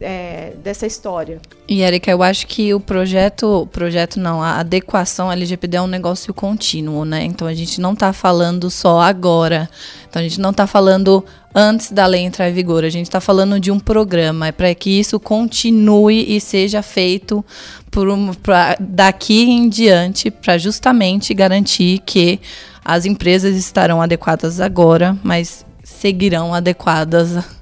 é, 0.00 0.52
dessa 0.62 0.86
história. 0.86 1.40
E 1.68 1.80
Erika, 1.80 2.10
eu 2.10 2.22
acho 2.22 2.46
que 2.46 2.72
o 2.74 2.80
projeto, 2.80 3.68
projeto 3.72 4.20
não, 4.20 4.42
a 4.42 4.58
adequação 4.58 5.32
LGPD 5.32 5.76
é 5.76 5.82
um 5.82 5.86
negócio 5.86 6.32
contínuo, 6.34 7.04
né? 7.04 7.24
Então 7.24 7.46
a 7.48 7.54
gente 7.54 7.80
não 7.80 7.92
está 7.92 8.12
falando 8.12 8.70
só 8.70 9.00
agora. 9.00 9.68
Então 10.08 10.20
a 10.20 10.22
gente 10.22 10.40
não 10.40 10.50
está 10.50 10.66
falando 10.66 11.24
antes 11.54 11.90
da 11.90 12.06
lei 12.06 12.22
entrar 12.22 12.48
em 12.48 12.52
vigor. 12.52 12.84
A 12.84 12.90
gente 12.90 13.06
está 13.06 13.20
falando 13.20 13.58
de 13.58 13.70
um 13.70 13.78
programa 13.78 14.48
é 14.48 14.52
para 14.52 14.74
que 14.74 14.90
isso 14.90 15.18
continue 15.18 16.36
e 16.36 16.40
seja 16.40 16.82
feito 16.82 17.44
por 17.90 18.08
um, 18.08 18.34
pra, 18.34 18.76
daqui 18.78 19.44
em 19.44 19.68
diante 19.68 20.30
para 20.30 20.58
justamente 20.58 21.32
garantir 21.32 22.00
que 22.04 22.40
as 22.84 23.04
empresas 23.06 23.56
estarão 23.56 24.00
adequadas 24.00 24.60
agora, 24.60 25.18
mas 25.24 25.64
seguirão 25.82 26.54
adequadas 26.54 27.55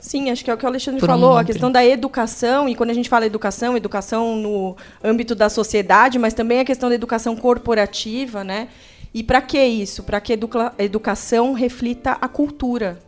Sim, 0.00 0.30
acho 0.30 0.44
que 0.44 0.50
é 0.50 0.54
o 0.54 0.56
que 0.56 0.64
o 0.64 0.68
Alexandre 0.68 1.00
Por 1.00 1.06
falou, 1.06 1.34
um 1.34 1.36
a 1.36 1.44
questão 1.44 1.70
da 1.72 1.84
educação, 1.84 2.68
e 2.68 2.74
quando 2.74 2.90
a 2.90 2.94
gente 2.94 3.08
fala 3.08 3.26
educação, 3.26 3.76
educação 3.76 4.36
no 4.36 4.76
âmbito 5.02 5.34
da 5.34 5.48
sociedade, 5.48 6.18
mas 6.18 6.34
também 6.34 6.60
a 6.60 6.64
questão 6.64 6.88
da 6.88 6.94
educação 6.94 7.34
corporativa, 7.34 8.44
né? 8.44 8.68
E 9.12 9.22
para 9.22 9.40
que 9.40 9.58
isso? 9.58 10.02
Para 10.02 10.20
que 10.20 10.32
a 10.32 10.38
educação 10.78 11.52
reflita 11.52 12.12
a 12.20 12.28
cultura, 12.28 13.00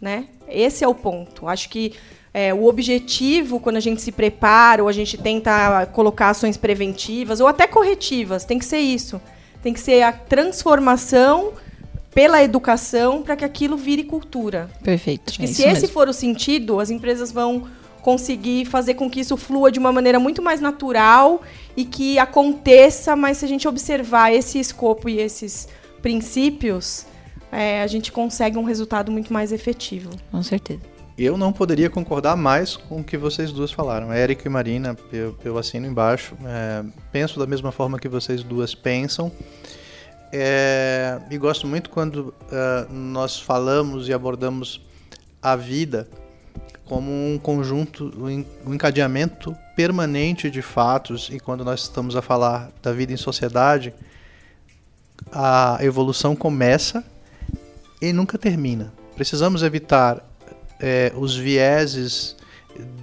né? 0.00 0.28
Esse 0.48 0.84
é 0.84 0.88
o 0.88 0.94
ponto. 0.94 1.46
Acho 1.46 1.68
que 1.68 1.92
é, 2.32 2.54
o 2.54 2.64
objetivo, 2.66 3.60
quando 3.60 3.76
a 3.76 3.80
gente 3.80 4.00
se 4.00 4.10
prepara, 4.10 4.82
ou 4.82 4.88
a 4.88 4.92
gente 4.92 5.18
tenta 5.18 5.86
colocar 5.86 6.30
ações 6.30 6.56
preventivas, 6.56 7.40
ou 7.40 7.46
até 7.46 7.66
corretivas, 7.66 8.44
tem 8.44 8.58
que 8.58 8.64
ser 8.64 8.78
isso. 8.78 9.20
Tem 9.62 9.72
que 9.72 9.80
ser 9.80 10.02
a 10.02 10.12
transformação 10.12 11.52
pela 12.14 12.42
educação 12.42 13.22
para 13.22 13.34
que 13.34 13.44
aquilo 13.44 13.76
vire 13.76 14.04
cultura. 14.04 14.70
Perfeito. 14.82 15.30
Acho 15.30 15.38
que 15.38 15.44
é 15.44 15.48
se 15.48 15.62
esse 15.62 15.72
mesmo. 15.72 15.88
for 15.88 16.08
o 16.08 16.12
sentido, 16.12 16.78
as 16.78 16.90
empresas 16.90 17.32
vão 17.32 17.64
conseguir 18.00 18.66
fazer 18.66 18.94
com 18.94 19.10
que 19.10 19.20
isso 19.20 19.36
flua 19.36 19.72
de 19.72 19.78
uma 19.78 19.90
maneira 19.90 20.20
muito 20.20 20.40
mais 20.40 20.60
natural 20.60 21.42
e 21.76 21.84
que 21.84 22.18
aconteça, 22.18 23.16
mas 23.16 23.38
se 23.38 23.44
a 23.44 23.48
gente 23.48 23.66
observar 23.66 24.32
esse 24.32 24.60
escopo 24.60 25.08
e 25.08 25.18
esses 25.18 25.66
princípios, 26.00 27.06
é, 27.50 27.82
a 27.82 27.86
gente 27.86 28.12
consegue 28.12 28.58
um 28.58 28.64
resultado 28.64 29.10
muito 29.10 29.32
mais 29.32 29.52
efetivo. 29.52 30.10
Com 30.30 30.42
certeza. 30.42 30.80
Eu 31.16 31.38
não 31.38 31.52
poderia 31.52 31.88
concordar 31.88 32.36
mais 32.36 32.76
com 32.76 33.00
o 33.00 33.04
que 33.04 33.16
vocês 33.16 33.52
duas 33.52 33.72
falaram. 33.72 34.12
Érica 34.12 34.46
e 34.46 34.50
Marina, 34.50 34.96
eu, 35.12 35.36
eu 35.44 35.56
assino 35.56 35.86
embaixo. 35.86 36.36
É, 36.44 36.84
penso 37.12 37.38
da 37.38 37.46
mesma 37.46 37.72
forma 37.72 37.98
que 37.98 38.08
vocês 38.08 38.42
duas 38.42 38.74
pensam. 38.74 39.32
É, 40.36 41.20
e 41.30 41.38
gosto 41.38 41.64
muito 41.64 41.88
quando 41.88 42.34
uh, 42.50 42.92
nós 42.92 43.38
falamos 43.38 44.08
e 44.08 44.12
abordamos 44.12 44.80
a 45.40 45.54
vida 45.54 46.08
como 46.84 47.08
um 47.08 47.38
conjunto, 47.40 48.12
um 48.66 48.74
encadeamento 48.74 49.56
permanente 49.76 50.50
de 50.50 50.60
fatos, 50.60 51.30
e 51.32 51.38
quando 51.38 51.64
nós 51.64 51.82
estamos 51.82 52.16
a 52.16 52.20
falar 52.20 52.72
da 52.82 52.92
vida 52.92 53.12
em 53.12 53.16
sociedade, 53.16 53.94
a 55.30 55.78
evolução 55.82 56.34
começa 56.34 57.04
e 58.02 58.12
nunca 58.12 58.36
termina. 58.36 58.92
Precisamos 59.14 59.62
evitar 59.62 60.28
é, 60.80 61.12
os 61.14 61.36
vieses 61.36 62.34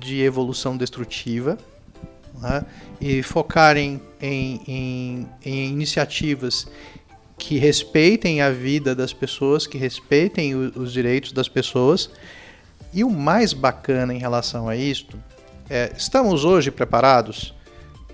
de 0.02 0.22
evolução 0.22 0.76
destrutiva 0.76 1.58
né, 2.42 2.66
e 3.00 3.24
focar 3.24 3.78
em, 3.78 4.02
em, 4.22 4.62
em, 4.68 5.30
em 5.46 5.70
iniciativas 5.70 6.68
que 7.42 7.58
respeitem 7.58 8.40
a 8.40 8.52
vida 8.52 8.94
das 8.94 9.14
pessoas, 9.14 9.66
que 9.66 9.76
respeitem 9.76 10.54
o, 10.54 10.72
os 10.76 10.94
direitos 10.94 11.32
das 11.32 11.50
pessoas. 11.50 12.08
E 12.94 13.04
o 13.04 13.10
mais 13.10 13.52
bacana 13.52 14.14
em 14.14 14.20
relação 14.20 14.70
a 14.70 14.76
isto 14.76 15.18
é: 15.68 15.92
estamos 15.98 16.46
hoje 16.46 16.70
preparados 16.70 17.52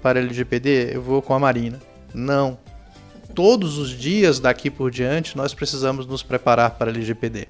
para 0.01 0.21
LGPD? 0.21 0.91
Eu 0.93 1.01
vou 1.01 1.21
com 1.21 1.34
a 1.34 1.39
Marina. 1.39 1.78
Não. 2.13 2.57
Todos 3.36 3.78
os 3.78 3.89
dias 3.89 4.39
daqui 4.39 4.69
por 4.69 4.89
diante 4.89 5.36
nós 5.36 5.53
precisamos 5.53 6.07
nos 6.07 6.23
preparar 6.23 6.71
para 6.71 6.89
LGPD. 6.89 7.49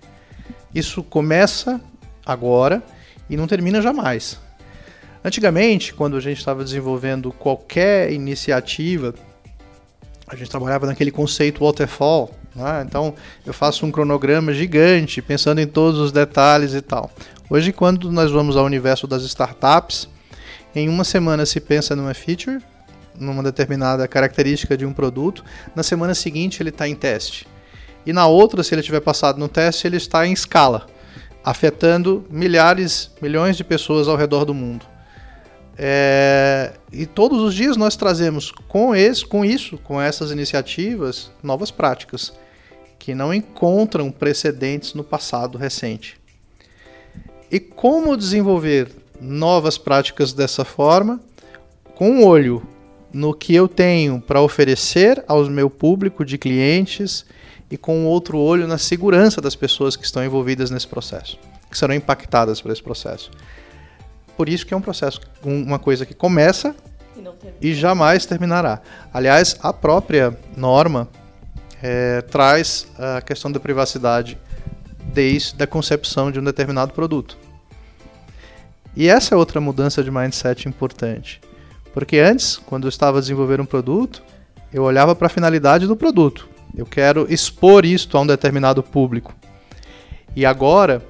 Isso 0.73 1.03
começa 1.03 1.80
agora 2.25 2.82
e 3.30 3.38
não 3.38 3.45
termina 3.45 3.84
jamais. 3.84 4.39
Antigamente, 5.23 5.93
quando 5.93 6.17
a 6.17 6.21
gente 6.21 6.39
estava 6.39 6.63
desenvolvendo 6.63 7.32
qualquer 7.32 8.11
iniciativa, 8.11 9.13
a 10.28 10.36
gente 10.36 10.49
trabalhava 10.49 10.86
naquele 10.86 11.09
conceito 11.09 11.63
waterfall. 11.63 12.32
Né? 12.53 12.84
Então, 12.86 13.15
eu 13.45 13.53
faço 13.53 13.86
um 13.86 13.91
cronograma 13.91 14.53
gigante, 14.53 15.21
pensando 15.21 15.61
em 15.61 15.67
todos 15.67 15.99
os 15.99 16.11
detalhes 16.11 16.73
e 16.73 16.82
tal. 16.82 17.09
Hoje, 17.49 17.71
quando 17.71 18.11
nós 18.11 18.30
vamos 18.30 18.57
ao 18.57 18.65
universo 18.65 19.07
das 19.07 19.23
startups, 19.23 20.09
em 20.75 20.89
uma 20.89 21.05
semana 21.05 21.45
se 21.45 21.61
pensa 21.61 21.95
numa 21.95 22.13
feature, 22.13 22.61
numa 23.17 23.41
determinada 23.41 24.05
característica 24.07 24.75
de 24.75 24.86
um 24.86 24.91
produto, 24.91 25.43
na 25.73 25.82
semana 25.82 26.13
seguinte 26.13 26.61
ele 26.61 26.69
está 26.69 26.88
em 26.88 26.93
teste. 26.93 27.47
E 28.05 28.11
na 28.11 28.28
outra, 28.28 28.63
se 28.63 28.75
ele 28.75 28.84
tiver 28.84 28.99
passado 28.99 29.39
no 29.39 29.47
teste, 29.47 29.88
ele 29.88 29.97
está 29.97 30.28
em 30.28 30.34
escala, 30.34 30.88
afetando 31.43 32.25
milhares, 32.30 33.11
milhões 33.21 33.55
de 33.55 33.63
pessoas 33.63 34.07
ao 34.07 34.17
redor 34.17 34.43
do 34.43 34.53
mundo. 34.53 34.86
É, 35.80 36.73
e 36.91 37.05
todos 37.05 37.39
os 37.39 37.53
dias 37.53 37.78
nós 37.78 37.95
trazemos 37.95 38.51
com, 38.67 38.95
esse, 38.95 39.23
com 39.23 39.45
isso, 39.45 39.78
com 39.78 40.01
essas 40.01 40.32
iniciativas, 40.32 41.30
novas 41.43 41.69
práticas 41.69 42.34
que 42.97 43.13
não 43.13 43.32
encontram 43.32 44.11
precedentes 44.11 44.95
no 44.95 45.03
passado 45.03 45.57
recente. 45.57 46.19
E 47.51 47.59
como 47.59 48.17
desenvolver 48.17 48.91
novas 49.21 49.78
práticas 49.78 50.34
dessa 50.34 50.65
forma, 50.65 51.19
com 51.95 52.09
um 52.09 52.25
olho 52.25 52.61
no 53.13 53.34
que 53.34 53.55
eu 53.55 53.67
tenho 53.67 54.19
para 54.19 54.41
oferecer 54.41 55.23
ao 55.28 55.45
meu 55.45 55.69
público 55.69 56.25
de 56.25 56.38
clientes 56.38 57.25
e 57.69 57.78
com 57.78 58.05
outro 58.05 58.38
olho 58.38 58.67
na 58.67 58.78
segurança 58.78 59.39
das 59.39 59.55
pessoas 59.55 59.95
que 59.95 60.03
estão 60.03 60.23
envolvidas 60.23 60.71
nesse 60.71 60.88
processo, 60.88 61.38
que 61.69 61.78
serão 61.78 61.93
impactadas 61.93 62.61
por 62.61 62.71
esse 62.71 62.82
processo. 62.82 63.32
Por 64.38 64.48
isso 64.48 64.66
que 64.66 64.74
é 64.74 64.78
um 64.78 64.82
processo, 64.82 65.20
uma 65.44 65.80
coisa 65.80 66.06
que 66.06 66.14
começa 66.14 66.76
e, 67.62 67.72
e 67.72 67.74
jamais 67.74 68.26
terminará. 68.26 68.80
Aliás, 69.12 69.58
a 69.62 69.74
própria 69.74 70.38
norma 70.56 71.10
é, 71.82 72.22
traz 72.22 72.88
a 72.98 73.20
questão 73.20 73.52
da 73.52 73.60
privacidade 73.60 74.38
desde 75.12 75.62
a 75.64 75.66
concepção 75.66 76.32
de 76.32 76.40
um 76.40 76.44
determinado 76.44 76.94
produto. 76.94 77.36
E 78.96 79.08
essa 79.08 79.34
é 79.34 79.38
outra 79.38 79.60
mudança 79.60 80.04
de 80.04 80.12
mindset 80.12 80.68
importante. 80.68 81.42
Porque 81.94 82.20
antes, 82.20 82.58
quando 82.58 82.86
eu 82.86 82.90
estava 82.90 83.20
desenvolvendo 83.20 83.62
um 83.62 83.66
produto, 83.66 84.24
eu 84.72 84.84
olhava 84.84 85.16
para 85.16 85.26
a 85.26 85.30
finalidade 85.30 85.88
do 85.88 85.96
produto. 85.96 86.48
Eu 86.76 86.86
quero 86.86 87.26
expor 87.28 87.86
isto 87.86 88.16
a 88.18 88.22
um 88.22 88.28
determinado 88.28 88.84
público. 88.84 89.34
E 90.36 90.46
agora 90.46 91.02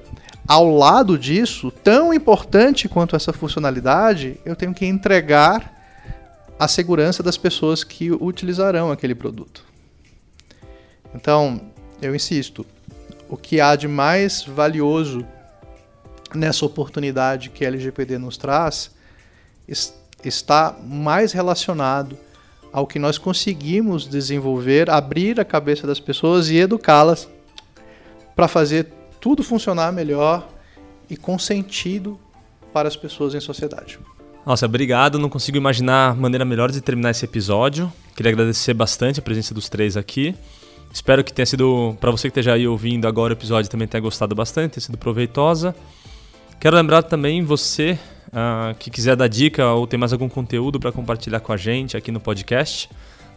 ao 0.48 0.74
lado 0.74 1.18
disso, 1.18 1.70
tão 1.70 2.14
importante 2.14 2.88
quanto 2.88 3.14
essa 3.14 3.34
funcionalidade, 3.34 4.40
eu 4.46 4.56
tenho 4.56 4.72
que 4.72 4.86
entregar 4.86 5.76
a 6.58 6.66
segurança 6.66 7.22
das 7.22 7.36
pessoas 7.36 7.84
que 7.84 8.10
utilizarão 8.10 8.90
aquele 8.90 9.14
produto. 9.14 9.62
Então, 11.14 11.60
eu 12.00 12.14
insisto, 12.14 12.64
o 13.28 13.36
que 13.36 13.60
há 13.60 13.76
de 13.76 13.86
mais 13.86 14.42
valioso 14.42 15.22
nessa 16.34 16.64
oportunidade 16.64 17.50
que 17.50 17.64
a 17.64 17.68
LGPD 17.68 18.16
nos 18.16 18.38
traz 18.38 18.90
está 20.24 20.74
mais 20.82 21.32
relacionado 21.32 22.16
ao 22.72 22.86
que 22.86 22.98
nós 22.98 23.18
conseguimos 23.18 24.06
desenvolver, 24.06 24.88
abrir 24.88 25.38
a 25.38 25.44
cabeça 25.44 25.86
das 25.86 26.00
pessoas 26.00 26.48
e 26.48 26.56
educá-las 26.56 27.28
para 28.34 28.48
fazer 28.48 28.97
tudo 29.20 29.42
funcionar 29.42 29.92
melhor 29.92 30.48
e 31.08 31.16
com 31.16 31.38
sentido 31.38 32.18
para 32.72 32.88
as 32.88 32.96
pessoas 32.96 33.34
em 33.34 33.40
sociedade. 33.40 33.98
Nossa, 34.44 34.66
obrigado. 34.66 35.18
Não 35.18 35.28
consigo 35.28 35.56
imaginar 35.56 36.16
maneira 36.16 36.44
melhor 36.44 36.70
de 36.70 36.80
terminar 36.80 37.10
esse 37.10 37.24
episódio. 37.24 37.92
Queria 38.16 38.32
agradecer 38.32 38.74
bastante 38.74 39.20
a 39.20 39.22
presença 39.22 39.54
dos 39.54 39.68
três 39.68 39.96
aqui. 39.96 40.34
Espero 40.92 41.22
que 41.22 41.32
tenha 41.32 41.44
sido, 41.44 41.96
para 42.00 42.10
você 42.10 42.28
que 42.28 42.32
esteja 42.32 42.54
aí 42.54 42.66
ouvindo 42.66 43.06
agora 43.06 43.34
o 43.34 43.36
episódio, 43.36 43.70
também 43.70 43.86
tenha 43.86 44.00
gostado 44.00 44.34
bastante, 44.34 44.72
tenha 44.72 44.84
sido 44.84 44.96
proveitosa. 44.96 45.74
Quero 46.58 46.76
lembrar 46.76 47.02
também 47.02 47.42
você 47.42 47.98
uh, 48.28 48.74
que 48.78 48.90
quiser 48.90 49.16
dar 49.16 49.28
dica 49.28 49.70
ou 49.72 49.86
ter 49.86 49.98
mais 49.98 50.14
algum 50.14 50.30
conteúdo 50.30 50.80
para 50.80 50.90
compartilhar 50.90 51.40
com 51.40 51.52
a 51.52 51.56
gente 51.56 51.96
aqui 51.96 52.10
no 52.10 52.20
podcast, 52.20 52.88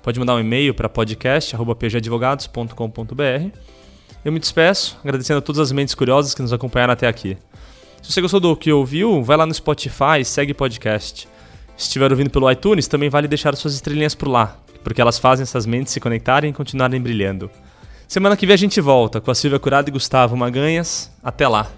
pode 0.02 0.18
mandar 0.18 0.36
um 0.36 0.40
e-mail 0.40 0.74
para 0.74 0.88
podcast@pgadvogados.com.br 0.88 3.81
eu 4.24 4.32
me 4.32 4.40
despeço, 4.40 4.98
agradecendo 5.04 5.40
a 5.40 5.42
todas 5.42 5.60
as 5.60 5.72
mentes 5.72 5.96
curiosas 5.96 6.34
que 6.34 6.42
nos 6.42 6.54
acompanharam 6.54 6.94
até 6.94 7.08
aqui. 7.08 7.38
Se 8.02 8.12
você 8.12 8.22
gostou 8.22 8.40
do 8.40 8.56
que 8.56 8.72
ouviu, 8.72 9.24
vai 9.24 9.38
lá 9.38 9.46
no 9.46 9.54
Spotify 9.54 10.20
e 10.22 10.26
segue 10.26 10.54
podcast. 10.54 11.28
Se 11.78 11.84
estiver 11.86 12.12
ouvindo 12.12 12.30
pelo 12.30 12.50
iTunes, 12.52 12.88
também 12.88 13.10
vale 13.10 13.28
deixar 13.28 13.56
suas 13.56 13.74
estrelinhas 13.74 14.16
por 14.16 14.28
lá, 14.28 14.58
porque 14.84 15.02
elas 15.02 15.20
fazem 15.20 15.44
essas 15.44 15.66
mentes 15.66 15.94
se 15.94 16.00
conectarem 16.00 16.52
e 16.52 16.54
continuarem 16.54 17.02
brilhando. 17.02 17.50
Semana 18.08 18.36
que 18.36 18.46
vem 18.46 18.54
a 18.54 18.58
gente 18.58 18.82
volta 18.82 19.22
com 19.22 19.32
a 19.32 19.36
Silvia 19.36 19.60
Curado 19.60 19.90
e 19.90 19.92
Gustavo 19.92 20.36
Maganhas. 20.36 21.10
Até 21.24 21.48
lá! 21.48 21.72